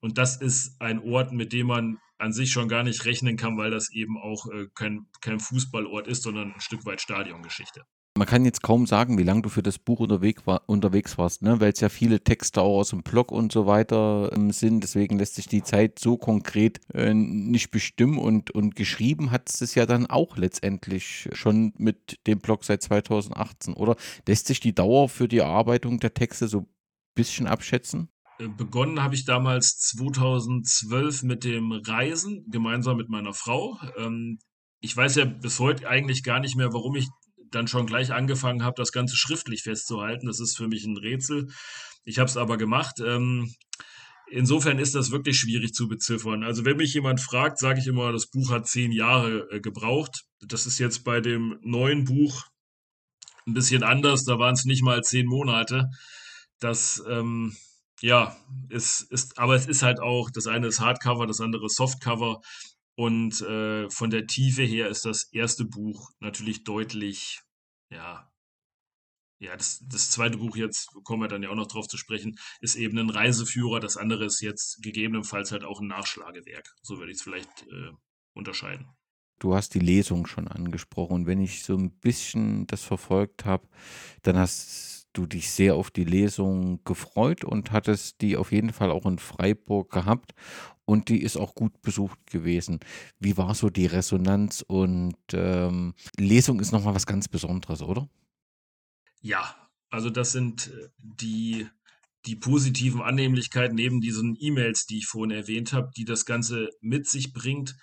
Und 0.00 0.18
das 0.18 0.40
ist 0.40 0.80
ein 0.80 1.00
Ort, 1.00 1.32
mit 1.32 1.52
dem 1.52 1.68
man 1.68 1.98
an 2.24 2.32
sich 2.32 2.50
schon 2.50 2.68
gar 2.68 2.82
nicht 2.82 3.04
rechnen 3.04 3.36
kann, 3.36 3.56
weil 3.56 3.70
das 3.70 3.92
eben 3.92 4.16
auch 4.18 4.46
äh, 4.46 4.66
kein, 4.74 5.06
kein 5.20 5.38
Fußballort 5.38 6.08
ist, 6.08 6.22
sondern 6.22 6.52
ein 6.52 6.60
Stück 6.60 6.84
weit 6.86 7.00
Stadiongeschichte. 7.00 7.84
Man 8.16 8.28
kann 8.28 8.44
jetzt 8.44 8.62
kaum 8.62 8.86
sagen, 8.86 9.18
wie 9.18 9.24
lange 9.24 9.42
du 9.42 9.48
für 9.48 9.62
das 9.64 9.76
Buch 9.76 9.98
unterwegs, 9.98 10.46
war, 10.46 10.62
unterwegs 10.68 11.18
warst, 11.18 11.42
ne? 11.42 11.58
weil 11.58 11.72
es 11.72 11.80
ja 11.80 11.88
viele 11.88 12.22
Texte 12.22 12.62
auch 12.62 12.78
aus 12.78 12.90
dem 12.90 13.02
Blog 13.02 13.32
und 13.32 13.50
so 13.50 13.66
weiter 13.66 14.30
ähm, 14.32 14.52
sind. 14.52 14.84
Deswegen 14.84 15.18
lässt 15.18 15.34
sich 15.34 15.48
die 15.48 15.64
Zeit 15.64 15.98
so 15.98 16.16
konkret 16.16 16.80
äh, 16.94 17.12
nicht 17.12 17.72
bestimmen. 17.72 18.18
Und, 18.18 18.52
und 18.52 18.76
geschrieben 18.76 19.32
hat 19.32 19.50
es 19.50 19.74
ja 19.74 19.84
dann 19.84 20.06
auch 20.06 20.36
letztendlich 20.36 21.28
schon 21.32 21.72
mit 21.76 22.20
dem 22.28 22.38
Blog 22.38 22.64
seit 22.64 22.82
2018. 22.82 23.74
Oder 23.74 23.96
lässt 24.28 24.46
sich 24.46 24.60
die 24.60 24.76
Dauer 24.76 25.08
für 25.08 25.26
die 25.26 25.38
Erarbeitung 25.38 25.98
der 25.98 26.14
Texte 26.14 26.46
so 26.46 26.60
ein 26.60 26.68
bisschen 27.16 27.48
abschätzen? 27.48 28.10
Äh, 28.38 28.48
Begonnen 28.48 29.02
habe 29.02 29.14
ich 29.14 29.24
damals 29.24 29.78
2012 29.78 31.22
mit 31.22 31.44
dem 31.44 31.72
Reisen, 31.72 32.44
gemeinsam 32.50 32.96
mit 32.96 33.08
meiner 33.08 33.34
Frau. 33.34 33.78
Ähm, 33.96 34.38
ich 34.80 34.96
weiß 34.96 35.16
ja 35.16 35.24
bis 35.24 35.60
heute 35.60 35.88
eigentlich 35.88 36.22
gar 36.22 36.40
nicht 36.40 36.56
mehr, 36.56 36.72
warum 36.72 36.96
ich 36.96 37.08
dann 37.50 37.68
schon 37.68 37.86
gleich 37.86 38.12
angefangen 38.12 38.64
habe, 38.64 38.74
das 38.76 38.92
Ganze 38.92 39.16
schriftlich 39.16 39.62
festzuhalten. 39.62 40.26
Das 40.26 40.40
ist 40.40 40.56
für 40.56 40.68
mich 40.68 40.84
ein 40.84 40.96
Rätsel. 40.96 41.48
Ich 42.04 42.18
habe 42.18 42.28
es 42.28 42.36
aber 42.36 42.56
gemacht. 42.58 42.96
Ähm, 43.00 43.54
insofern 44.30 44.78
ist 44.78 44.94
das 44.94 45.10
wirklich 45.10 45.38
schwierig 45.38 45.72
zu 45.72 45.88
beziffern. 45.88 46.42
Also 46.42 46.64
wenn 46.64 46.76
mich 46.76 46.92
jemand 46.94 47.20
fragt, 47.20 47.58
sage 47.58 47.80
ich 47.80 47.86
immer, 47.86 48.12
das 48.12 48.28
Buch 48.28 48.50
hat 48.50 48.66
zehn 48.66 48.92
Jahre 48.92 49.48
äh, 49.50 49.60
gebraucht. 49.60 50.24
Das 50.40 50.66
ist 50.66 50.78
jetzt 50.78 51.04
bei 51.04 51.20
dem 51.20 51.58
neuen 51.62 52.04
Buch 52.04 52.42
ein 53.46 53.54
bisschen 53.54 53.82
anders. 53.82 54.24
Da 54.24 54.38
waren 54.38 54.54
es 54.54 54.64
nicht 54.64 54.82
mal 54.82 55.02
zehn 55.02 55.26
Monate. 55.26 55.88
Das 56.58 57.02
ähm, 57.08 57.56
ja, 58.04 58.36
es 58.68 59.00
ist, 59.00 59.38
aber 59.38 59.54
es 59.54 59.66
ist 59.66 59.82
halt 59.82 59.98
auch, 59.98 60.28
das 60.30 60.46
eine 60.46 60.66
ist 60.66 60.78
Hardcover, 60.78 61.26
das 61.26 61.40
andere 61.40 61.70
Softcover. 61.70 62.42
Und 62.96 63.40
äh, 63.40 63.88
von 63.88 64.10
der 64.10 64.26
Tiefe 64.26 64.62
her 64.62 64.88
ist 64.88 65.06
das 65.06 65.32
erste 65.32 65.64
Buch 65.64 66.10
natürlich 66.20 66.64
deutlich, 66.64 67.40
ja, 67.90 68.30
ja, 69.38 69.56
das, 69.56 69.82
das 69.88 70.10
zweite 70.10 70.36
Buch 70.36 70.54
jetzt, 70.54 70.88
kommen 71.04 71.22
wir 71.22 71.28
dann 71.28 71.42
ja 71.42 71.48
auch 71.48 71.54
noch 71.54 71.66
drauf 71.66 71.88
zu 71.88 71.96
sprechen, 71.96 72.36
ist 72.60 72.76
eben 72.76 72.98
ein 72.98 73.08
Reiseführer. 73.08 73.80
Das 73.80 73.96
andere 73.96 74.26
ist 74.26 74.42
jetzt 74.42 74.82
gegebenenfalls 74.82 75.50
halt 75.50 75.64
auch 75.64 75.80
ein 75.80 75.88
Nachschlagewerk. 75.88 76.74
So 76.82 76.98
würde 76.98 77.10
ich 77.10 77.16
es 77.16 77.22
vielleicht 77.22 77.62
äh, 77.62 77.90
unterscheiden. 78.34 78.86
Du 79.38 79.54
hast 79.54 79.74
die 79.74 79.80
Lesung 79.80 80.26
schon 80.26 80.46
angesprochen. 80.46 81.26
Wenn 81.26 81.40
ich 81.40 81.64
so 81.64 81.74
ein 81.74 81.90
bisschen 81.90 82.66
das 82.66 82.82
verfolgt 82.82 83.46
habe, 83.46 83.66
dann 84.22 84.36
hast 84.36 84.93
du 85.14 85.26
dich 85.26 85.50
sehr 85.50 85.74
auf 85.76 85.90
die 85.90 86.04
Lesung 86.04 86.84
gefreut 86.84 87.44
und 87.44 87.72
hattest 87.72 88.20
die 88.20 88.36
auf 88.36 88.52
jeden 88.52 88.72
Fall 88.72 88.90
auch 88.90 89.06
in 89.06 89.18
Freiburg 89.18 89.90
gehabt. 89.90 90.34
Und 90.84 91.08
die 91.08 91.22
ist 91.22 91.38
auch 91.38 91.54
gut 91.54 91.80
besucht 91.80 92.18
gewesen. 92.26 92.80
Wie 93.18 93.38
war 93.38 93.54
so 93.54 93.70
die 93.70 93.86
Resonanz? 93.86 94.62
Und 94.66 95.16
ähm, 95.32 95.94
Lesung 96.18 96.60
ist 96.60 96.72
nochmal 96.72 96.94
was 96.94 97.06
ganz 97.06 97.26
Besonderes, 97.26 97.80
oder? 97.80 98.08
Ja, 99.22 99.56
also 99.88 100.10
das 100.10 100.32
sind 100.32 100.68
äh, 100.68 100.88
die, 100.98 101.66
die 102.26 102.36
positiven 102.36 103.00
Annehmlichkeiten 103.00 103.76
neben 103.76 104.02
diesen 104.02 104.36
E-Mails, 104.38 104.84
die 104.84 104.98
ich 104.98 105.06
vorhin 105.06 105.30
erwähnt 105.30 105.72
habe, 105.72 105.90
die 105.96 106.04
das 106.04 106.26
Ganze 106.26 106.68
mit 106.82 107.08
sich 107.08 107.32
bringt, 107.32 107.76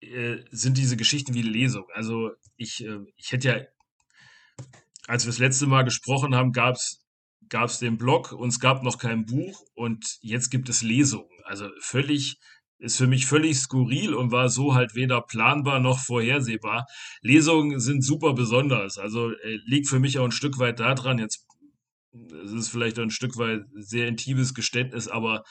äh, 0.00 0.38
sind 0.50 0.78
diese 0.78 0.96
Geschichten 0.96 1.34
wie 1.34 1.42
Lesung. 1.42 1.84
Also 1.92 2.30
ich, 2.56 2.84
äh, 2.86 3.00
ich 3.16 3.32
hätte 3.32 3.48
ja, 3.48 3.56
als 5.06 5.24
wir 5.24 5.30
das 5.30 5.38
letzte 5.38 5.66
Mal 5.66 5.82
gesprochen 5.82 6.34
haben, 6.34 6.52
gab 6.52 6.76
es 6.76 7.78
den 7.78 7.98
Blog 7.98 8.32
und 8.32 8.48
es 8.48 8.60
gab 8.60 8.82
noch 8.82 8.98
kein 8.98 9.26
Buch 9.26 9.60
und 9.74 10.18
jetzt 10.20 10.50
gibt 10.50 10.68
es 10.68 10.82
Lesungen. 10.82 11.28
Also 11.44 11.68
völlig, 11.80 12.38
ist 12.78 12.96
für 12.96 13.06
mich 13.06 13.26
völlig 13.26 13.58
skurril 13.58 14.14
und 14.14 14.30
war 14.30 14.48
so 14.48 14.74
halt 14.74 14.94
weder 14.94 15.20
planbar 15.22 15.80
noch 15.80 15.98
vorhersehbar. 15.98 16.86
Lesungen 17.22 17.80
sind 17.80 18.02
super 18.02 18.34
besonders. 18.34 18.98
Also 18.98 19.30
äh, 19.30 19.58
liegt 19.64 19.88
für 19.88 20.00
mich 20.00 20.18
auch 20.18 20.24
ein 20.24 20.32
Stück 20.32 20.58
weit 20.58 20.80
daran, 20.80 21.18
jetzt 21.18 21.46
es 22.44 22.52
ist 22.52 22.68
vielleicht 22.68 22.98
ein 22.98 23.10
Stück 23.10 23.38
weit 23.38 23.62
sehr 23.74 24.06
intimes 24.08 24.54
Geständnis, 24.54 25.08
aber 25.08 25.42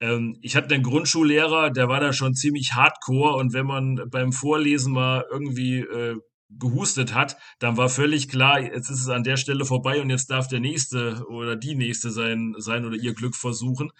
ähm, 0.00 0.36
ich 0.42 0.56
hatte 0.56 0.74
einen 0.74 0.82
Grundschullehrer, 0.84 1.70
der 1.70 1.88
war 1.88 2.00
da 2.00 2.12
schon 2.12 2.34
ziemlich 2.34 2.74
hardcore 2.74 3.36
und 3.36 3.52
wenn 3.52 3.66
man 3.66 4.00
beim 4.10 4.32
Vorlesen 4.32 4.92
mal 4.92 5.24
irgendwie 5.30 5.80
äh, 5.80 6.16
gehustet 6.50 7.14
hat, 7.14 7.36
dann 7.58 7.76
war 7.76 7.88
völlig 7.88 8.28
klar, 8.28 8.60
jetzt 8.60 8.90
ist 8.90 9.00
es 9.00 9.08
an 9.08 9.24
der 9.24 9.36
Stelle 9.36 9.64
vorbei 9.64 10.00
und 10.00 10.10
jetzt 10.10 10.30
darf 10.30 10.48
der 10.48 10.60
Nächste 10.60 11.24
oder 11.28 11.56
die 11.56 11.74
Nächste 11.74 12.10
sein, 12.10 12.54
sein 12.58 12.84
oder 12.84 12.96
ihr 12.96 13.14
Glück 13.14 13.36
versuchen. 13.36 13.90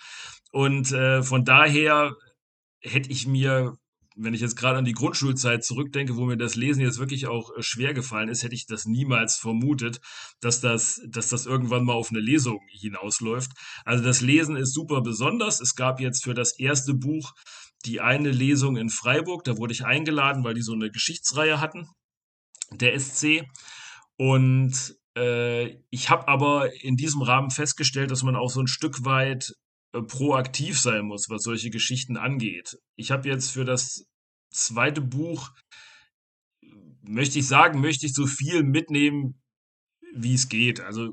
Und 0.50 0.92
äh, 0.92 1.22
von 1.22 1.44
daher 1.44 2.16
hätte 2.80 3.10
ich 3.10 3.26
mir, 3.26 3.76
wenn 4.16 4.32
ich 4.32 4.40
jetzt 4.40 4.56
gerade 4.56 4.78
an 4.78 4.86
die 4.86 4.94
Grundschulzeit 4.94 5.62
zurückdenke, 5.62 6.16
wo 6.16 6.24
mir 6.24 6.38
das 6.38 6.56
Lesen 6.56 6.80
jetzt 6.80 6.98
wirklich 6.98 7.26
auch 7.26 7.54
äh, 7.54 7.62
schwer 7.62 7.92
gefallen 7.92 8.30
ist, 8.30 8.42
hätte 8.42 8.54
ich 8.54 8.66
das 8.66 8.86
niemals 8.86 9.36
vermutet, 9.36 10.00
dass 10.40 10.60
das, 10.62 11.02
dass 11.06 11.28
das 11.28 11.44
irgendwann 11.44 11.84
mal 11.84 11.92
auf 11.92 12.10
eine 12.10 12.20
Lesung 12.20 12.60
hinausläuft. 12.70 13.52
Also 13.84 14.02
das 14.02 14.22
Lesen 14.22 14.56
ist 14.56 14.72
super 14.72 15.02
besonders. 15.02 15.60
Es 15.60 15.74
gab 15.74 16.00
jetzt 16.00 16.24
für 16.24 16.34
das 16.34 16.58
erste 16.58 16.94
Buch 16.94 17.34
die 17.84 18.00
eine 18.00 18.32
Lesung 18.32 18.76
in 18.76 18.88
Freiburg, 18.88 19.44
da 19.44 19.56
wurde 19.56 19.72
ich 19.72 19.84
eingeladen, 19.84 20.42
weil 20.42 20.54
die 20.54 20.62
so 20.62 20.72
eine 20.72 20.90
Geschichtsreihe 20.90 21.60
hatten 21.60 21.88
der 22.72 22.98
SC. 22.98 23.44
Und 24.16 24.96
äh, 25.16 25.76
ich 25.90 26.10
habe 26.10 26.28
aber 26.28 26.74
in 26.82 26.96
diesem 26.96 27.22
Rahmen 27.22 27.50
festgestellt, 27.50 28.10
dass 28.10 28.22
man 28.22 28.36
auch 28.36 28.50
so 28.50 28.60
ein 28.60 28.66
Stück 28.66 29.04
weit 29.04 29.52
äh, 29.92 30.02
proaktiv 30.02 30.78
sein 30.78 31.04
muss, 31.04 31.28
was 31.28 31.42
solche 31.42 31.70
Geschichten 31.70 32.16
angeht. 32.16 32.78
Ich 32.96 33.10
habe 33.10 33.28
jetzt 33.28 33.50
für 33.50 33.64
das 33.64 34.06
zweite 34.50 35.00
Buch, 35.00 35.50
möchte 37.02 37.38
ich 37.38 37.46
sagen, 37.46 37.80
möchte 37.80 38.06
ich 38.06 38.14
so 38.14 38.26
viel 38.26 38.62
mitnehmen, 38.62 39.40
wie 40.14 40.34
es 40.34 40.48
geht. 40.48 40.80
Also 40.80 41.12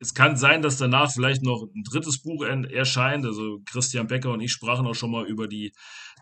es 0.00 0.14
kann 0.14 0.36
sein, 0.36 0.62
dass 0.62 0.78
danach 0.78 1.12
vielleicht 1.12 1.42
noch 1.42 1.62
ein 1.62 1.84
drittes 1.84 2.22
Buch 2.22 2.42
erscheint. 2.42 3.26
Also 3.26 3.60
Christian 3.66 4.06
Becker 4.06 4.32
und 4.32 4.40
ich 4.40 4.50
sprachen 4.50 4.86
auch 4.86 4.94
schon 4.94 5.10
mal 5.10 5.26
über 5.26 5.46
die 5.46 5.72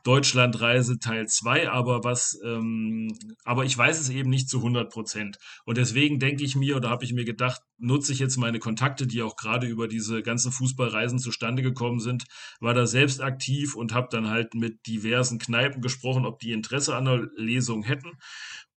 Deutschlandreise 0.02 0.98
Teil 0.98 1.26
2, 1.26 1.70
aber 1.70 2.02
was, 2.02 2.38
ähm, 2.44 3.08
aber 3.44 3.64
ich 3.64 3.76
weiß 3.76 4.00
es 4.00 4.10
eben 4.10 4.30
nicht 4.30 4.48
zu 4.48 4.58
100 4.58 4.90
Prozent. 4.90 5.38
Und 5.64 5.76
deswegen 5.76 6.18
denke 6.18 6.44
ich 6.44 6.56
mir 6.56 6.76
oder 6.76 6.90
habe 6.90 7.04
ich 7.04 7.12
mir 7.12 7.24
gedacht, 7.24 7.60
nutze 7.78 8.12
ich 8.12 8.18
jetzt 8.18 8.36
meine 8.36 8.58
Kontakte, 8.58 9.06
die 9.06 9.22
auch 9.22 9.36
gerade 9.36 9.66
über 9.66 9.86
diese 9.86 10.22
ganzen 10.22 10.50
Fußballreisen 10.50 11.18
zustande 11.18 11.62
gekommen 11.62 12.00
sind, 12.00 12.24
war 12.60 12.74
da 12.74 12.86
selbst 12.86 13.20
aktiv 13.20 13.74
und 13.74 13.92
habe 13.92 14.08
dann 14.10 14.28
halt 14.28 14.54
mit 14.54 14.86
diversen 14.86 15.38
Kneipen 15.38 15.82
gesprochen, 15.82 16.26
ob 16.26 16.40
die 16.40 16.52
Interesse 16.52 16.96
an 16.96 17.04
der 17.04 17.28
Lesung 17.36 17.82
hätten. 17.84 18.12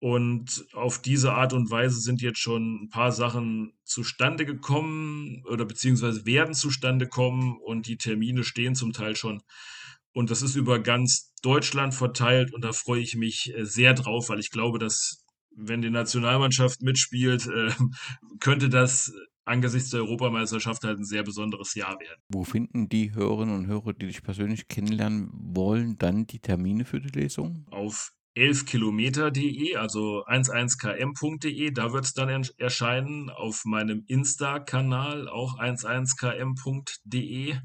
Und 0.01 0.65
auf 0.73 0.99
diese 0.99 1.33
Art 1.33 1.53
und 1.53 1.69
Weise 1.69 1.99
sind 1.99 2.23
jetzt 2.23 2.39
schon 2.39 2.85
ein 2.85 2.89
paar 2.89 3.11
Sachen 3.11 3.73
zustande 3.83 4.47
gekommen 4.47 5.43
oder 5.47 5.63
beziehungsweise 5.63 6.25
werden 6.25 6.55
zustande 6.55 7.07
kommen 7.07 7.55
und 7.63 7.85
die 7.85 7.97
Termine 7.97 8.43
stehen 8.43 8.73
zum 8.73 8.93
Teil 8.93 9.15
schon. 9.15 9.43
Und 10.11 10.31
das 10.31 10.41
ist 10.41 10.55
über 10.55 10.79
ganz 10.79 11.35
Deutschland 11.43 11.93
verteilt 11.93 12.51
und 12.51 12.63
da 12.63 12.71
freue 12.71 12.99
ich 12.99 13.15
mich 13.15 13.53
äh, 13.55 13.63
sehr 13.63 13.93
drauf, 13.93 14.29
weil 14.29 14.39
ich 14.39 14.49
glaube, 14.49 14.79
dass 14.79 15.23
wenn 15.55 15.83
die 15.83 15.91
Nationalmannschaft 15.91 16.81
mitspielt, 16.81 17.45
äh, 17.45 17.69
könnte 18.39 18.69
das 18.69 19.13
angesichts 19.45 19.91
der 19.91 19.99
Europameisterschaft 19.99 20.83
halt 20.83 20.97
ein 20.97 21.05
sehr 21.05 21.21
besonderes 21.21 21.75
Jahr 21.75 21.99
werden. 21.99 22.19
Wo 22.27 22.43
finden 22.43 22.89
die 22.89 23.13
Hörerinnen 23.13 23.53
und 23.53 23.67
Hörer, 23.67 23.93
die 23.93 24.07
dich 24.07 24.23
persönlich 24.23 24.67
kennenlernen 24.67 25.29
wollen, 25.31 25.99
dann 25.99 26.25
die 26.25 26.39
Termine 26.39 26.85
für 26.85 26.99
die 26.99 27.19
Lesung? 27.19 27.67
Auf 27.69 28.13
11kilometer.de, 28.35 29.75
also 29.75 30.25
11km.de, 30.25 31.71
da 31.71 31.91
wird 31.91 32.05
es 32.05 32.13
dann 32.13 32.47
erscheinen. 32.57 33.29
Auf 33.29 33.65
meinem 33.65 34.05
Insta-Kanal 34.07 35.27
auch 35.27 35.59
11km.de. 35.59 37.57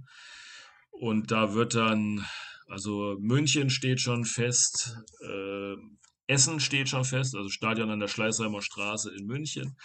Und 0.90 1.30
da 1.30 1.54
wird 1.54 1.74
dann, 1.74 2.26
also 2.68 3.16
München 3.20 3.70
steht 3.70 4.00
schon 4.00 4.24
fest, 4.24 4.96
äh, 5.20 5.76
Essen 6.26 6.58
steht 6.58 6.88
schon 6.88 7.04
fest, 7.04 7.36
also 7.36 7.48
Stadion 7.48 7.90
an 7.90 8.00
der 8.00 8.08
Schleißheimer 8.08 8.62
Straße 8.62 9.14
in 9.14 9.26
München. 9.26 9.76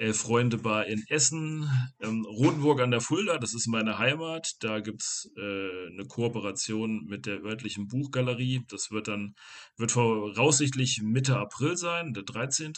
Elf 0.00 0.16
Freunde 0.16 0.56
Bar 0.56 0.86
in 0.86 1.04
Essen, 1.08 1.70
ähm, 2.00 2.24
Rotenburg 2.24 2.80
an 2.80 2.90
der 2.90 3.02
Fulda, 3.02 3.36
das 3.36 3.52
ist 3.52 3.66
meine 3.66 3.98
Heimat. 3.98 4.56
Da 4.60 4.80
gibt 4.80 5.02
es 5.02 5.30
äh, 5.36 5.88
eine 5.88 6.06
Kooperation 6.08 7.04
mit 7.04 7.26
der 7.26 7.42
örtlichen 7.42 7.86
Buchgalerie. 7.86 8.64
Das 8.68 8.90
wird 8.90 9.08
dann, 9.08 9.34
wird 9.76 9.92
voraussichtlich 9.92 11.02
Mitte 11.02 11.36
April 11.36 11.76
sein, 11.76 12.14
der 12.14 12.22
13. 12.22 12.72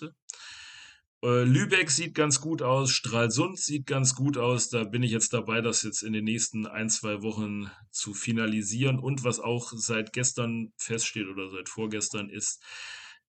Äh, 1.23 1.45
Lübeck 1.45 1.93
sieht 1.93 2.17
ganz 2.17 2.41
gut 2.41 2.61
aus, 2.61 2.91
Stralsund 2.91 3.57
sieht 3.57 3.87
ganz 3.87 4.17
gut 4.17 4.37
aus. 4.37 4.69
Da 4.69 4.83
bin 4.83 5.05
ich 5.05 5.13
jetzt 5.13 5.33
dabei, 5.33 5.61
das 5.61 5.85
jetzt 5.85 6.03
in 6.03 6.13
den 6.13 6.25
nächsten 6.25 6.67
ein, 6.67 6.91
zwei 6.91 7.23
Wochen 7.23 7.71
zu 7.93 8.15
finalisieren. 8.15 8.99
Und 8.99 9.23
was 9.23 9.39
auch 9.39 9.73
seit 9.77 10.13
gestern 10.13 10.73
feststeht 10.77 11.29
oder 11.29 11.49
seit 11.51 11.69
vorgestern 11.69 12.29
ist, 12.29 12.61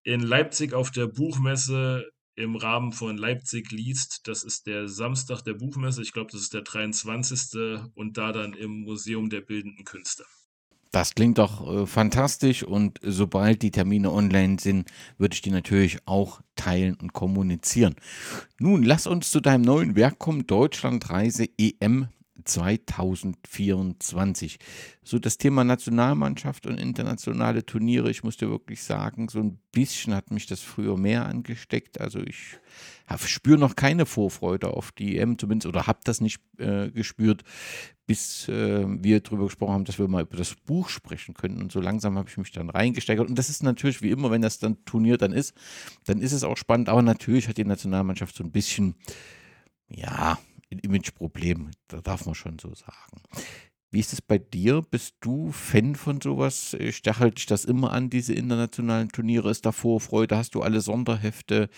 in 0.02 0.22
Leipzig 0.22 0.74
auf 0.74 0.90
der 0.90 1.06
Buchmesse 1.06 2.10
im 2.36 2.56
Rahmen 2.56 2.92
von 2.92 3.18
Leipzig 3.18 3.72
liest. 3.72 4.28
Das 4.28 4.44
ist 4.44 4.68
der 4.68 4.88
Samstag 4.88 5.42
der 5.42 5.54
Buchmesse. 5.54 6.02
Ich 6.02 6.14
glaube, 6.14 6.32
das 6.32 6.42
ist 6.42 6.54
der 6.54 6.62
23. 6.62 7.80
und 7.96 8.18
da 8.18 8.32
dann 8.32 8.54
im 8.54 8.82
Museum 8.82 9.30
der 9.30 9.42
Bildenden 9.42 9.86
Künste. 9.86 10.26
Das 10.94 11.16
klingt 11.16 11.40
doch 11.40 11.68
äh, 11.68 11.88
fantastisch 11.88 12.62
und 12.62 13.00
sobald 13.02 13.64
die 13.64 13.72
Termine 13.72 14.12
online 14.12 14.58
sind, 14.60 14.88
würde 15.18 15.34
ich 15.34 15.42
die 15.42 15.50
natürlich 15.50 15.98
auch 16.06 16.42
teilen 16.56 16.96
und 17.02 17.14
kommunizieren. 17.14 17.96
Nun, 18.60 18.84
lass 18.84 19.08
uns 19.08 19.32
zu 19.32 19.40
deinem 19.40 19.64
neuen 19.64 19.96
Werk 19.96 20.20
kommen, 20.20 20.46
Deutschlandreise 20.46 21.48
EM 21.58 22.10
2024. 22.44 24.58
So 25.04 25.20
das 25.20 25.38
Thema 25.38 25.64
Nationalmannschaft 25.64 26.66
und 26.66 26.80
internationale 26.80 27.66
Turniere, 27.66 28.10
ich 28.10 28.24
muss 28.24 28.38
dir 28.38 28.50
wirklich 28.50 28.84
sagen, 28.84 29.30
so 29.30 29.40
ein 29.40 29.60
bisschen 29.72 30.16
hat 30.16 30.32
mich 30.32 30.48
das 30.48 30.62
früher 30.62 30.98
mehr 30.98 31.26
angesteckt. 31.26 32.02
Also 32.02 32.20
ich 32.20 32.58
spüre 33.26 33.60
noch 33.60 33.76
keine 33.76 34.06
Vorfreude 34.06 34.70
auf 34.70 34.92
die 34.92 35.18
EM 35.18 35.38
zumindest 35.38 35.68
oder 35.68 35.88
habe 35.88 36.00
das 36.04 36.22
nicht 36.22 36.40
äh, 36.58 36.90
gespürt, 36.90 37.44
bis 38.06 38.48
äh, 38.50 38.86
wir 38.88 39.22
darüber 39.22 39.46
gesprochen 39.46 39.74
haben, 39.74 39.86
dass 39.86 40.00
wir 40.00 40.08
mal 40.08 40.24
über 40.24 40.38
das 40.38 40.56
Buch 40.56 40.90
sprechen 40.90 41.34
könnten. 41.34 41.62
Und 41.62 41.72
so 41.72 41.80
langsam 41.80 42.18
habe 42.18 42.30
ich 42.30 42.38
mich 42.38 42.52
dann 42.52 42.70
reingesteigert. 42.70 43.30
Und 43.30 43.38
das 43.38 43.50
ist 43.50 43.64
natürlich 43.64 44.02
wie 44.02 44.12
immer, 44.12 44.32
wenn 44.32 44.42
das 44.42 44.60
dann 44.60 44.84
Turnier 44.86 45.18
dann 45.18 45.32
ist, 45.32 45.54
dann 46.06 46.20
ist 46.20 46.34
es 46.34 46.44
auch 46.44 46.58
spannend. 46.58 46.90
Aber 46.90 47.02
natürlich 47.02 47.48
hat 47.48 47.58
die 47.58 47.66
Nationalmannschaft 47.66 48.36
so 48.36 48.44
ein 48.44 48.52
bisschen, 48.52 48.96
ja, 49.88 50.38
ein 50.74 50.80
Imageproblem, 50.80 51.72
da 51.88 52.02
darf 52.02 52.26
man 52.26 52.36
schon 52.36 52.60
so 52.60 52.74
sagen. 52.74 53.22
Wie 53.94 54.00
ist 54.00 54.12
es 54.12 54.24
bei 54.24 54.40
dir? 54.40 54.82
Bist 54.82 55.18
du 55.22 55.52
Fan 55.52 55.94
von 55.94 56.20
sowas? 56.20 56.76
Stachelt 56.90 57.38
dich 57.38 57.46
das 57.46 57.64
immer 57.64 57.92
an, 57.92 58.10
diese 58.10 58.34
internationalen 58.34 59.10
Turniere? 59.10 59.52
Ist 59.52 59.68
da 59.68 59.72
Vorfreude? 59.72 60.36
Hast 60.36 60.56
du 60.56 60.64
alle 60.64 60.82
Sonderhefte? 60.82 61.70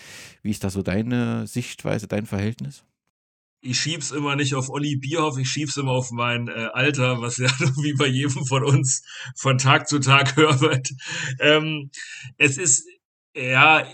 Wie 0.41 0.51
ist 0.51 0.63
da 0.63 0.69
so 0.69 0.81
deine 0.81 1.45
Sichtweise, 1.45 2.07
dein 2.07 2.25
Verhältnis? 2.25 2.85
Ich 3.59 3.81
schieb's 3.81 4.11
immer 4.11 4.37
nicht 4.37 4.55
auf 4.55 4.69
Olli 4.69 4.95
Bierhoff, 4.95 5.37
ich 5.39 5.49
schieb's 5.49 5.75
immer 5.75 5.91
auf 5.91 6.11
mein 6.11 6.47
äh, 6.47 6.69
Alter, 6.71 7.19
was 7.19 7.35
ja 7.35 7.47
wie 7.81 7.95
bei 7.95 8.07
jedem 8.07 8.45
von 8.45 8.63
uns 8.63 9.03
von 9.35 9.57
Tag 9.57 9.89
zu 9.89 9.99
Tag 9.99 10.35
hört. 10.37 10.87
Ähm, 11.41 11.89
es 12.37 12.57
ist, 12.57 12.87
ja, 13.35 13.85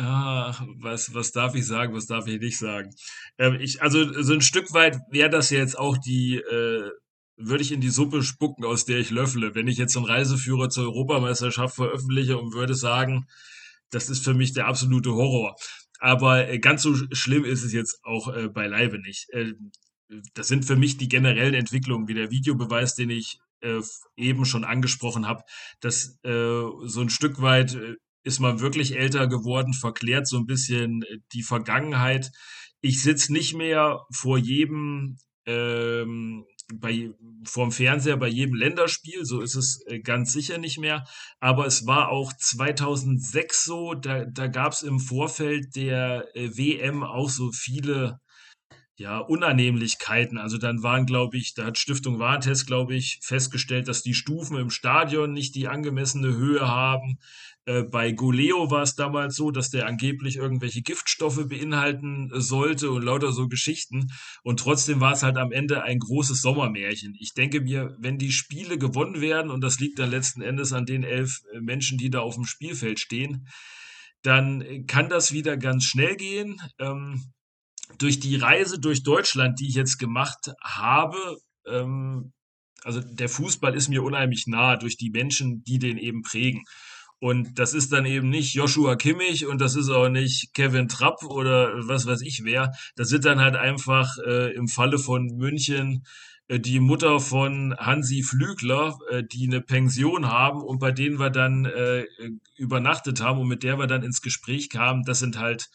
Ah, 0.00 0.54
was, 0.76 1.12
was 1.12 1.32
darf 1.32 1.56
ich 1.56 1.66
sagen, 1.66 1.92
was 1.92 2.06
darf 2.06 2.28
ich 2.28 2.40
nicht 2.40 2.56
sagen? 2.56 2.94
Ähm, 3.36 3.58
ich, 3.60 3.82
also 3.82 4.22
so 4.22 4.32
ein 4.32 4.40
Stück 4.40 4.72
weit 4.72 5.00
wäre 5.10 5.28
das 5.28 5.50
jetzt 5.50 5.76
auch 5.76 5.98
die, 5.98 6.36
äh, 6.36 6.90
würde 7.36 7.62
ich 7.62 7.72
in 7.72 7.80
die 7.80 7.90
Suppe 7.90 8.22
spucken, 8.22 8.64
aus 8.64 8.84
der 8.84 8.98
ich 8.98 9.10
löffle. 9.10 9.56
Wenn 9.56 9.66
ich 9.66 9.76
jetzt 9.76 9.96
einen 9.96 10.06
Reiseführer 10.06 10.70
zur 10.70 10.84
Europameisterschaft 10.84 11.74
veröffentliche 11.74 12.38
und 12.38 12.54
würde 12.54 12.74
sagen, 12.74 13.26
das 13.90 14.08
ist 14.08 14.22
für 14.24 14.34
mich 14.34 14.52
der 14.52 14.68
absolute 14.68 15.10
Horror. 15.10 15.56
Aber 15.98 16.48
äh, 16.48 16.60
ganz 16.60 16.82
so 16.82 16.94
schlimm 17.10 17.44
ist 17.44 17.64
es 17.64 17.72
jetzt 17.72 17.98
auch 18.04 18.32
äh, 18.32 18.48
beileibe 18.48 19.00
nicht. 19.00 19.28
Äh, 19.30 19.54
das 20.34 20.46
sind 20.46 20.64
für 20.64 20.76
mich 20.76 20.96
die 20.98 21.08
generellen 21.08 21.54
Entwicklungen, 21.54 22.06
wie 22.06 22.14
der 22.14 22.30
Videobeweis, 22.30 22.94
den 22.94 23.10
ich 23.10 23.40
äh, 23.62 23.80
eben 24.16 24.44
schon 24.44 24.62
angesprochen 24.62 25.26
habe, 25.26 25.42
dass 25.80 26.18
äh, 26.22 26.62
so 26.84 27.00
ein 27.00 27.10
Stück 27.10 27.42
weit 27.42 27.74
äh, 27.74 27.96
ist 28.28 28.40
man 28.40 28.60
wirklich 28.60 28.96
älter 28.96 29.26
geworden, 29.26 29.72
verklärt 29.72 30.28
so 30.28 30.36
ein 30.36 30.46
bisschen 30.46 31.02
äh, 31.02 31.18
die 31.32 31.42
Vergangenheit. 31.42 32.30
Ich 32.80 33.02
sitze 33.02 33.32
nicht 33.32 33.54
mehr 33.54 34.02
vor 34.12 34.38
jedem 34.38 35.16
ähm, 35.46 36.44
bei, 36.74 37.10
vorm 37.44 37.72
Fernseher 37.72 38.18
bei 38.18 38.28
jedem 38.28 38.54
Länderspiel, 38.54 39.24
so 39.24 39.40
ist 39.40 39.54
es 39.54 39.82
äh, 39.86 40.00
ganz 40.00 40.32
sicher 40.32 40.58
nicht 40.58 40.78
mehr. 40.78 41.04
Aber 41.40 41.66
es 41.66 41.86
war 41.86 42.10
auch 42.10 42.32
2006 42.34 43.64
so, 43.64 43.94
da, 43.94 44.26
da 44.26 44.46
gab 44.46 44.72
es 44.72 44.82
im 44.82 45.00
Vorfeld 45.00 45.74
der 45.74 46.28
äh, 46.34 46.50
WM 46.56 47.02
auch 47.02 47.30
so 47.30 47.50
viele 47.50 48.20
ja, 48.98 49.18
Unannehmlichkeiten. 49.18 50.38
Also 50.38 50.58
dann 50.58 50.82
waren, 50.82 51.06
glaube 51.06 51.36
ich, 51.36 51.54
da 51.54 51.64
hat 51.64 51.78
Stiftung 51.78 52.18
Warentest, 52.18 52.66
glaube 52.66 52.96
ich, 52.96 53.20
festgestellt, 53.22 53.86
dass 53.86 54.02
die 54.02 54.14
Stufen 54.14 54.58
im 54.58 54.70
Stadion 54.70 55.32
nicht 55.32 55.54
die 55.54 55.68
angemessene 55.68 56.34
Höhe 56.34 56.66
haben. 56.66 57.18
Äh, 57.68 57.82
bei 57.82 58.12
Goleo 58.12 58.70
war 58.70 58.82
es 58.82 58.94
damals 58.94 59.36
so, 59.36 59.50
dass 59.50 59.68
der 59.68 59.86
angeblich 59.86 60.36
irgendwelche 60.36 60.80
Giftstoffe 60.80 61.46
beinhalten 61.48 62.30
sollte 62.32 62.90
und 62.90 63.02
lauter 63.02 63.30
so 63.30 63.46
Geschichten. 63.46 64.10
Und 64.42 64.60
trotzdem 64.60 65.00
war 65.00 65.12
es 65.12 65.22
halt 65.22 65.36
am 65.36 65.52
Ende 65.52 65.82
ein 65.82 65.98
großes 65.98 66.40
Sommermärchen. 66.40 67.14
Ich 67.20 67.34
denke 67.34 67.60
mir, 67.60 67.94
wenn 67.98 68.16
die 68.16 68.32
Spiele 68.32 68.78
gewonnen 68.78 69.20
werden, 69.20 69.50
und 69.50 69.60
das 69.60 69.80
liegt 69.80 69.98
dann 69.98 70.10
letzten 70.10 70.40
Endes 70.40 70.72
an 70.72 70.86
den 70.86 71.04
elf 71.04 71.42
äh, 71.52 71.60
Menschen, 71.60 71.98
die 71.98 72.08
da 72.08 72.20
auf 72.20 72.36
dem 72.36 72.46
Spielfeld 72.46 73.00
stehen, 73.00 73.46
dann 74.22 74.86
kann 74.86 75.10
das 75.10 75.32
wieder 75.32 75.58
ganz 75.58 75.84
schnell 75.84 76.16
gehen. 76.16 76.56
Ähm, 76.78 77.22
durch 77.98 78.18
die 78.18 78.36
Reise 78.36 78.80
durch 78.80 79.02
Deutschland, 79.02 79.60
die 79.60 79.68
ich 79.68 79.74
jetzt 79.74 79.98
gemacht 79.98 80.52
habe, 80.62 81.18
ähm, 81.66 82.32
also 82.82 83.00
der 83.00 83.28
Fußball 83.28 83.74
ist 83.74 83.88
mir 83.88 84.02
unheimlich 84.02 84.46
nah 84.46 84.76
durch 84.76 84.96
die 84.96 85.10
Menschen, 85.10 85.62
die 85.64 85.78
den 85.78 85.98
eben 85.98 86.22
prägen. 86.22 86.64
Und 87.20 87.58
das 87.58 87.74
ist 87.74 87.92
dann 87.92 88.06
eben 88.06 88.28
nicht 88.28 88.54
Joshua 88.54 88.94
Kimmich 88.94 89.46
und 89.46 89.60
das 89.60 89.74
ist 89.74 89.90
auch 89.90 90.08
nicht 90.08 90.54
Kevin 90.54 90.88
Trapp 90.88 91.24
oder 91.24 91.72
was 91.88 92.06
weiß 92.06 92.22
ich 92.22 92.44
wer. 92.44 92.72
Das 92.94 93.08
sind 93.08 93.24
dann 93.24 93.40
halt 93.40 93.56
einfach 93.56 94.16
äh, 94.24 94.52
im 94.54 94.68
Falle 94.68 94.98
von 94.98 95.26
München 95.36 96.04
äh, 96.48 96.58
die 96.58 96.80
Mutter 96.80 97.20
von 97.20 97.76
Hansi 97.78 98.22
Flügler, 98.22 98.98
äh, 99.10 99.22
die 99.22 99.46
eine 99.46 99.60
Pension 99.60 100.28
haben 100.28 100.62
und 100.62 100.78
bei 100.78 100.92
denen 100.92 101.18
wir 101.18 101.30
dann 101.30 101.64
äh, 101.66 102.04
übernachtet 102.56 103.20
haben 103.20 103.40
und 103.40 103.48
mit 103.48 103.62
der 103.62 103.78
wir 103.78 103.86
dann 103.86 104.02
ins 104.02 104.22
Gespräch 104.22 104.70
kamen. 104.70 105.04
Das 105.04 105.18
sind 105.18 105.38
halt 105.38 105.68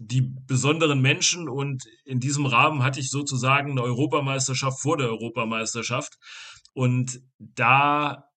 die 0.00 0.22
besonderen 0.22 1.00
Menschen 1.00 1.48
und 1.48 1.84
in 2.04 2.20
diesem 2.20 2.46
Rahmen 2.46 2.82
hatte 2.82 3.00
ich 3.00 3.10
sozusagen 3.10 3.72
eine 3.72 3.82
Europameisterschaft 3.82 4.80
vor 4.80 4.96
der 4.96 5.08
Europameisterschaft 5.08 6.18
und 6.72 7.20
da 7.38 8.28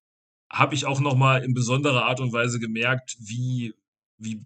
habe 0.52 0.76
ich 0.76 0.86
auch 0.86 1.00
noch 1.00 1.16
mal 1.16 1.44
in 1.44 1.54
besonderer 1.54 2.06
Art 2.06 2.20
und 2.20 2.34
Weise 2.34 2.60
gemerkt, 2.60 3.16
wie 3.20 3.74
wie 4.18 4.46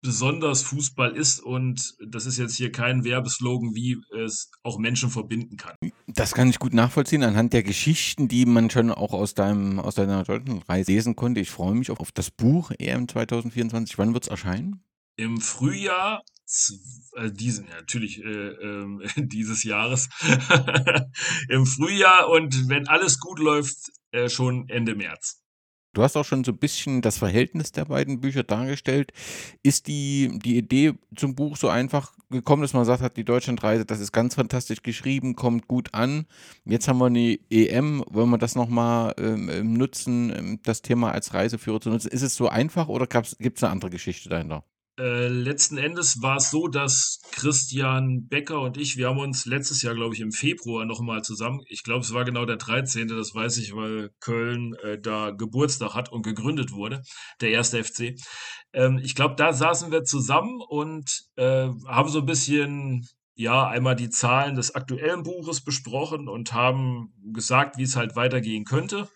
besonders 0.00 0.62
Fußball 0.62 1.16
ist 1.16 1.40
und 1.40 1.96
das 2.06 2.26
ist 2.26 2.38
jetzt 2.38 2.56
hier 2.56 2.70
kein 2.70 3.04
Werbeslogan, 3.04 3.74
wie 3.74 3.98
es 4.16 4.50
auch 4.62 4.78
Menschen 4.78 5.10
verbinden 5.10 5.56
kann. 5.56 5.74
Das 6.06 6.34
kann 6.34 6.48
ich 6.48 6.58
gut 6.58 6.72
nachvollziehen 6.72 7.24
anhand 7.24 7.52
der 7.52 7.62
Geschichten, 7.62 8.28
die 8.28 8.46
man 8.46 8.70
schon 8.70 8.90
auch 8.90 9.12
aus 9.12 9.34
deinem 9.34 9.80
aus 9.80 9.96
deiner 9.96 10.22
deutschen 10.22 10.62
Reise 10.62 10.92
lesen 10.92 11.16
konnte. 11.16 11.40
Ich 11.40 11.50
freue 11.50 11.74
mich 11.74 11.90
auf, 11.90 12.00
auf 12.00 12.12
das 12.12 12.30
Buch 12.30 12.70
EM 12.78 13.08
2024. 13.08 13.98
Wann 13.98 14.14
wird 14.14 14.24
es 14.24 14.30
erscheinen? 14.30 14.84
Im 15.16 15.40
Frühjahr 15.40 16.22
äh, 17.16 17.30
diesen, 17.30 17.66
natürlich 17.68 18.22
äh, 18.22 18.28
äh, 18.28 19.08
dieses 19.16 19.64
Jahres 19.64 20.08
im 21.48 21.66
Frühjahr 21.66 22.28
und 22.30 22.68
wenn 22.68 22.88
alles 22.88 23.18
gut 23.18 23.38
läuft, 23.38 23.92
äh, 24.12 24.28
schon 24.28 24.68
Ende 24.68 24.94
März. 24.94 25.42
Du 25.94 26.02
hast 26.02 26.16
auch 26.16 26.24
schon 26.24 26.44
so 26.44 26.52
ein 26.52 26.58
bisschen 26.58 27.00
das 27.00 27.18
Verhältnis 27.18 27.72
der 27.72 27.86
beiden 27.86 28.20
Bücher 28.20 28.44
dargestellt. 28.44 29.12
Ist 29.62 29.88
die, 29.88 30.38
die 30.44 30.56
Idee 30.56 30.94
zum 31.16 31.34
Buch 31.34 31.56
so 31.56 31.68
einfach 31.68 32.12
gekommen, 32.30 32.62
dass 32.62 32.74
man 32.74 32.84
sagt 32.84 33.02
hat, 33.02 33.16
die 33.16 33.24
Deutschlandreise, 33.24 33.86
das 33.86 33.98
ist 33.98 34.12
ganz 34.12 34.34
fantastisch 34.34 34.82
geschrieben, 34.82 35.34
kommt 35.34 35.66
gut 35.66 35.94
an. 35.94 36.26
Jetzt 36.64 36.88
haben 36.88 36.98
wir 36.98 37.06
eine 37.06 37.38
EM, 37.50 38.04
wollen 38.08 38.30
wir 38.30 38.38
das 38.38 38.54
nochmal 38.54 39.14
ähm, 39.18 39.72
nutzen, 39.72 40.32
ähm, 40.36 40.60
das 40.62 40.82
Thema 40.82 41.10
als 41.12 41.32
Reiseführer 41.34 41.80
zu 41.80 41.90
nutzen. 41.90 42.12
Ist 42.12 42.22
es 42.22 42.36
so 42.36 42.48
einfach 42.48 42.88
oder 42.88 43.06
gibt 43.06 43.56
es 43.56 43.64
eine 43.64 43.72
andere 43.72 43.90
Geschichte 43.90 44.28
dahinter? 44.28 44.64
Äh, 44.98 45.28
letzten 45.28 45.78
Endes 45.78 46.22
war 46.22 46.38
es 46.38 46.50
so, 46.50 46.66
dass 46.66 47.20
Christian 47.30 48.26
Becker 48.26 48.60
und 48.60 48.76
ich, 48.76 48.96
wir 48.96 49.08
haben 49.08 49.20
uns 49.20 49.46
letztes 49.46 49.80
Jahr, 49.82 49.94
glaube 49.94 50.14
ich, 50.14 50.20
im 50.20 50.32
Februar 50.32 50.84
nochmal 50.84 51.22
zusammen, 51.22 51.60
ich 51.68 51.84
glaube, 51.84 52.00
es 52.00 52.12
war 52.12 52.24
genau 52.24 52.44
der 52.46 52.56
13., 52.56 53.06
das 53.06 53.32
weiß 53.32 53.58
ich, 53.58 53.76
weil 53.76 54.10
Köln 54.20 54.74
äh, 54.82 54.98
da 55.00 55.30
Geburtstag 55.30 55.94
hat 55.94 56.10
und 56.10 56.22
gegründet 56.22 56.72
wurde, 56.72 57.02
der 57.40 57.50
erste 57.50 57.84
FC. 57.84 58.16
Ähm, 58.72 58.98
ich 58.98 59.14
glaube, 59.14 59.36
da 59.36 59.52
saßen 59.52 59.92
wir 59.92 60.02
zusammen 60.02 60.60
und 60.68 61.08
äh, 61.36 61.68
haben 61.86 62.08
so 62.08 62.18
ein 62.18 62.26
bisschen, 62.26 63.06
ja, 63.36 63.68
einmal 63.68 63.94
die 63.94 64.10
Zahlen 64.10 64.56
des 64.56 64.74
aktuellen 64.74 65.22
Buches 65.22 65.62
besprochen 65.62 66.28
und 66.28 66.54
haben 66.54 67.14
gesagt, 67.32 67.78
wie 67.78 67.84
es 67.84 67.94
halt 67.94 68.16
weitergehen 68.16 68.64
könnte. 68.64 69.08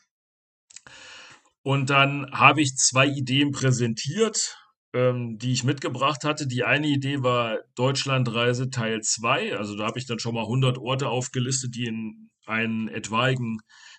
Und 1.64 1.90
dann 1.90 2.30
habe 2.32 2.62
ich 2.62 2.76
zwei 2.76 3.06
Ideen 3.06 3.50
präsentiert 3.50 4.61
ähm, 4.92 5.38
die 5.38 5.52
ich 5.52 5.64
mitgebracht 5.64 6.24
hatte. 6.24 6.46
Die 6.46 6.64
eine 6.64 6.86
Idee 6.86 7.22
war 7.22 7.58
Deutschlandreise 7.74 8.70
Teil 8.70 9.00
2. 9.00 9.56
Also 9.56 9.76
da 9.76 9.86
habe 9.86 9.98
ich 9.98 10.06
dann 10.06 10.18
schon 10.18 10.34
mal 10.34 10.42
100 10.42 10.78
Orte 10.78 11.08
aufgelistet, 11.08 11.74
die 11.74 11.86
in 11.86 12.30
einen 12.46 12.88
etwaigen 12.88 13.58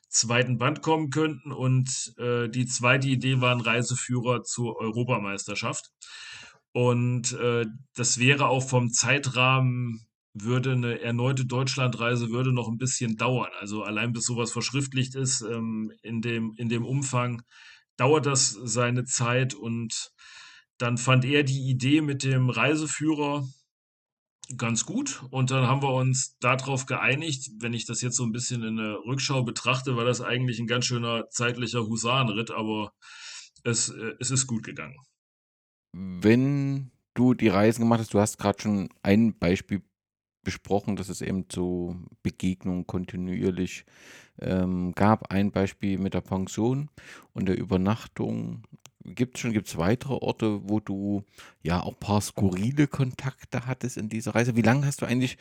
zweiten 0.10 0.58
Band 0.58 0.82
kommen 0.82 1.10
könnten. 1.10 1.52
Und 1.52 2.14
äh, 2.18 2.50
die 2.50 2.66
zweite 2.66 3.08
Idee 3.08 3.41
war 3.41 3.52
ein 3.52 3.62
Reiseführer 3.62 4.44
zur 4.44 4.80
Europameisterschaft. 4.80 5.89
Und 6.72 7.34
äh, 7.34 7.66
das 7.96 8.20
wäre 8.20 8.48
auch 8.48 8.68
vom 8.68 8.91
Zeitrahmen 8.91 10.06
würde 10.34 10.72
eine 10.72 11.00
erneute 11.00 11.46
Deutschlandreise 11.46 12.32
würde 12.32 12.52
noch 12.52 12.68
ein 12.68 12.78
bisschen 12.78 13.18
dauern. 13.18 13.52
Also 13.60 13.84
allein 13.84 14.14
bis 14.14 14.26
sowas 14.26 14.52
verschriftlicht 14.52 15.16
ist, 15.16 15.41
ähm, 15.41 15.91
in 16.02 16.22
dem, 16.22 16.54
in 16.58 16.70
dem 16.70 16.86
Umfang 16.86 17.44
dauert 17.98 18.26
das 18.26 18.50
seine 18.64 19.06
Zeit 19.06 19.54
und 19.54 20.12
dann 20.78 20.97
fand 20.97 21.26
er 21.26 21.43
die 21.43 21.69
Idee 21.69 22.01
mit 22.01 22.24
dem 22.24 22.49
Reiseführer 22.49 23.47
ganz 24.57 24.86
gut 24.86 25.24
und 25.32 25.51
dann 25.51 25.67
haben 25.67 25.82
wir 25.82 25.93
uns 25.93 26.38
darauf 26.39 26.86
geeinigt, 26.86 27.49
wenn 27.59 27.74
ich 27.74 27.86
das 27.86 28.01
jetzt 28.01 28.17
so 28.17 28.24
ein 28.24 28.32
bisschen 28.32 28.63
in 28.63 28.78
der 28.78 28.97
Rückschau 29.05 29.43
betrachte, 29.43 29.95
war 29.95 30.05
das 30.05 30.21
eigentlich 30.21 30.59
ein 30.59 30.67
ganz 30.67 30.86
schöner 30.86 31.30
zeitlicher 31.30 31.88
Husarenritt, 31.88 32.51
aber 32.51 32.93
es, 33.63 33.89
äh, 33.89 34.13
es 34.19 34.32
ist 34.32 34.47
gut 34.47 34.63
gegangen. 34.63 34.97
Wenn 35.93 36.91
du 37.13 37.34
die 37.34 37.47
Reisen 37.47 37.82
gemacht 37.82 38.01
hast, 38.01 38.13
du 38.13 38.19
hast 38.19 38.38
gerade 38.38 38.61
schon 38.61 38.89
ein 39.01 39.38
Beispiel 39.38 39.84
besprochen, 40.43 40.95
dass 40.95 41.09
es 41.09 41.21
eben 41.21 41.45
so 41.51 41.95
Begegnungen 42.21 42.86
kontinuierlich 42.86 43.86
ähm, 44.39 44.93
gab. 44.93 45.32
Ein 45.32 45.51
Beispiel 45.51 45.97
mit 45.97 46.13
der 46.13 46.21
Pension 46.21 46.89
und 47.34 47.47
der 47.47 47.57
Übernachtung 47.57 48.63
Gibt 49.06 49.36
es 49.36 49.41
schon, 49.41 49.54
gibt 49.54 49.68
es 49.68 49.78
weitere 49.78 50.14
Orte, 50.14 50.62
wo 50.70 50.80
du 50.80 51.24
ja 51.62 51.82
auch 51.82 51.93
ein 51.93 51.99
paar 51.99 52.22
skurrile 52.22 52.88
Kontakte 52.88 53.66
hattest 53.66 53.97
in 53.97 54.10
dieser 54.10 54.36
Reise? 54.36 54.56
Wie 54.56 54.62
lange 54.62 54.86
hast 54.86 55.01
du 55.01 55.06
eigentlich 55.06 55.38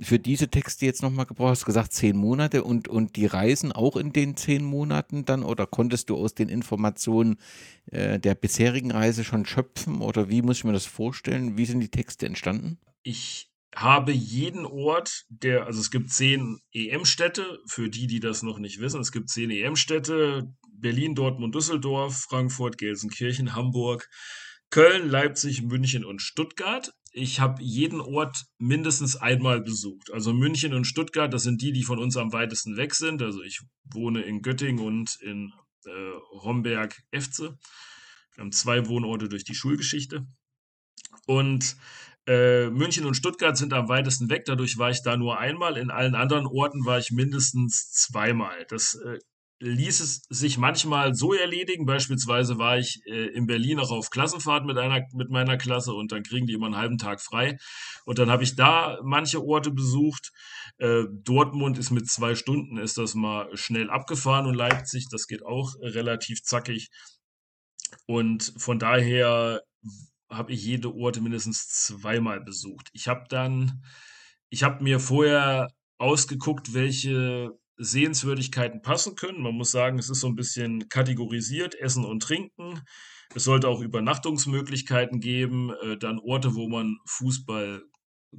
für 0.00 0.18
diese 0.18 0.48
Texte 0.48 0.86
jetzt 0.86 1.02
nochmal 1.02 1.26
gebraucht? 1.26 1.50
Hast 1.50 1.62
du 1.62 1.66
gesagt 1.66 1.92
zehn 1.92 2.16
Monate 2.16 2.64
und, 2.64 2.88
und 2.88 3.16
die 3.16 3.26
Reisen 3.26 3.72
auch 3.72 3.96
in 3.96 4.12
den 4.12 4.36
zehn 4.36 4.64
Monaten 4.64 5.24
dann? 5.24 5.42
Oder 5.42 5.66
konntest 5.66 6.10
du 6.10 6.16
aus 6.16 6.34
den 6.34 6.48
Informationen 6.48 7.36
äh, 7.90 8.18
der 8.18 8.34
bisherigen 8.34 8.90
Reise 8.90 9.24
schon 9.24 9.46
schöpfen? 9.46 10.00
Oder 10.00 10.28
wie 10.28 10.42
muss 10.42 10.58
ich 10.58 10.64
mir 10.64 10.72
das 10.72 10.86
vorstellen? 10.86 11.56
Wie 11.56 11.66
sind 11.66 11.80
die 11.80 11.90
Texte 11.90 12.26
entstanden? 12.26 12.78
Ich 13.02 13.53
habe 13.74 14.12
jeden 14.12 14.66
Ort, 14.66 15.24
der, 15.28 15.66
also 15.66 15.80
es 15.80 15.90
gibt 15.90 16.10
zehn 16.10 16.60
EM-Städte, 16.72 17.58
für 17.66 17.88
die, 17.88 18.06
die 18.06 18.20
das 18.20 18.42
noch 18.42 18.58
nicht 18.58 18.80
wissen, 18.80 19.00
es 19.00 19.12
gibt 19.12 19.28
zehn 19.28 19.50
EM-Städte, 19.50 20.48
Berlin, 20.72 21.14
Dortmund, 21.14 21.54
Düsseldorf, 21.54 22.26
Frankfurt, 22.28 22.78
Gelsenkirchen, 22.78 23.54
Hamburg, 23.54 24.08
Köln, 24.70 25.08
Leipzig, 25.08 25.62
München 25.62 26.04
und 26.04 26.20
Stuttgart. 26.20 26.92
Ich 27.12 27.38
habe 27.38 27.62
jeden 27.62 28.00
Ort 28.00 28.44
mindestens 28.58 29.16
einmal 29.16 29.60
besucht. 29.60 30.12
Also 30.12 30.32
München 30.32 30.74
und 30.74 30.84
Stuttgart, 30.84 31.32
das 31.32 31.44
sind 31.44 31.62
die, 31.62 31.72
die 31.72 31.84
von 31.84 31.98
uns 31.98 32.16
am 32.16 32.32
weitesten 32.32 32.76
weg 32.76 32.94
sind. 32.94 33.22
Also 33.22 33.40
ich 33.42 33.60
wohne 33.84 34.22
in 34.22 34.42
Göttingen 34.42 34.84
und 34.84 35.16
in 35.20 35.52
äh, 35.86 35.90
Homberg-Efze. 36.42 37.56
Wir 38.34 38.40
haben 38.42 38.52
zwei 38.52 38.88
Wohnorte 38.88 39.28
durch 39.28 39.44
die 39.44 39.54
Schulgeschichte. 39.54 40.26
Und 41.26 41.76
äh, 42.26 42.70
München 42.70 43.04
und 43.04 43.14
Stuttgart 43.14 43.56
sind 43.56 43.72
am 43.72 43.88
weitesten 43.88 44.30
weg, 44.30 44.44
dadurch 44.46 44.78
war 44.78 44.90
ich 44.90 45.02
da 45.02 45.16
nur 45.16 45.38
einmal. 45.38 45.76
In 45.76 45.90
allen 45.90 46.14
anderen 46.14 46.46
Orten 46.46 46.84
war 46.84 46.98
ich 46.98 47.10
mindestens 47.10 47.90
zweimal. 47.90 48.64
Das 48.68 48.94
äh, 48.94 49.18
ließ 49.60 50.00
es 50.00 50.22
sich 50.28 50.58
manchmal 50.58 51.14
so 51.14 51.32
erledigen. 51.32 51.86
Beispielsweise 51.86 52.58
war 52.58 52.78
ich 52.78 53.00
äh, 53.06 53.26
in 53.28 53.46
Berlin 53.46 53.78
auch 53.78 53.90
auf 53.90 54.10
Klassenfahrt 54.10 54.64
mit, 54.64 54.78
einer, 54.78 55.06
mit 55.12 55.30
meiner 55.30 55.56
Klasse 55.56 55.92
und 55.92 56.12
dann 56.12 56.22
kriegen 56.22 56.46
die 56.46 56.54
immer 56.54 56.66
einen 56.66 56.76
halben 56.76 56.98
Tag 56.98 57.20
frei. 57.20 57.56
Und 58.04 58.18
dann 58.18 58.30
habe 58.30 58.42
ich 58.42 58.56
da 58.56 58.98
manche 59.02 59.42
Orte 59.42 59.70
besucht. 59.70 60.32
Äh, 60.78 61.04
Dortmund 61.10 61.78
ist 61.78 61.90
mit 61.90 62.10
zwei 62.10 62.34
Stunden, 62.34 62.78
ist 62.78 62.98
das 62.98 63.14
mal 63.14 63.54
schnell 63.56 63.90
abgefahren 63.90 64.46
und 64.46 64.54
Leipzig, 64.54 65.08
das 65.10 65.26
geht 65.26 65.44
auch 65.44 65.74
relativ 65.80 66.42
zackig. 66.42 66.90
Und 68.06 68.52
von 68.58 68.78
daher 68.78 69.62
habe 70.30 70.52
ich 70.52 70.64
jede 70.64 70.94
Orte 70.94 71.20
mindestens 71.20 71.68
zweimal 71.68 72.40
besucht. 72.40 72.88
Ich 72.92 73.08
habe 73.08 73.24
dann, 73.28 73.82
ich 74.48 74.62
habe 74.62 74.82
mir 74.82 75.00
vorher 75.00 75.68
ausgeguckt, 75.98 76.74
welche 76.74 77.52
Sehenswürdigkeiten 77.76 78.82
passen 78.82 79.16
können. 79.16 79.42
Man 79.42 79.54
muss 79.54 79.70
sagen, 79.70 79.98
es 79.98 80.10
ist 80.10 80.20
so 80.20 80.28
ein 80.28 80.36
bisschen 80.36 80.88
kategorisiert, 80.88 81.74
Essen 81.74 82.04
und 82.04 82.22
Trinken. 82.22 82.80
Es 83.34 83.44
sollte 83.44 83.68
auch 83.68 83.80
Übernachtungsmöglichkeiten 83.80 85.20
geben, 85.20 85.72
äh, 85.82 85.96
dann 85.96 86.20
Orte, 86.20 86.54
wo 86.54 86.68
man 86.68 86.98
Fußball 87.06 87.82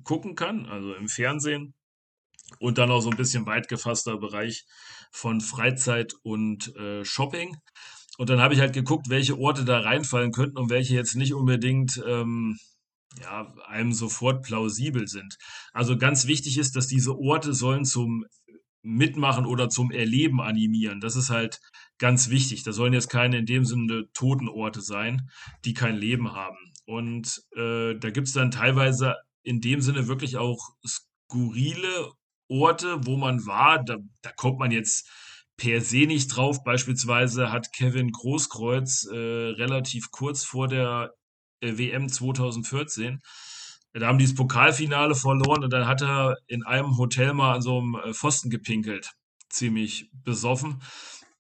gucken 0.04 0.36
kann, 0.36 0.66
also 0.68 0.94
im 0.94 1.10
Fernsehen. 1.10 1.74
Und 2.60 2.78
dann 2.78 2.92
auch 2.92 3.02
so 3.02 3.10
ein 3.10 3.18
bisschen 3.18 3.46
weit 3.46 3.68
gefasster 3.68 4.18
Bereich 4.18 4.66
von 5.12 5.42
Freizeit 5.42 6.14
und 6.24 6.76
äh, 6.76 7.04
Shopping. 7.04 7.58
Und 8.18 8.30
dann 8.30 8.40
habe 8.40 8.54
ich 8.54 8.60
halt 8.60 8.74
geguckt, 8.74 9.10
welche 9.10 9.38
Orte 9.38 9.66
da 9.66 9.80
reinfallen 9.80 10.32
könnten 10.32 10.58
und 10.58 10.70
welche 10.70 10.96
jetzt 10.96 11.16
nicht 11.16 11.34
unbedingt 11.34 12.02
ähm, 12.08 12.58
ja, 13.22 13.54
einem 13.68 13.94
sofort 13.94 14.44
plausibel 14.44 15.08
sind. 15.08 15.38
Also 15.74 15.98
ganz 15.98 16.28
wichtig 16.28 16.58
ist, 16.58 16.76
dass 16.76 16.88
diese 16.88 17.18
Orte 17.18 17.54
sollen 17.54 17.86
zum 17.86 18.26
Mitmachen 18.82 19.46
oder 19.46 19.70
zum 19.70 19.92
Erleben 19.92 20.42
animieren. 20.42 21.00
Das 21.02 21.16
ist 21.16 21.30
halt 21.30 21.60
ganz 21.98 22.30
wichtig. 22.30 22.64
Da 22.64 22.72
sollen 22.72 22.94
jetzt 22.94 23.10
keine 23.10 23.38
in 23.38 23.46
dem 23.46 23.66
Sinne 23.66 24.06
Totenorte 24.14 24.82
sein, 24.82 25.30
die 25.66 25.74
kein 25.74 25.96
Leben 25.96 26.34
haben. 26.34 26.58
Und 26.86 27.42
äh, 27.56 27.96
da 27.96 28.10
gibt 28.12 28.28
es 28.28 28.34
dann 28.34 28.52
teilweise 28.52 29.16
in 29.44 29.60
dem 29.60 29.82
Sinne 29.82 30.08
wirklich 30.08 30.38
auch 30.38 30.70
skurrile 30.86 32.12
Orte, 32.48 33.06
wo 33.06 33.18
man 33.18 33.46
war. 33.48 33.84
Da, 33.84 33.98
da 34.22 34.32
kommt 34.36 34.60
man 34.60 34.72
jetzt 34.72 35.10
per 35.58 35.82
se 35.82 36.06
nicht 36.06 36.28
drauf. 36.28 36.64
Beispielsweise 36.64 37.52
hat 37.52 37.74
Kevin 37.74 38.12
Großkreuz 38.12 39.08
äh, 39.12 39.16
relativ 39.16 40.12
kurz 40.12 40.44
vor 40.44 40.68
der 40.68 41.14
äh, 41.62 41.78
WM 41.78 42.10
2014 42.10 43.22
da 44.00 44.08
haben 44.08 44.18
die 44.18 44.26
das 44.26 44.36
Pokalfinale 44.36 45.16
verloren 45.16 45.64
und 45.64 45.72
dann 45.72 45.88
hat 45.88 46.02
er 46.02 46.38
in 46.48 46.64
einem 46.64 46.98
Hotel 46.98 47.34
mal 47.34 47.56
an 47.56 47.62
so 47.62 47.80
einem 47.80 47.96
äh, 47.96 48.14
Pfosten 48.14 48.50
gepinkelt. 48.50 49.12
Ziemlich 49.50 50.10
besoffen. 50.12 50.82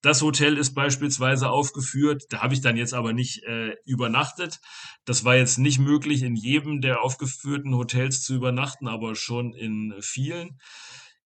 Das 0.01 0.21
Hotel 0.21 0.57
ist 0.57 0.73
beispielsweise 0.73 1.49
aufgeführt. 1.49 2.23
Da 2.29 2.41
habe 2.41 2.53
ich 2.53 2.61
dann 2.61 2.77
jetzt 2.77 2.93
aber 2.93 3.11
nicht 3.11 3.43
äh, 3.43 3.75
übernachtet. 3.85 4.59
Das 5.03 5.25
war 5.25 5.35
jetzt 5.35 5.57
nicht 5.57 5.79
möglich, 5.79 6.21
in 6.21 6.35
jedem 6.35 6.79
der 6.79 7.01
aufgeführten 7.01 7.75
Hotels 7.75 8.21
zu 8.21 8.35
übernachten, 8.35 8.87
aber 8.87 9.15
schon 9.15 9.53
in 9.53 9.93
vielen. 9.99 10.59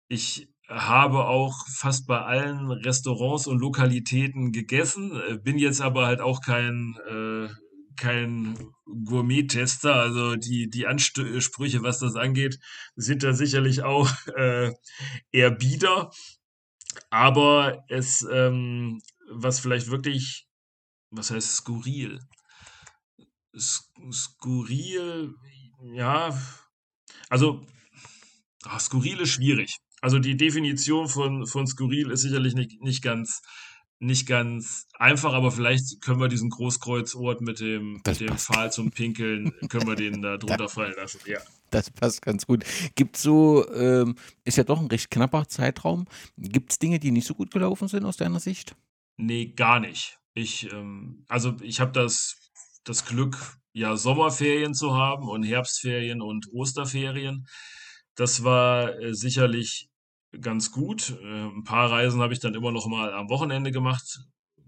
Ich 0.07 0.47
habe 0.70 1.26
auch 1.26 1.65
fast 1.67 2.05
bei 2.05 2.22
allen 2.22 2.70
Restaurants 2.72 3.47
und 3.47 3.59
Lokalitäten 3.59 4.51
gegessen, 4.51 5.20
äh, 5.28 5.38
bin 5.38 5.57
jetzt 5.57 5.82
aber 5.82 6.05
halt 6.05 6.22
auch 6.22 6.41
kein, 6.41 6.95
äh, 7.09 7.49
kein 7.97 8.57
Gourmet-Tester. 9.05 9.95
Also 9.95 10.36
die, 10.36 10.70
die 10.70 10.86
Ansprüche, 10.86 11.82
was 11.84 11.99
das 11.99 12.15
angeht, 12.15 12.59
sind 12.95 13.24
da 13.24 13.34
sicherlich 13.34 13.82
auch 13.82 14.09
äh, 14.38 14.72
eher 15.32 15.51
bieder. 15.51 16.11
Aber 17.09 17.84
es, 17.88 18.26
ähm, 18.32 19.01
was 19.32 19.59
vielleicht 19.59 19.89
wirklich, 19.89 20.47
was 21.09 21.32
heißt 21.32 21.55
skurril? 21.55 22.20
Skurril, 24.11 25.34
ja, 25.93 26.39
also 27.30 27.65
ach, 28.65 28.80
skurril 28.80 29.20
ist 29.22 29.30
schwierig. 29.32 29.80
Also 30.01 30.19
die 30.19 30.37
Definition 30.37 31.07
von, 31.07 31.45
von 31.45 31.67
skurril 31.67 32.11
ist 32.11 32.21
sicherlich 32.21 32.53
nicht, 32.53 32.81
nicht 32.81 33.01
ganz 33.01 33.41
nicht 33.99 34.27
ganz 34.27 34.87
einfach, 34.97 35.33
aber 35.33 35.51
vielleicht 35.51 36.01
können 36.01 36.21
wir 36.21 36.29
diesen 36.29 36.49
Großkreuzort 36.49 37.41
mit 37.41 37.59
dem, 37.59 37.99
Das 38.03 38.19
mit 38.19 38.29
dem 38.29 38.33
passt. 38.33 38.47
Pfahl 38.47 38.71
zum 38.71 38.91
Pinkeln, 38.91 39.51
können 39.67 39.87
wir 39.87 39.95
den 39.95 40.21
da 40.21 40.37
drunter 40.37 40.69
fallen 40.69 40.95
lassen. 40.95 41.19
Ja. 41.25 41.39
Das 41.69 41.91
passt 41.91 42.21
ganz 42.21 42.47
gut. 42.47 42.63
Gibt 42.95 43.17
so, 43.17 43.69
ähm, 43.73 44.15
ist 44.45 44.57
ja 44.57 44.63
doch 44.63 44.79
ein 44.79 44.87
recht 44.87 45.11
knapper 45.11 45.47
Zeitraum. 45.47 46.05
Gibt 46.37 46.71
es 46.71 46.79
Dinge, 46.79 46.99
die 46.99 47.11
nicht 47.11 47.27
so 47.27 47.35
gut 47.35 47.51
gelaufen 47.51 47.87
sind 47.87 48.05
aus 48.05 48.17
deiner 48.17 48.39
Sicht? 48.39 48.75
Nee, 49.17 49.47
gar 49.47 49.79
nicht. 49.79 50.17
Ich, 50.33 50.71
ähm, 50.71 51.25
also 51.27 51.57
ich 51.61 51.81
habe 51.81 51.91
das, 51.91 52.37
das 52.85 53.05
Glück, 53.05 53.37
ja, 53.73 53.97
Sommerferien 53.97 54.73
zu 54.73 54.95
haben 54.95 55.27
und 55.27 55.43
Herbstferien 55.43 56.21
und 56.21 56.47
Osterferien. 56.53 57.45
Das 58.15 58.43
war 58.43 58.97
äh, 58.99 59.13
sicherlich 59.13 59.88
ganz 60.41 60.71
gut. 60.71 61.17
Äh, 61.21 61.45
ein 61.47 61.63
paar 61.63 61.91
Reisen 61.91 62.21
habe 62.21 62.34
ich 62.34 62.39
dann 62.39 62.55
immer 62.55 62.71
noch 62.71 62.88
mal 62.88 63.13
am 63.13 63.30
Wochenende 63.30 63.71
gemacht, 63.71 64.19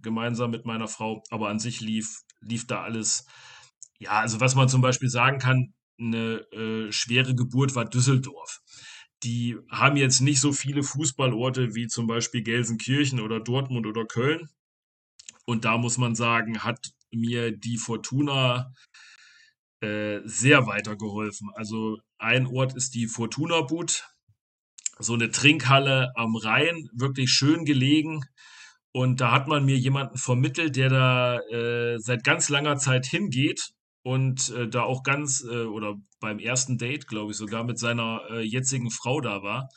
gemeinsam 0.02 0.52
mit 0.52 0.66
meiner 0.66 0.88
Frau. 0.88 1.24
Aber 1.30 1.50
an 1.50 1.60
sich 1.60 1.82
lief, 1.82 2.22
lief 2.42 2.68
da 2.68 2.82
alles. 2.84 3.26
Ja, 4.00 4.12
also 4.20 4.40
was 4.40 4.56
man 4.56 4.70
zum 4.70 4.82
Beispiel 4.82 5.10
sagen 5.10 5.40
kann, 5.40 5.74
eine 6.00 6.40
äh, 6.52 6.92
schwere 6.92 7.36
Geburt 7.36 7.76
war 7.76 7.86
Düsseldorf. 7.86 8.62
Die 9.24 9.58
haben 9.70 9.98
jetzt 9.98 10.22
nicht 10.22 10.40
so 10.40 10.52
viele 10.52 10.82
Fußballorte 10.82 11.76
wie 11.76 11.88
zum 11.88 12.08
Beispiel 12.08 12.42
Gelsenkirchen 12.42 13.20
oder 13.20 13.40
Dortmund 13.40 13.86
oder 13.86 14.06
Köln. 14.06 14.50
Und 15.46 15.66
da 15.66 15.78
muss 15.78 15.98
man 15.98 16.16
sagen, 16.16 16.64
hat 16.64 16.92
mir 17.12 17.52
die 17.56 17.78
Fortuna 17.78 18.74
äh, 19.82 20.22
sehr 20.26 20.66
weitergeholfen. 20.66 21.50
Also 21.54 22.00
ein 22.18 22.48
Ort 22.48 22.76
ist 22.76 22.96
die 22.96 23.08
Fortuna 23.08 23.62
Boot, 23.62 24.11
so 25.02 25.14
eine 25.14 25.32
Trinkhalle 25.32 26.12
am 26.16 26.36
Rhein, 26.36 26.90
wirklich 26.94 27.30
schön 27.32 27.66
gelegen. 27.66 28.22
Und 28.94 29.22
da 29.22 29.32
hat 29.32 29.48
man 29.48 29.66
mir 29.66 29.78
jemanden 29.78 30.18
vermittelt, 30.18 30.76
der 30.76 30.90
da 30.90 31.40
äh, 31.40 31.98
seit 32.00 32.24
ganz 32.24 32.50
langer 32.50 32.78
Zeit 32.78 33.06
hingeht 33.06 33.72
und 34.04 34.50
äh, 34.50 34.68
da 34.68 34.84
auch 34.84 35.04
ganz, 35.04 35.44
äh, 35.44 35.64
oder 35.64 35.96
beim 36.20 36.40
ersten 36.40 36.78
Date, 36.78 37.08
glaube 37.08 37.32
ich, 37.32 37.38
sogar 37.38 37.64
mit 37.64 37.80
seiner 37.80 38.22
äh, 38.30 38.42
jetzigen 38.42 38.92
Frau 38.92 39.22
da 39.22 39.44
war. 39.44 39.70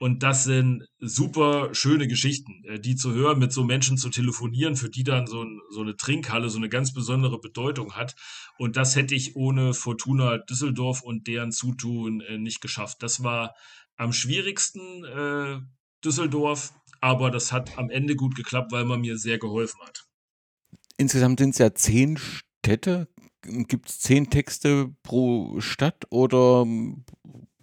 Und 0.00 0.22
das 0.22 0.44
sind 0.44 0.84
super 1.00 1.74
schöne 1.74 2.06
Geschichten, 2.06 2.62
äh, 2.64 2.78
die 2.78 2.94
zu 2.94 3.12
hören, 3.12 3.40
mit 3.40 3.52
so 3.52 3.64
Menschen 3.64 3.96
zu 3.96 4.10
telefonieren, 4.10 4.76
für 4.76 4.90
die 4.90 5.02
dann 5.02 5.26
so, 5.26 5.44
so 5.70 5.80
eine 5.80 5.96
Trinkhalle 5.96 6.48
so 6.50 6.58
eine 6.58 6.68
ganz 6.68 6.92
besondere 6.92 7.40
Bedeutung 7.40 7.94
hat. 7.94 8.14
Und 8.58 8.76
das 8.76 8.94
hätte 8.94 9.16
ich 9.16 9.34
ohne 9.34 9.74
Fortuna 9.74 10.38
Düsseldorf 10.38 11.02
und 11.02 11.26
deren 11.26 11.50
Zutun 11.50 12.20
äh, 12.20 12.38
nicht 12.38 12.60
geschafft. 12.60 12.98
Das 13.02 13.24
war 13.24 13.54
am 13.98 14.12
schwierigsten 14.12 15.04
äh, 15.04 15.60
Düsseldorf, 16.04 16.72
aber 17.00 17.30
das 17.30 17.52
hat 17.52 17.76
am 17.76 17.90
Ende 17.90 18.16
gut 18.16 18.34
geklappt, 18.34 18.72
weil 18.72 18.84
man 18.84 19.00
mir 19.00 19.18
sehr 19.18 19.38
geholfen 19.38 19.80
hat. 19.82 20.06
Insgesamt 20.96 21.40
sind 21.40 21.50
es 21.50 21.58
ja 21.58 21.74
zehn 21.74 22.16
Städte. 22.16 23.08
Gibt 23.42 23.88
es 23.88 24.00
zehn 24.00 24.30
Texte 24.30 24.94
pro 25.02 25.60
Stadt 25.60 26.06
oder 26.10 26.62
ähm, 26.62 27.04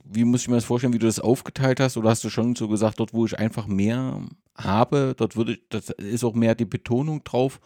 wie 0.05 0.23
muss 0.23 0.43
ich 0.43 0.47
mir 0.47 0.55
das 0.55 0.65
vorstellen, 0.65 0.93
wie 0.93 0.99
du 0.99 1.07
das 1.07 1.19
aufgeteilt 1.19 1.79
hast? 1.79 1.97
Oder 1.97 2.09
hast 2.09 2.23
du 2.23 2.29
schon 2.29 2.55
so 2.55 2.67
gesagt, 2.67 2.99
dort, 2.99 3.13
wo 3.13 3.25
ich 3.25 3.37
einfach 3.37 3.67
mehr 3.67 4.25
habe, 4.57 5.15
dort 5.17 5.35
würde, 5.35 5.59
das 5.69 5.89
ist 5.89 6.23
auch 6.23 6.33
mehr 6.33 6.55
die 6.55 6.65
Betonung 6.65 7.23
drauf. 7.23 7.59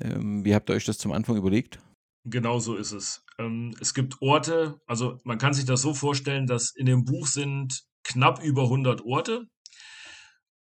Ähm, 0.00 0.44
wie 0.44 0.54
habt 0.54 0.68
ihr 0.70 0.74
euch 0.74 0.84
das 0.84 0.98
zum 0.98 1.12
Anfang 1.12 1.36
überlegt? 1.36 1.78
Genau 2.24 2.58
so 2.58 2.74
ist 2.74 2.92
es. 2.92 3.24
Ähm, 3.38 3.74
es 3.80 3.94
gibt 3.94 4.20
Orte, 4.20 4.80
also 4.86 5.18
man 5.22 5.38
kann 5.38 5.54
sich 5.54 5.64
das 5.64 5.82
so 5.82 5.94
vorstellen, 5.94 6.46
dass 6.46 6.74
in 6.74 6.86
dem 6.86 7.04
Buch 7.04 7.28
sind 7.28 7.84
knapp 8.06 8.42
über 8.42 8.64
100 8.64 9.02
Orte. 9.02 9.46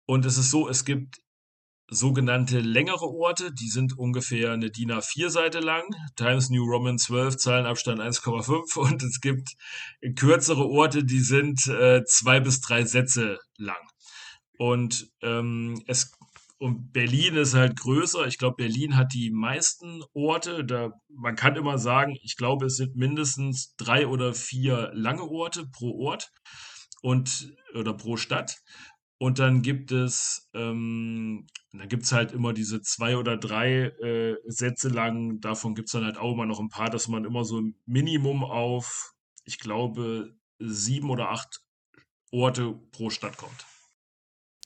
Und 0.06 0.24
es 0.26 0.36
ist 0.36 0.50
so, 0.50 0.68
es 0.68 0.84
gibt 0.84 1.20
sogenannte 1.88 2.60
längere 2.60 3.06
Orte, 3.06 3.52
die 3.52 3.68
sind 3.68 3.96
ungefähr 3.98 4.52
eine 4.52 4.70
DIN 4.70 4.90
A4-Seite 4.90 5.60
lang, 5.60 5.84
Times 6.16 6.50
New 6.50 6.64
Roman 6.64 6.98
12, 6.98 7.36
Zahlenabstand 7.36 8.00
1,5 8.00 8.78
und 8.78 9.02
es 9.02 9.20
gibt 9.20 9.50
kürzere 10.16 10.66
Orte, 10.66 11.04
die 11.04 11.20
sind 11.20 11.66
äh, 11.66 12.02
zwei 12.04 12.40
bis 12.40 12.60
drei 12.60 12.84
Sätze 12.84 13.38
lang. 13.58 13.76
Und 14.56 15.10
ähm, 15.22 15.82
es 15.86 16.12
und 16.58 16.92
Berlin 16.92 17.34
ist 17.34 17.52
halt 17.52 17.78
größer. 17.78 18.26
Ich 18.26 18.38
glaube, 18.38 18.56
Berlin 18.56 18.96
hat 18.96 19.12
die 19.12 19.30
meisten 19.30 20.02
Orte. 20.14 20.64
Da, 20.64 20.92
man 21.08 21.36
kann 21.36 21.56
immer 21.56 21.78
sagen, 21.78 22.16
ich 22.22 22.36
glaube, 22.36 22.66
es 22.66 22.76
sind 22.76 22.96
mindestens 22.96 23.74
drei 23.76 24.06
oder 24.06 24.32
vier 24.32 24.90
lange 24.94 25.24
Orte 25.24 25.66
pro 25.66 26.06
Ort 26.06 26.30
und 27.04 27.54
oder 27.74 27.92
pro 27.92 28.16
Stadt. 28.16 28.62
Und 29.18 29.38
dann 29.38 29.62
gibt 29.62 29.92
es, 29.92 30.48
ähm, 30.54 31.46
dann 31.72 31.88
gibt 31.88 32.04
es 32.04 32.12
halt 32.12 32.32
immer 32.32 32.52
diese 32.52 32.80
zwei 32.80 33.16
oder 33.16 33.36
drei 33.36 33.92
äh, 34.02 34.36
Sätze 34.46 34.88
lang. 34.88 35.40
Davon 35.40 35.74
gibt 35.74 35.88
es 35.88 35.92
dann 35.92 36.04
halt 36.04 36.16
auch 36.16 36.32
immer 36.32 36.46
noch 36.46 36.60
ein 36.60 36.70
paar, 36.70 36.90
dass 36.90 37.06
man 37.08 37.24
immer 37.24 37.44
so 37.44 37.60
ein 37.60 37.76
Minimum 37.84 38.42
auf, 38.42 39.12
ich 39.44 39.58
glaube, 39.58 40.34
sieben 40.58 41.10
oder 41.10 41.30
acht 41.30 41.60
Orte 42.32 42.74
pro 42.90 43.10
Stadt 43.10 43.36
kommt. 43.36 43.66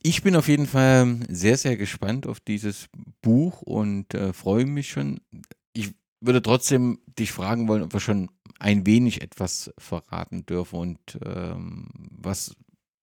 Ich 0.02 0.22
bin 0.22 0.36
auf 0.36 0.46
jeden 0.46 0.68
Fall 0.68 1.20
sehr, 1.28 1.56
sehr 1.56 1.76
gespannt 1.76 2.26
auf 2.26 2.38
dieses 2.38 2.88
Buch 3.20 3.62
und 3.62 4.14
äh, 4.14 4.32
freue 4.32 4.64
mich 4.64 4.90
schon. 4.90 5.20
Würde 6.20 6.42
trotzdem 6.42 6.98
dich 7.18 7.32
fragen 7.32 7.68
wollen, 7.68 7.82
ob 7.82 7.92
wir 7.92 8.00
schon 8.00 8.30
ein 8.58 8.86
wenig 8.86 9.22
etwas 9.22 9.72
verraten 9.78 10.44
dürfen 10.46 10.78
und 10.78 11.18
ähm, 11.24 11.88
was 12.10 12.56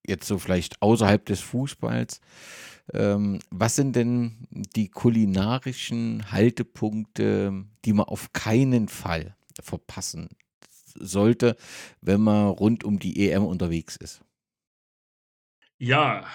jetzt 0.07 0.27
so 0.27 0.37
vielleicht 0.37 0.81
außerhalb 0.81 1.25
des 1.25 1.39
Fußballs. 1.39 2.21
Ähm, 2.93 3.39
was 3.49 3.75
sind 3.75 3.95
denn 3.95 4.47
die 4.75 4.89
kulinarischen 4.89 6.31
Haltepunkte, 6.31 7.65
die 7.85 7.93
man 7.93 8.05
auf 8.05 8.31
keinen 8.33 8.87
Fall 8.87 9.35
verpassen 9.61 10.29
sollte, 10.95 11.55
wenn 12.01 12.21
man 12.21 12.47
rund 12.47 12.83
um 12.83 12.99
die 12.99 13.29
EM 13.29 13.45
unterwegs 13.45 13.95
ist? 13.95 14.21
Ja, 15.77 16.25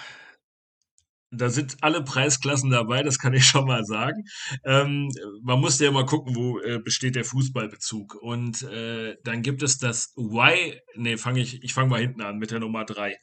da 1.31 1.49
sind 1.49 1.77
alle 1.81 2.03
Preisklassen 2.03 2.69
dabei, 2.69 3.03
das 3.03 3.17
kann 3.17 3.33
ich 3.33 3.45
schon 3.47 3.65
mal 3.65 3.85
sagen. 3.85 4.23
Ähm, 4.65 5.09
man 5.43 5.59
muss 5.59 5.79
ja 5.79 5.89
immer 5.89 6.05
gucken, 6.05 6.35
wo 6.35 6.59
äh, 6.59 6.79
besteht 6.79 7.15
der 7.15 7.25
Fußballbezug. 7.25 8.15
Und 8.15 8.63
äh, 8.63 9.15
dann 9.23 9.41
gibt 9.41 9.63
es 9.63 9.77
das 9.77 10.13
Y, 10.17 10.73
nee, 10.95 11.17
fange 11.17 11.39
ich, 11.41 11.63
ich 11.63 11.73
fange 11.73 11.89
mal 11.89 12.01
hinten 12.01 12.21
an 12.21 12.37
mit 12.37 12.51
der 12.51 12.59
Nummer 12.59 12.85
drei. 12.85 13.17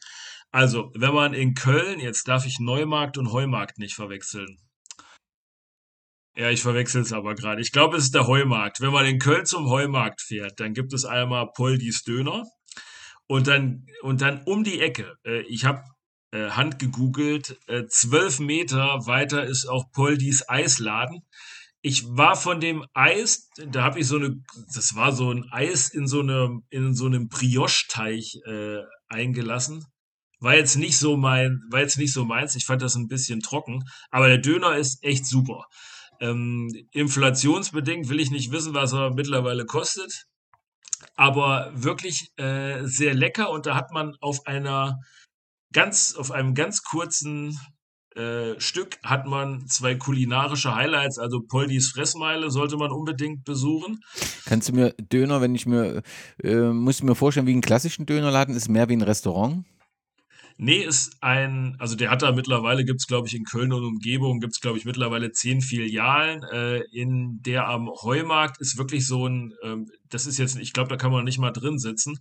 Also, 0.50 0.90
wenn 0.94 1.12
man 1.14 1.34
in 1.34 1.54
Köln, 1.54 2.00
jetzt 2.00 2.26
darf 2.26 2.46
ich 2.46 2.58
Neumarkt 2.58 3.18
und 3.18 3.32
Heumarkt 3.32 3.78
nicht 3.78 3.94
verwechseln. 3.94 4.56
Ja, 6.34 6.50
ich 6.50 6.62
verwechsel 6.62 7.02
es 7.02 7.12
aber 7.12 7.34
gerade. 7.34 7.60
Ich 7.60 7.72
glaube, 7.72 7.96
es 7.96 8.04
ist 8.04 8.14
der 8.14 8.26
Heumarkt. 8.26 8.80
Wenn 8.80 8.92
man 8.92 9.04
in 9.04 9.18
Köln 9.18 9.44
zum 9.44 9.68
Heumarkt 9.68 10.22
fährt, 10.22 10.60
dann 10.60 10.72
gibt 10.72 10.92
es 10.94 11.04
einmal 11.04 11.48
Poldis 11.54 12.02
Döner 12.04 12.44
und 13.26 13.46
dann 13.48 13.86
und 14.02 14.22
dann 14.22 14.42
um 14.44 14.64
die 14.64 14.80
Ecke. 14.80 15.16
Äh, 15.24 15.40
ich 15.48 15.64
habe 15.64 15.82
äh, 16.30 16.50
Hand 16.50 16.78
gegoogelt. 16.78 17.58
Äh, 17.66 17.86
zwölf 17.86 18.38
Meter 18.38 19.06
weiter 19.06 19.44
ist 19.44 19.66
auch 19.66 19.90
Poldis 19.92 20.48
Eisladen. 20.48 21.20
Ich 21.80 22.04
war 22.08 22.36
von 22.36 22.60
dem 22.60 22.84
Eis, 22.92 23.48
da 23.68 23.84
habe 23.84 24.00
ich 24.00 24.06
so 24.06 24.16
eine, 24.16 24.36
das 24.74 24.94
war 24.96 25.12
so 25.12 25.32
ein 25.32 25.44
Eis 25.50 25.88
in 25.90 26.06
so 26.06 26.20
einem 26.20 26.64
in 26.70 26.94
so 26.94 27.06
einem 27.06 27.28
Brioche-Teig 27.28 28.24
äh, 28.46 28.82
eingelassen. 29.08 29.84
War 30.40 30.54
jetzt 30.54 30.76
nicht 30.76 30.98
so 30.98 31.16
mein, 31.16 31.60
war 31.70 31.80
jetzt 31.80 31.98
nicht 31.98 32.12
so 32.12 32.24
meins. 32.24 32.56
Ich 32.56 32.66
fand 32.66 32.82
das 32.82 32.96
ein 32.96 33.08
bisschen 33.08 33.40
trocken, 33.40 33.84
aber 34.10 34.28
der 34.28 34.38
Döner 34.38 34.76
ist 34.76 35.02
echt 35.02 35.26
super. 35.26 35.64
Ähm, 36.20 36.68
inflationsbedingt 36.92 38.08
will 38.08 38.20
ich 38.20 38.30
nicht 38.30 38.50
wissen, 38.50 38.74
was 38.74 38.92
er 38.92 39.14
mittlerweile 39.14 39.64
kostet, 39.64 40.24
aber 41.14 41.70
wirklich 41.74 42.32
äh, 42.36 42.84
sehr 42.84 43.14
lecker 43.14 43.50
und 43.50 43.66
da 43.66 43.76
hat 43.76 43.92
man 43.92 44.16
auf 44.20 44.46
einer 44.46 44.98
ganz, 45.72 46.14
auf 46.16 46.30
einem 46.30 46.54
ganz 46.54 46.82
kurzen 46.82 47.58
äh, 48.16 48.58
Stück 48.58 48.98
hat 49.04 49.26
man 49.26 49.66
zwei 49.68 49.94
kulinarische 49.94 50.74
Highlights, 50.74 51.18
also 51.18 51.40
Poldis 51.40 51.90
Fressmeile 51.90 52.50
sollte 52.50 52.76
man 52.76 52.90
unbedingt 52.90 53.44
besuchen. 53.44 54.00
Kannst 54.44 54.68
du 54.68 54.72
mir 54.72 54.94
Döner, 55.12 55.40
wenn 55.40 55.54
ich 55.54 55.66
mir, 55.66 56.02
äh, 56.42 56.70
muss 56.70 56.96
ich 56.96 57.04
mir 57.04 57.14
vorstellen, 57.14 57.46
wie 57.46 57.52
einen 57.52 57.60
klassischen 57.60 58.06
Dönerladen, 58.06 58.56
ist 58.56 58.68
mehr 58.68 58.88
wie 58.88 58.96
ein 58.96 59.02
Restaurant? 59.02 59.64
Nee, 60.60 60.78
ist 60.78 61.18
ein, 61.20 61.76
also 61.78 61.94
der 61.94 62.10
hat 62.10 62.22
da 62.22 62.32
mittlerweile, 62.32 62.84
gibt's 62.84 63.06
glaube 63.06 63.28
ich 63.28 63.34
in 63.36 63.44
Köln 63.44 63.72
und 63.72 63.84
Umgebung, 63.84 64.40
gibt's 64.40 64.60
glaube 64.60 64.76
ich 64.76 64.84
mittlerweile 64.84 65.30
zehn 65.30 65.60
Filialen. 65.60 66.42
Äh, 66.42 66.80
in 66.90 67.40
der 67.42 67.68
am 67.68 67.88
Heumarkt 68.02 68.60
ist 68.60 68.76
wirklich 68.76 69.06
so 69.06 69.28
ein, 69.28 69.54
ähm, 69.62 69.86
das 70.08 70.26
ist 70.26 70.38
jetzt, 70.38 70.58
ich 70.58 70.72
glaube, 70.72 70.88
da 70.88 70.96
kann 70.96 71.12
man 71.12 71.24
nicht 71.24 71.38
mal 71.38 71.52
drin 71.52 71.78
sitzen. 71.78 72.18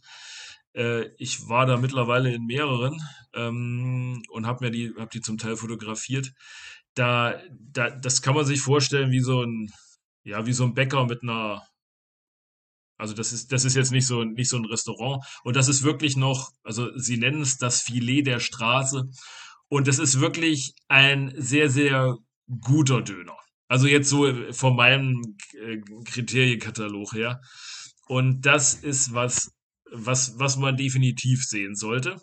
Äh, 0.78 1.10
ich 1.18 1.50
war 1.50 1.66
da 1.66 1.78
mittlerweile 1.78 2.34
in 2.34 2.46
mehreren 2.46 3.02
ähm, 3.34 4.24
und 4.30 4.46
habe 4.46 4.66
mir 4.66 4.72
die, 4.72 4.94
hab 4.98 5.12
die 5.12 5.22
zum 5.22 5.38
Teil 5.38 5.58
fotografiert. 5.58 6.34
Da, 6.94 7.42
da, 7.52 7.90
das 7.90 8.22
kann 8.22 8.36
man 8.36 8.46
sich 8.46 8.62
vorstellen 8.62 9.12
wie 9.12 9.20
so 9.20 9.44
ein, 9.44 9.72
ja, 10.24 10.46
wie 10.46 10.54
so 10.54 10.64
ein 10.64 10.74
Bäcker 10.74 11.06
mit 11.06 11.24
einer 11.24 11.64
also 12.98 13.14
das 13.14 13.32
ist, 13.32 13.52
das 13.52 13.64
ist 13.64 13.76
jetzt 13.76 13.92
nicht 13.92 14.08
so, 14.08 14.24
nicht 14.24 14.50
so 14.50 14.58
ein 14.58 14.66
Restaurant. 14.66 15.24
Und 15.44 15.56
das 15.56 15.68
ist 15.68 15.84
wirklich 15.84 16.18
noch, 16.18 16.52
also 16.64 16.90
sie 16.98 17.18
nennen 17.18 17.42
es 17.42 17.58
das 17.58 17.82
Filet 17.82 18.24
der 18.24 18.40
Straße. 18.40 19.10
Und 19.70 19.88
das 19.88 20.00
ist 20.00 20.20
wirklich 20.20 20.74
ein 20.88 21.32
sehr, 21.38 21.70
sehr 21.70 22.18
guter 22.62 23.02
Döner. 23.02 23.38
Also 23.68 23.88
jetzt 23.88 24.10
so 24.10 24.34
von 24.52 24.76
meinem 24.76 25.38
äh, 25.54 25.78
Kriterienkatalog 26.06 27.14
her. 27.14 27.42
Und 28.08 28.42
das 28.46 28.74
ist 28.74 29.14
was, 29.14 29.52
was, 29.92 30.38
was 30.40 30.58
man 30.58 30.78
definitiv 30.78 31.46
sehen 31.46 31.76
sollte. 31.76 32.22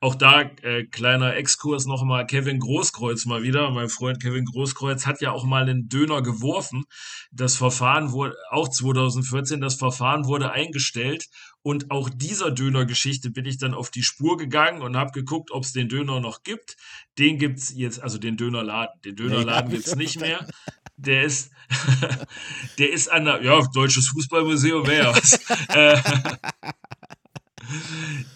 Auch 0.00 0.14
da 0.14 0.42
äh, 0.42 0.84
kleiner 0.84 1.34
Exkurs 1.36 1.86
nochmal, 1.86 2.26
Kevin 2.26 2.58
Großkreuz 2.58 3.24
mal 3.24 3.42
wieder. 3.42 3.70
Mein 3.70 3.88
Freund 3.88 4.20
Kevin 4.22 4.44
Großkreuz 4.44 5.06
hat 5.06 5.20
ja 5.20 5.30
auch 5.32 5.44
mal 5.44 5.62
einen 5.62 5.88
Döner 5.88 6.20
geworfen. 6.20 6.84
Das 7.32 7.56
Verfahren 7.56 8.12
wurde, 8.12 8.36
auch 8.50 8.68
2014, 8.68 9.60
das 9.60 9.76
Verfahren 9.76 10.26
wurde 10.26 10.50
eingestellt. 10.50 11.28
Und 11.66 11.90
auch 11.90 12.10
dieser 12.10 12.50
Döner-Geschichte 12.50 13.30
bin 13.30 13.46
ich 13.46 13.56
dann 13.56 13.72
auf 13.72 13.90
die 13.90 14.02
Spur 14.02 14.36
gegangen 14.36 14.82
und 14.82 14.98
habe 14.98 15.12
geguckt, 15.12 15.50
ob 15.50 15.64
es 15.64 15.72
den 15.72 15.88
Döner 15.88 16.20
noch 16.20 16.42
gibt. 16.42 16.76
Den 17.18 17.38
gibt's 17.38 17.72
jetzt, 17.74 18.02
also 18.02 18.18
den 18.18 18.36
Dönerladen. 18.36 19.00
Den 19.00 19.16
Dönerladen 19.16 19.70
ja, 19.70 19.76
gibt's 19.76 19.96
nicht 19.96 20.20
mehr. 20.20 20.46
Der 20.98 21.22
ist, 21.22 21.50
der 22.78 22.92
ist 22.92 23.10
an 23.10 23.24
der, 23.24 23.42
ja, 23.42 23.62
Deutsches 23.72 24.08
Fußballmuseum 24.08 24.86
wäre 24.86 25.04
ja 25.04 25.16
was. 25.16 25.40
Äh, 25.74 26.02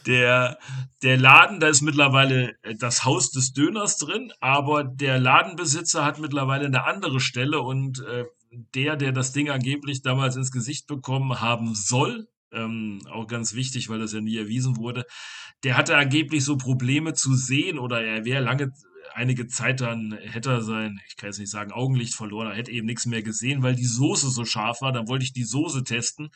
der, 0.06 0.58
der 1.02 1.18
Laden, 1.18 1.60
da 1.60 1.68
ist 1.68 1.82
mittlerweile 1.82 2.56
äh, 2.62 2.74
das 2.76 3.04
Haus 3.04 3.30
des 3.30 3.52
Döners 3.52 3.98
drin, 3.98 4.32
aber 4.40 4.84
der 4.84 5.20
Ladenbesitzer 5.20 6.02
hat 6.02 6.18
mittlerweile 6.18 6.64
eine 6.64 6.84
andere 6.84 7.20
Stelle 7.20 7.60
und 7.60 8.00
äh, 8.00 8.24
der, 8.74 8.96
der 8.96 9.12
das 9.12 9.32
Ding 9.32 9.50
angeblich 9.50 10.00
damals 10.00 10.36
ins 10.36 10.50
Gesicht 10.50 10.86
bekommen 10.86 11.42
haben 11.42 11.74
soll, 11.74 12.26
ähm, 12.52 13.00
auch 13.10 13.26
ganz 13.26 13.54
wichtig, 13.54 13.88
weil 13.88 13.98
das 13.98 14.12
ja 14.12 14.20
nie 14.20 14.36
erwiesen 14.36 14.76
wurde, 14.76 15.04
der 15.64 15.76
hatte 15.76 15.96
angeblich 15.96 16.44
so 16.44 16.56
Probleme 16.56 17.14
zu 17.14 17.34
sehen 17.34 17.78
oder 17.78 18.02
er 18.02 18.24
wäre 18.24 18.42
lange 18.42 18.72
einige 19.14 19.46
Zeit 19.46 19.80
dann 19.80 20.16
hätte 20.20 20.50
er 20.50 20.62
sein, 20.62 21.00
ich 21.08 21.16
kann 21.16 21.28
jetzt 21.28 21.38
nicht 21.38 21.50
sagen, 21.50 21.72
Augenlicht 21.72 22.14
verloren, 22.14 22.48
er 22.48 22.56
hätte 22.56 22.70
eben 22.70 22.86
nichts 22.86 23.06
mehr 23.06 23.22
gesehen, 23.22 23.62
weil 23.62 23.74
die 23.74 23.84
Soße 23.84 24.30
so 24.30 24.44
scharf 24.44 24.80
war. 24.80 24.92
Dann 24.92 25.08
wollte 25.08 25.24
ich 25.24 25.32
die 25.32 25.44
Soße 25.44 25.84
testen. 25.84 26.30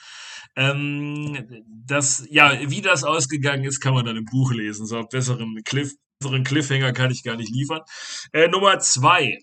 Ähm, 0.57 1.65
das, 1.67 2.27
ja, 2.31 2.59
wie 2.69 2.83
das 2.83 3.05
ausgegangen 3.05 3.65
ist, 3.65 3.81
kann 3.81 3.95
man 3.95 4.05
dann 4.05 4.17
im 4.17 4.25
Buch 4.25 4.53
lesen. 4.53 4.87
So 4.87 4.97
einen 4.97 5.09
besseren, 5.11 5.61
Cliff, 5.65 5.93
besseren 6.19 6.45
Cliffhanger 6.45 6.93
kann 6.93 7.11
ich 7.11 7.23
gar 7.23 7.37
nicht 7.37 7.53
liefern. 7.53 7.83
Äh, 8.33 8.49
Nummer 8.49 8.79
zwei 8.79 9.39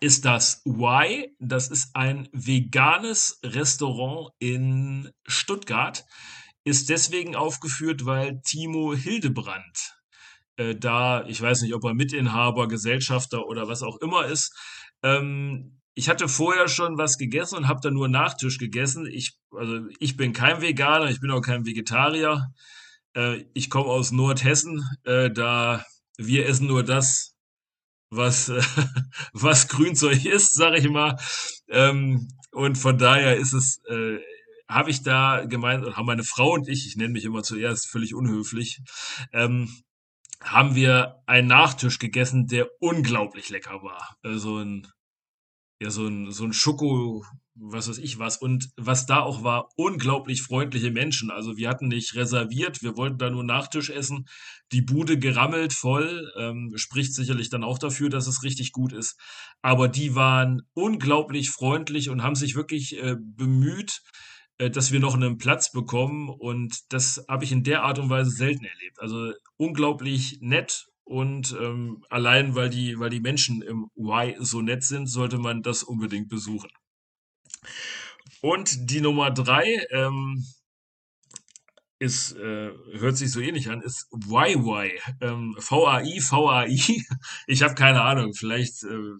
ist 0.00 0.24
das 0.24 0.62
Y. 0.66 1.26
Das 1.38 1.68
ist 1.68 1.90
ein 1.94 2.28
veganes 2.32 3.40
Restaurant 3.44 4.32
in 4.38 5.10
Stuttgart. 5.26 6.04
Ist 6.64 6.90
deswegen 6.90 7.36
aufgeführt, 7.36 8.04
weil 8.04 8.40
Timo 8.42 8.94
Hildebrand 8.94 10.00
äh, 10.60 10.76
da, 10.76 11.24
ich 11.26 11.40
weiß 11.40 11.62
nicht, 11.62 11.74
ob 11.74 11.84
er 11.84 11.94
Mitinhaber, 11.94 12.68
Gesellschafter 12.68 13.46
oder 13.46 13.68
was 13.68 13.82
auch 13.82 13.96
immer 13.98 14.26
ist. 14.26 14.54
Ähm, 15.02 15.80
ich 15.94 16.08
hatte 16.08 16.28
vorher 16.28 16.68
schon 16.68 16.98
was 16.98 17.16
gegessen 17.18 17.56
und 17.56 17.68
habe 17.68 17.80
dann 17.82 17.94
nur 17.94 18.08
Nachtisch 18.08 18.58
gegessen. 18.58 19.06
Ich, 19.06 19.38
also 19.52 19.80
ich 19.98 20.16
bin 20.16 20.32
kein 20.32 20.60
Veganer, 20.60 21.10
ich 21.10 21.20
bin 21.20 21.30
auch 21.30 21.40
kein 21.40 21.64
Vegetarier. 21.64 22.52
Äh, 23.14 23.44
ich 23.54 23.70
komme 23.70 23.88
aus 23.88 24.12
Nordhessen, 24.12 24.84
äh, 25.04 25.30
da 25.30 25.84
wir 26.18 26.46
essen 26.46 26.66
nur 26.66 26.84
das, 26.84 27.29
was, 28.10 28.48
äh, 28.48 28.60
was 29.32 29.68
Grünzeug 29.68 30.24
ist, 30.24 30.52
sage 30.54 30.78
ich 30.78 30.88
mal. 30.88 31.18
Ähm, 31.68 32.28
und 32.52 32.76
von 32.76 32.98
daher 32.98 33.36
ist 33.36 33.52
es, 33.52 33.80
äh, 33.88 34.18
habe 34.68 34.90
ich 34.90 35.02
da 35.02 35.44
gemeint, 35.46 35.96
haben 35.96 36.06
meine 36.06 36.24
Frau 36.24 36.52
und 36.52 36.68
ich, 36.68 36.86
ich 36.86 36.96
nenne 36.96 37.12
mich 37.12 37.24
immer 37.24 37.42
zuerst 37.42 37.88
völlig 37.88 38.14
unhöflich, 38.14 38.80
ähm, 39.32 39.68
haben 40.42 40.74
wir 40.74 41.22
einen 41.26 41.48
Nachtisch 41.48 41.98
gegessen, 41.98 42.46
der 42.46 42.68
unglaublich 42.80 43.50
lecker 43.50 43.82
war. 43.82 44.16
Äh, 44.22 44.36
so 44.36 44.58
ein, 44.58 44.86
ja, 45.80 45.90
so 45.90 46.06
ein, 46.06 46.30
so 46.30 46.44
ein 46.44 46.52
Schoko, 46.52 47.24
was 47.60 47.88
weiß 47.88 47.98
ich 47.98 48.18
was. 48.18 48.38
Und 48.38 48.70
was 48.76 49.06
da 49.06 49.20
auch 49.20 49.42
war, 49.42 49.68
unglaublich 49.76 50.42
freundliche 50.42 50.90
Menschen. 50.90 51.30
Also 51.30 51.56
wir 51.56 51.68
hatten 51.68 51.88
nicht 51.88 52.14
reserviert, 52.14 52.82
wir 52.82 52.96
wollten 52.96 53.18
da 53.18 53.30
nur 53.30 53.44
Nachtisch 53.44 53.90
essen. 53.90 54.26
Die 54.72 54.82
Bude 54.82 55.18
gerammelt 55.18 55.72
voll, 55.72 56.32
ähm, 56.36 56.72
spricht 56.76 57.14
sicherlich 57.14 57.50
dann 57.50 57.64
auch 57.64 57.78
dafür, 57.78 58.08
dass 58.08 58.26
es 58.26 58.42
richtig 58.42 58.72
gut 58.72 58.92
ist. 58.92 59.20
Aber 59.62 59.88
die 59.88 60.14
waren 60.14 60.62
unglaublich 60.74 61.50
freundlich 61.50 62.08
und 62.08 62.22
haben 62.22 62.34
sich 62.34 62.54
wirklich 62.54 62.96
äh, 62.96 63.16
bemüht, 63.18 64.02
äh, 64.58 64.70
dass 64.70 64.92
wir 64.92 65.00
noch 65.00 65.14
einen 65.14 65.38
Platz 65.38 65.72
bekommen. 65.72 66.30
Und 66.30 66.92
das 66.92 67.24
habe 67.28 67.44
ich 67.44 67.52
in 67.52 67.64
der 67.64 67.82
Art 67.82 67.98
und 67.98 68.10
Weise 68.10 68.30
selten 68.30 68.64
erlebt. 68.64 69.00
Also 69.00 69.32
unglaublich 69.56 70.38
nett 70.40 70.86
und 71.10 71.56
ähm, 71.60 72.04
allein 72.08 72.54
weil 72.54 72.70
die, 72.70 73.00
weil 73.00 73.10
die 73.10 73.18
Menschen 73.18 73.62
im 73.62 73.90
Y 73.96 74.36
so 74.38 74.62
nett 74.62 74.84
sind, 74.84 75.08
sollte 75.08 75.38
man 75.38 75.60
das 75.60 75.82
unbedingt 75.82 76.28
besuchen. 76.28 76.70
Und 78.40 78.90
die 78.90 79.00
Nummer 79.00 79.30
drei, 79.30 79.86
ähm, 79.90 80.44
ist, 82.00 82.32
äh, 82.32 82.72
hört 82.94 83.18
sich 83.18 83.30
so 83.30 83.40
ähnlich 83.40 83.68
an, 83.68 83.82
ist 83.82 84.08
YY. 84.10 84.98
Ähm, 85.20 85.54
VAI, 85.58 86.18
VAI. 86.18 86.66
Ich 87.46 87.62
habe 87.62 87.74
keine 87.74 88.00
Ahnung. 88.00 88.32
Vielleicht, 88.32 88.82
äh, 88.84 89.12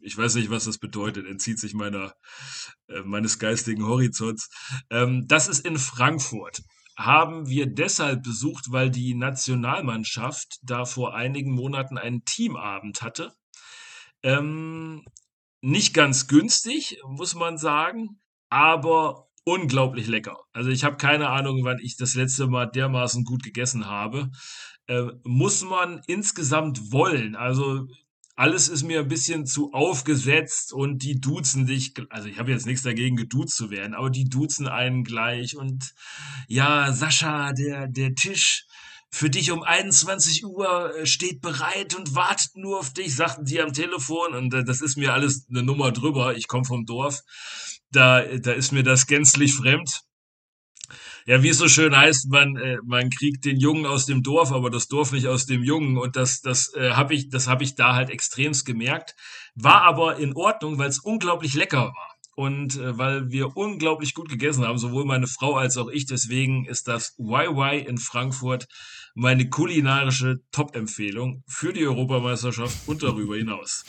ich 0.00 0.16
weiß 0.16 0.36
nicht, 0.36 0.48
was 0.50 0.64
das 0.64 0.78
bedeutet. 0.78 1.26
Entzieht 1.26 1.60
sich 1.60 1.74
meiner, 1.74 2.14
äh, 2.88 3.02
meines 3.02 3.38
geistigen 3.38 3.84
Horizonts. 3.84 4.48
Ähm, 4.90 5.26
das 5.28 5.48
ist 5.48 5.66
in 5.66 5.76
Frankfurt. 5.76 6.62
Haben 6.96 7.46
wir 7.46 7.66
deshalb 7.66 8.22
besucht, 8.22 8.72
weil 8.72 8.90
die 8.90 9.14
Nationalmannschaft 9.14 10.60
da 10.62 10.86
vor 10.86 11.14
einigen 11.14 11.52
Monaten 11.52 11.98
einen 11.98 12.24
Teamabend 12.24 13.02
hatte. 13.02 13.34
Ähm, 14.22 15.04
nicht 15.60 15.94
ganz 15.94 16.26
günstig, 16.26 16.98
muss 17.08 17.34
man 17.34 17.58
sagen, 17.58 18.20
aber 18.48 19.28
unglaublich 19.44 20.06
lecker. 20.06 20.36
Also 20.52 20.70
ich 20.70 20.84
habe 20.84 20.96
keine 20.96 21.30
Ahnung, 21.30 21.64
wann 21.64 21.78
ich 21.82 21.96
das 21.96 22.14
letzte 22.14 22.46
Mal 22.46 22.66
dermaßen 22.66 23.24
gut 23.24 23.42
gegessen 23.42 23.86
habe. 23.86 24.30
Äh, 24.86 25.06
muss 25.24 25.64
man 25.64 26.02
insgesamt 26.06 26.92
wollen. 26.92 27.34
Also 27.34 27.86
alles 28.36 28.68
ist 28.68 28.84
mir 28.84 29.00
ein 29.00 29.08
bisschen 29.08 29.46
zu 29.46 29.72
aufgesetzt 29.72 30.72
und 30.72 31.02
die 31.02 31.20
duzen 31.20 31.66
dich, 31.66 31.94
also 32.10 32.28
ich 32.28 32.38
habe 32.38 32.52
jetzt 32.52 32.66
nichts 32.66 32.82
dagegen, 32.82 33.16
geduzt 33.16 33.56
zu 33.56 33.70
werden, 33.70 33.94
aber 33.94 34.10
die 34.10 34.28
duzen 34.28 34.68
einen 34.68 35.02
gleich 35.02 35.56
und 35.56 35.92
ja, 36.46 36.92
Sascha, 36.92 37.52
der, 37.52 37.88
der 37.88 38.14
Tisch 38.14 38.64
für 39.10 39.30
dich 39.30 39.50
um 39.50 39.62
21 39.62 40.44
Uhr 40.44 40.94
äh, 40.94 41.06
steht 41.06 41.40
bereit 41.40 41.94
und 41.94 42.14
wartet 42.14 42.56
nur 42.56 42.78
auf 42.78 42.92
dich, 42.92 43.14
sagten 43.16 43.44
die 43.44 43.60
am 43.60 43.72
Telefon 43.72 44.34
und 44.34 44.54
äh, 44.54 44.64
das 44.64 44.80
ist 44.80 44.96
mir 44.96 45.14
alles 45.14 45.46
eine 45.48 45.62
Nummer 45.62 45.92
drüber. 45.92 46.36
Ich 46.36 46.46
komme 46.46 46.64
vom 46.64 46.84
Dorf 46.84 47.22
da, 47.90 48.22
da 48.22 48.52
ist 48.52 48.72
mir 48.72 48.82
das 48.82 49.06
gänzlich 49.06 49.54
fremd. 49.54 50.02
Ja, 51.26 51.42
wie 51.42 51.50
es 51.50 51.58
so 51.58 51.68
schön 51.68 51.94
heißt, 51.94 52.30
man, 52.30 52.56
äh, 52.56 52.78
man 52.84 53.10
kriegt 53.10 53.44
den 53.44 53.58
Jungen 53.58 53.84
aus 53.84 54.06
dem 54.06 54.22
Dorf, 54.22 54.50
aber 54.50 54.70
das 54.70 54.88
Dorf 54.88 55.12
nicht 55.12 55.26
aus 55.26 55.44
dem 55.44 55.62
Jungen. 55.62 55.98
Und 55.98 56.16
das, 56.16 56.40
das 56.40 56.72
äh, 56.74 56.92
habe 56.92 57.14
ich, 57.14 57.28
das 57.28 57.46
habe 57.48 57.64
ich 57.64 57.74
da 57.74 57.94
halt 57.94 58.08
extremst 58.08 58.64
gemerkt. 58.64 59.14
War 59.54 59.82
aber 59.82 60.16
in 60.16 60.34
Ordnung, 60.34 60.78
weil 60.78 60.88
es 60.88 60.98
unglaublich 60.98 61.52
lecker 61.52 61.92
war. 61.92 62.07
Und 62.38 62.76
äh, 62.76 62.96
weil 62.96 63.32
wir 63.32 63.56
unglaublich 63.56 64.14
gut 64.14 64.28
gegessen 64.28 64.64
haben, 64.64 64.78
sowohl 64.78 65.04
meine 65.04 65.26
Frau 65.26 65.56
als 65.56 65.76
auch 65.76 65.88
ich. 65.88 66.06
Deswegen 66.06 66.66
ist 66.66 66.86
das 66.86 67.16
YY 67.18 67.84
in 67.84 67.98
Frankfurt 67.98 68.68
meine 69.16 69.48
kulinarische 69.50 70.36
Top-Empfehlung 70.52 71.42
für 71.48 71.72
die 71.72 71.84
Europameisterschaft 71.84 72.86
und 72.86 73.02
darüber 73.02 73.34
hinaus. 73.34 73.84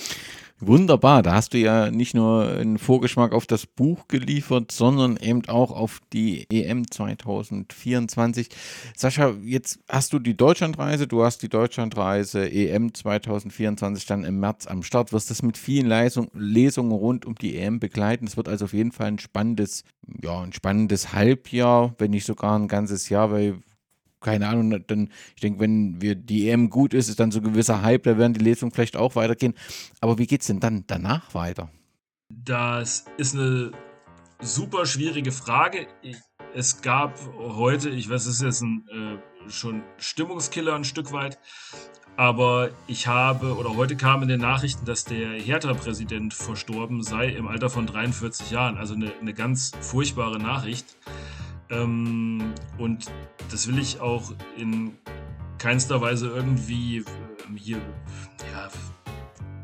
Wunderbar, 0.62 1.24
da 1.24 1.36
hast 1.36 1.54
du 1.54 1.58
ja 1.58 1.90
nicht 1.90 2.14
nur 2.14 2.50
einen 2.50 2.80
Vorgeschmack 2.80 3.32
auf 3.32 3.48
das 3.48 3.66
Buch 3.66 4.10
geliefert, 4.10 4.74
sondern 4.74 5.16
eben 5.16 5.48
auch 5.48 5.72
auf 5.72 6.02
die 6.12 6.48
EM 6.52 6.92
2024. 6.92 8.50
Sascha, 8.94 9.36
jetzt 9.42 9.80
hast 9.88 10.12
du 10.12 10.20
die 10.20 10.36
Deutschlandreise, 10.36 11.08
du 11.08 11.24
hast 11.24 11.44
die 11.44 11.48
Deutschlandreise 11.48 12.52
EM 12.52 12.94
2024 12.94 14.06
dann 14.06 14.26
im 14.26 14.42
März 14.42 14.68
am 14.68 14.84
Start, 14.84 15.14
wirst 15.14 15.30
das 15.32 15.44
mit 15.44 15.58
vielen 15.58 15.88
Lesungen 16.34 16.92
rund 16.92 17.26
um 17.26 17.36
die 17.36 17.56
EM 17.56 17.80
begleiten. 17.80 18.28
Es 18.28 18.36
wird 18.36 18.50
also 18.50 18.66
auf 18.66 18.74
jeden 18.74 18.92
Fall 18.92 19.08
ein 19.08 19.20
spannendes, 19.20 19.86
ja, 20.22 20.42
ein 20.42 20.52
spannendes 20.52 21.14
Halbjahr, 21.14 21.96
wenn 22.00 22.12
nicht 22.12 22.26
sogar 22.26 22.60
ein 22.60 22.68
ganzes 22.68 23.08
Jahr, 23.08 23.32
weil 23.32 23.60
keine 24.22 24.48
Ahnung, 24.48 24.84
dann, 24.88 25.10
ich 25.36 25.42
denke, 25.42 25.60
wenn 25.60 26.02
wir 26.02 26.16
die 26.16 26.50
EM 26.50 26.70
gut 26.70 26.94
ist, 26.94 27.10
ist 27.10 27.20
dann 27.20 27.32
so 27.32 27.40
ein 27.40 27.46
gewisser 27.46 27.82
Hype, 27.82 28.04
da 28.04 28.18
werden 28.18 28.34
die 28.34 28.44
Lesungen 28.44 28.72
vielleicht 28.72 28.98
auch 28.98 29.16
weitergehen. 29.16 29.54
Aber 30.02 30.18
wie 30.18 30.28
geht 30.28 30.42
es 30.42 30.48
denn 30.48 30.60
dann 30.60 30.84
danach 30.88 31.34
weiter? 31.34 31.70
Das 32.30 33.06
ist 33.18 33.36
eine 33.36 33.72
super 34.42 34.86
schwierige 34.86 35.32
Frage. 35.32 35.88
Es 36.54 36.82
gab 36.82 37.20
heute, 37.38 37.90
ich 37.90 38.10
weiß, 38.10 38.26
es 38.26 38.36
ist 38.36 38.42
jetzt 38.42 38.62
ein, 38.62 38.86
äh, 38.90 39.50
schon 39.50 39.84
Stimmungskiller 39.98 40.76
ein 40.76 40.84
Stück 40.84 41.12
weit, 41.12 41.40
aber 42.20 42.72
ich 42.88 43.08
habe, 43.08 43.56
oder 43.56 43.76
heute 43.78 43.96
kam 43.96 44.22
in 44.24 44.28
den 44.28 44.42
Nachrichten, 44.42 44.86
dass 44.86 45.06
der 45.06 45.30
Hertha-Präsident 45.40 46.34
verstorben 46.34 47.02
sei 47.02 47.30
im 47.30 47.48
Alter 47.48 47.70
von 47.70 47.88
43 47.88 48.52
Jahren. 48.52 48.78
Also 48.78 48.94
eine, 48.94 49.14
eine 49.22 49.34
ganz 49.34 49.72
furchtbare 49.80 50.38
Nachricht. 50.38 50.98
Ähm, 51.70 52.54
und 52.78 53.12
das 53.52 53.68
will 53.68 53.80
ich 53.80 54.00
auch 54.00 54.34
in 54.58 54.98
keinster 55.58 56.02
Weise 56.02 56.28
irgendwie 56.28 56.98
ähm, 57.48 57.56
hier 57.56 57.78
ja, 58.52 58.70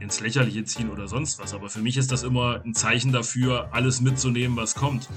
ins 0.05 0.21
Lächerliche 0.21 0.63
ziehen 0.63 0.89
oder 0.89 1.07
sonst 1.07 1.39
was. 1.39 1.53
Aber 1.53 1.67
für 1.69 1.81
mich 1.81 1.97
ist 1.97 2.11
das 2.11 2.23
immer 2.23 2.61
ein 2.63 2.73
Zeichen 2.73 3.11
dafür, 3.11 3.69
alles 3.71 4.01
mitzunehmen, 4.01 4.55
was 4.55 4.75
kommt. 4.75 5.09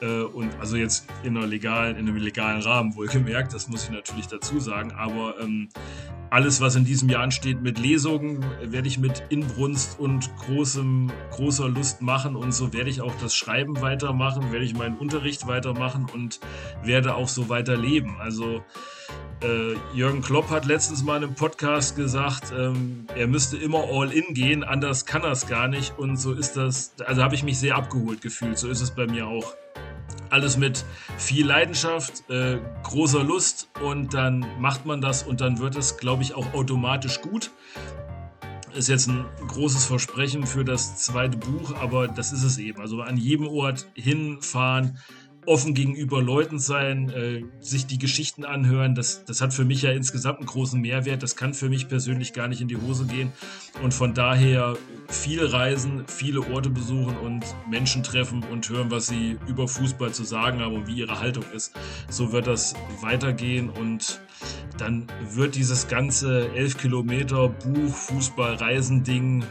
Äh, 0.00 0.22
und 0.22 0.50
also 0.60 0.76
jetzt 0.76 1.06
in, 1.24 1.36
einer 1.36 1.46
legalen, 1.46 1.96
in 1.96 2.08
einem 2.08 2.16
legalen 2.16 2.62
Rahmen 2.62 2.94
wohlgemerkt, 2.94 3.52
das 3.52 3.68
muss 3.68 3.84
ich 3.84 3.90
natürlich 3.90 4.28
dazu 4.28 4.60
sagen. 4.60 4.92
Aber 4.92 5.34
ähm, 5.40 5.68
alles, 6.30 6.60
was 6.60 6.76
in 6.76 6.84
diesem 6.84 7.08
Jahr 7.08 7.22
ansteht 7.22 7.62
mit 7.62 7.78
Lesungen, 7.78 8.44
werde 8.62 8.86
ich 8.86 8.98
mit 8.98 9.24
Inbrunst 9.28 9.98
und 9.98 10.34
großem, 10.36 11.10
großer 11.30 11.68
Lust 11.68 12.00
machen. 12.00 12.36
Und 12.36 12.52
so 12.52 12.72
werde 12.72 12.90
ich 12.90 13.00
auch 13.00 13.14
das 13.20 13.34
Schreiben 13.34 13.80
weitermachen, 13.80 14.52
werde 14.52 14.64
ich 14.64 14.74
meinen 14.74 14.96
Unterricht 14.96 15.48
weitermachen 15.48 16.06
und 16.12 16.40
werde 16.82 17.14
auch 17.16 17.28
so 17.28 17.48
weiterleben. 17.48 18.16
Also 18.20 18.62
äh, 19.42 19.74
Jürgen 19.94 20.20
Klopp 20.20 20.50
hat 20.50 20.64
letztens 20.64 21.04
mal 21.04 21.18
in 21.18 21.24
einem 21.24 21.34
Podcast 21.34 21.96
gesagt, 21.96 22.52
ähm, 22.56 23.06
er 23.14 23.28
müsste 23.28 23.56
immer 23.56 23.84
all 23.90 24.12
in 24.12 24.34
gehen, 24.34 24.64
anders 24.64 25.06
kann 25.06 25.22
er 25.22 25.30
es 25.30 25.46
gar 25.46 25.68
nicht. 25.68 25.96
Und 25.98 26.16
so 26.16 26.32
ist 26.32 26.56
das, 26.56 26.94
also 27.06 27.22
habe 27.22 27.34
ich 27.34 27.44
mich 27.44 27.58
sehr 27.58 27.76
abgeholt 27.76 28.20
gefühlt. 28.20 28.58
So 28.58 28.68
ist 28.68 28.80
es 28.80 28.90
bei 28.90 29.06
mir 29.06 29.26
auch. 29.26 29.54
Alles 30.30 30.56
mit 30.56 30.84
viel 31.16 31.46
Leidenschaft, 31.46 32.28
äh, 32.28 32.58
großer 32.82 33.24
Lust 33.24 33.70
und 33.80 34.12
dann 34.12 34.44
macht 34.58 34.84
man 34.84 35.00
das 35.00 35.22
und 35.22 35.40
dann 35.40 35.58
wird 35.58 35.76
es, 35.76 35.96
glaube 35.96 36.22
ich, 36.22 36.34
auch 36.34 36.52
automatisch 36.52 37.20
gut. 37.20 37.50
Ist 38.74 38.88
jetzt 38.88 39.08
ein 39.08 39.24
großes 39.46 39.86
Versprechen 39.86 40.46
für 40.46 40.64
das 40.64 40.98
zweite 40.98 41.38
Buch, 41.38 41.74
aber 41.80 42.08
das 42.08 42.32
ist 42.32 42.42
es 42.42 42.58
eben. 42.58 42.80
Also 42.80 43.00
an 43.00 43.16
jedem 43.16 43.48
Ort 43.48 43.88
hinfahren, 43.94 44.98
offen 45.46 45.74
gegenüber 45.74 46.22
Leuten 46.22 46.58
sein, 46.58 47.08
äh, 47.10 47.42
sich 47.60 47.86
die 47.86 47.98
Geschichten 47.98 48.44
anhören, 48.44 48.94
das, 48.94 49.24
das 49.24 49.40
hat 49.40 49.54
für 49.54 49.64
mich 49.64 49.82
ja 49.82 49.90
insgesamt 49.90 50.38
einen 50.38 50.46
großen 50.46 50.80
Mehrwert. 50.80 51.22
Das 51.22 51.36
kann 51.36 51.54
für 51.54 51.68
mich 51.68 51.88
persönlich 51.88 52.32
gar 52.32 52.48
nicht 52.48 52.60
in 52.60 52.68
die 52.68 52.76
Hose 52.76 53.06
gehen. 53.06 53.32
Und 53.82 53.94
von 53.94 54.14
daher 54.14 54.76
viel 55.08 55.44
reisen, 55.44 56.04
viele 56.06 56.40
Orte 56.52 56.70
besuchen 56.70 57.16
und 57.18 57.44
Menschen 57.70 58.02
treffen 58.02 58.44
und 58.44 58.68
hören, 58.68 58.90
was 58.90 59.06
sie 59.06 59.38
über 59.46 59.68
Fußball 59.68 60.12
zu 60.12 60.24
sagen 60.24 60.60
haben 60.60 60.74
und 60.74 60.86
wie 60.86 60.96
ihre 60.96 61.18
Haltung 61.18 61.44
ist. 61.54 61.72
So 62.08 62.32
wird 62.32 62.46
das 62.46 62.74
weitergehen 63.00 63.70
und 63.70 64.20
dann 64.76 65.06
wird 65.32 65.56
dieses 65.56 65.88
ganze 65.88 66.50
11 66.54 66.78
Kilometer 66.78 67.48
Buch, 67.48 67.94
Fußball, 67.94 68.54
Reisen 68.54 69.02
Ding 69.02 69.44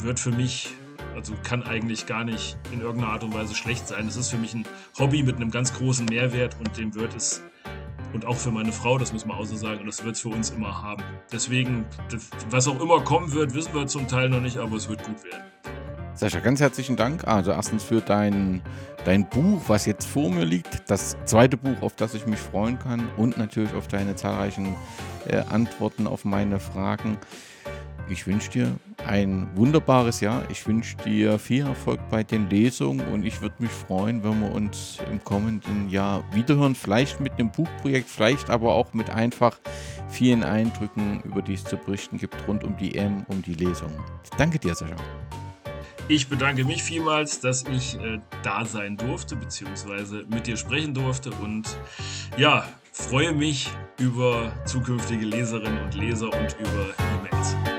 wird 0.00 0.20
für 0.20 0.30
mich 0.30 0.68
also 1.18 1.34
kann 1.42 1.64
eigentlich 1.64 2.06
gar 2.06 2.22
nicht 2.22 2.56
in 2.72 2.80
irgendeiner 2.80 3.12
Art 3.12 3.24
und 3.24 3.34
Weise 3.34 3.52
schlecht 3.52 3.88
sein. 3.88 4.06
Es 4.06 4.16
ist 4.16 4.30
für 4.30 4.36
mich 4.36 4.54
ein 4.54 4.64
Hobby 5.00 5.24
mit 5.24 5.34
einem 5.36 5.50
ganz 5.50 5.74
großen 5.74 6.06
Mehrwert 6.06 6.56
und 6.60 6.76
dem 6.78 6.94
wird 6.94 7.14
es 7.16 7.42
und 8.14 8.24
auch 8.24 8.36
für 8.36 8.52
meine 8.52 8.72
Frau, 8.72 8.96
das 8.96 9.12
muss 9.12 9.26
man 9.26 9.36
auch 9.36 9.44
so 9.44 9.56
sagen, 9.56 9.80
und 9.80 9.86
das 9.86 10.02
wird 10.02 10.14
es 10.14 10.22
für 10.22 10.30
uns 10.30 10.48
immer 10.50 10.80
haben. 10.80 11.02
Deswegen, 11.30 11.84
was 12.48 12.66
auch 12.66 12.80
immer 12.80 13.02
kommen 13.02 13.32
wird, 13.32 13.52
wissen 13.52 13.74
wir 13.74 13.86
zum 13.86 14.08
Teil 14.08 14.30
noch 14.30 14.40
nicht, 14.40 14.56
aber 14.56 14.76
es 14.76 14.88
wird 14.88 15.04
gut 15.04 15.22
werden. 15.24 15.42
Sascha, 16.14 16.38
ganz 16.38 16.60
herzlichen 16.60 16.96
Dank. 16.96 17.26
Also 17.26 17.50
erstens 17.50 17.84
für 17.84 18.00
dein, 18.00 18.62
dein 19.04 19.28
Buch, 19.28 19.60
was 19.66 19.84
jetzt 19.86 20.06
vor 20.06 20.30
mir 20.30 20.44
liegt, 20.44 20.88
das 20.88 21.16
zweite 21.26 21.58
Buch, 21.58 21.82
auf 21.82 21.96
das 21.96 22.14
ich 22.14 22.26
mich 22.26 22.38
freuen 22.38 22.78
kann 22.78 23.08
und 23.16 23.36
natürlich 23.36 23.74
auf 23.74 23.88
deine 23.88 24.16
zahlreichen 24.16 24.74
äh, 25.26 25.42
Antworten 25.50 26.06
auf 26.06 26.24
meine 26.24 26.60
Fragen. 26.60 27.18
Ich 28.10 28.26
wünsche 28.26 28.50
dir 28.50 28.76
ein 29.06 29.48
wunderbares 29.54 30.20
Jahr. 30.20 30.44
Ich 30.50 30.66
wünsche 30.66 30.96
dir 30.98 31.38
viel 31.38 31.66
Erfolg 31.66 32.00
bei 32.10 32.22
den 32.22 32.48
Lesungen 32.48 33.06
und 33.08 33.24
ich 33.24 33.42
würde 33.42 33.56
mich 33.58 33.70
freuen, 33.70 34.24
wenn 34.24 34.40
wir 34.40 34.50
uns 34.52 34.98
im 35.10 35.22
kommenden 35.22 35.90
Jahr 35.90 36.24
wiederhören. 36.32 36.74
Vielleicht 36.74 37.20
mit 37.20 37.32
einem 37.34 37.50
Buchprojekt, 37.50 38.08
vielleicht 38.08 38.48
aber 38.48 38.74
auch 38.74 38.94
mit 38.94 39.10
einfach 39.10 39.58
vielen 40.08 40.42
Eindrücken, 40.42 41.20
über 41.24 41.42
die 41.42 41.54
es 41.54 41.64
zu 41.64 41.76
berichten 41.76 42.16
gibt 42.16 42.34
rund 42.48 42.64
um 42.64 42.76
die 42.78 42.96
EM, 42.96 43.24
um 43.28 43.42
die 43.42 43.54
Lesung. 43.54 43.92
Danke 44.38 44.58
dir, 44.58 44.74
Sascha. 44.74 44.96
Ich 46.08 46.28
bedanke 46.28 46.64
mich 46.64 46.82
vielmals, 46.82 47.40
dass 47.40 47.64
ich 47.64 47.96
äh, 47.96 48.18
da 48.42 48.64
sein 48.64 48.96
durfte, 48.96 49.36
beziehungsweise 49.36 50.24
mit 50.30 50.46
dir 50.46 50.56
sprechen 50.56 50.94
durfte 50.94 51.30
und 51.30 51.64
ja, 52.38 52.66
freue 52.92 53.32
mich 53.32 53.68
über 53.98 54.50
zukünftige 54.64 55.26
Leserinnen 55.26 55.84
und 55.84 55.94
Leser 55.94 56.32
und 56.32 56.56
über 56.58 56.94
E-Mails. 57.20 57.77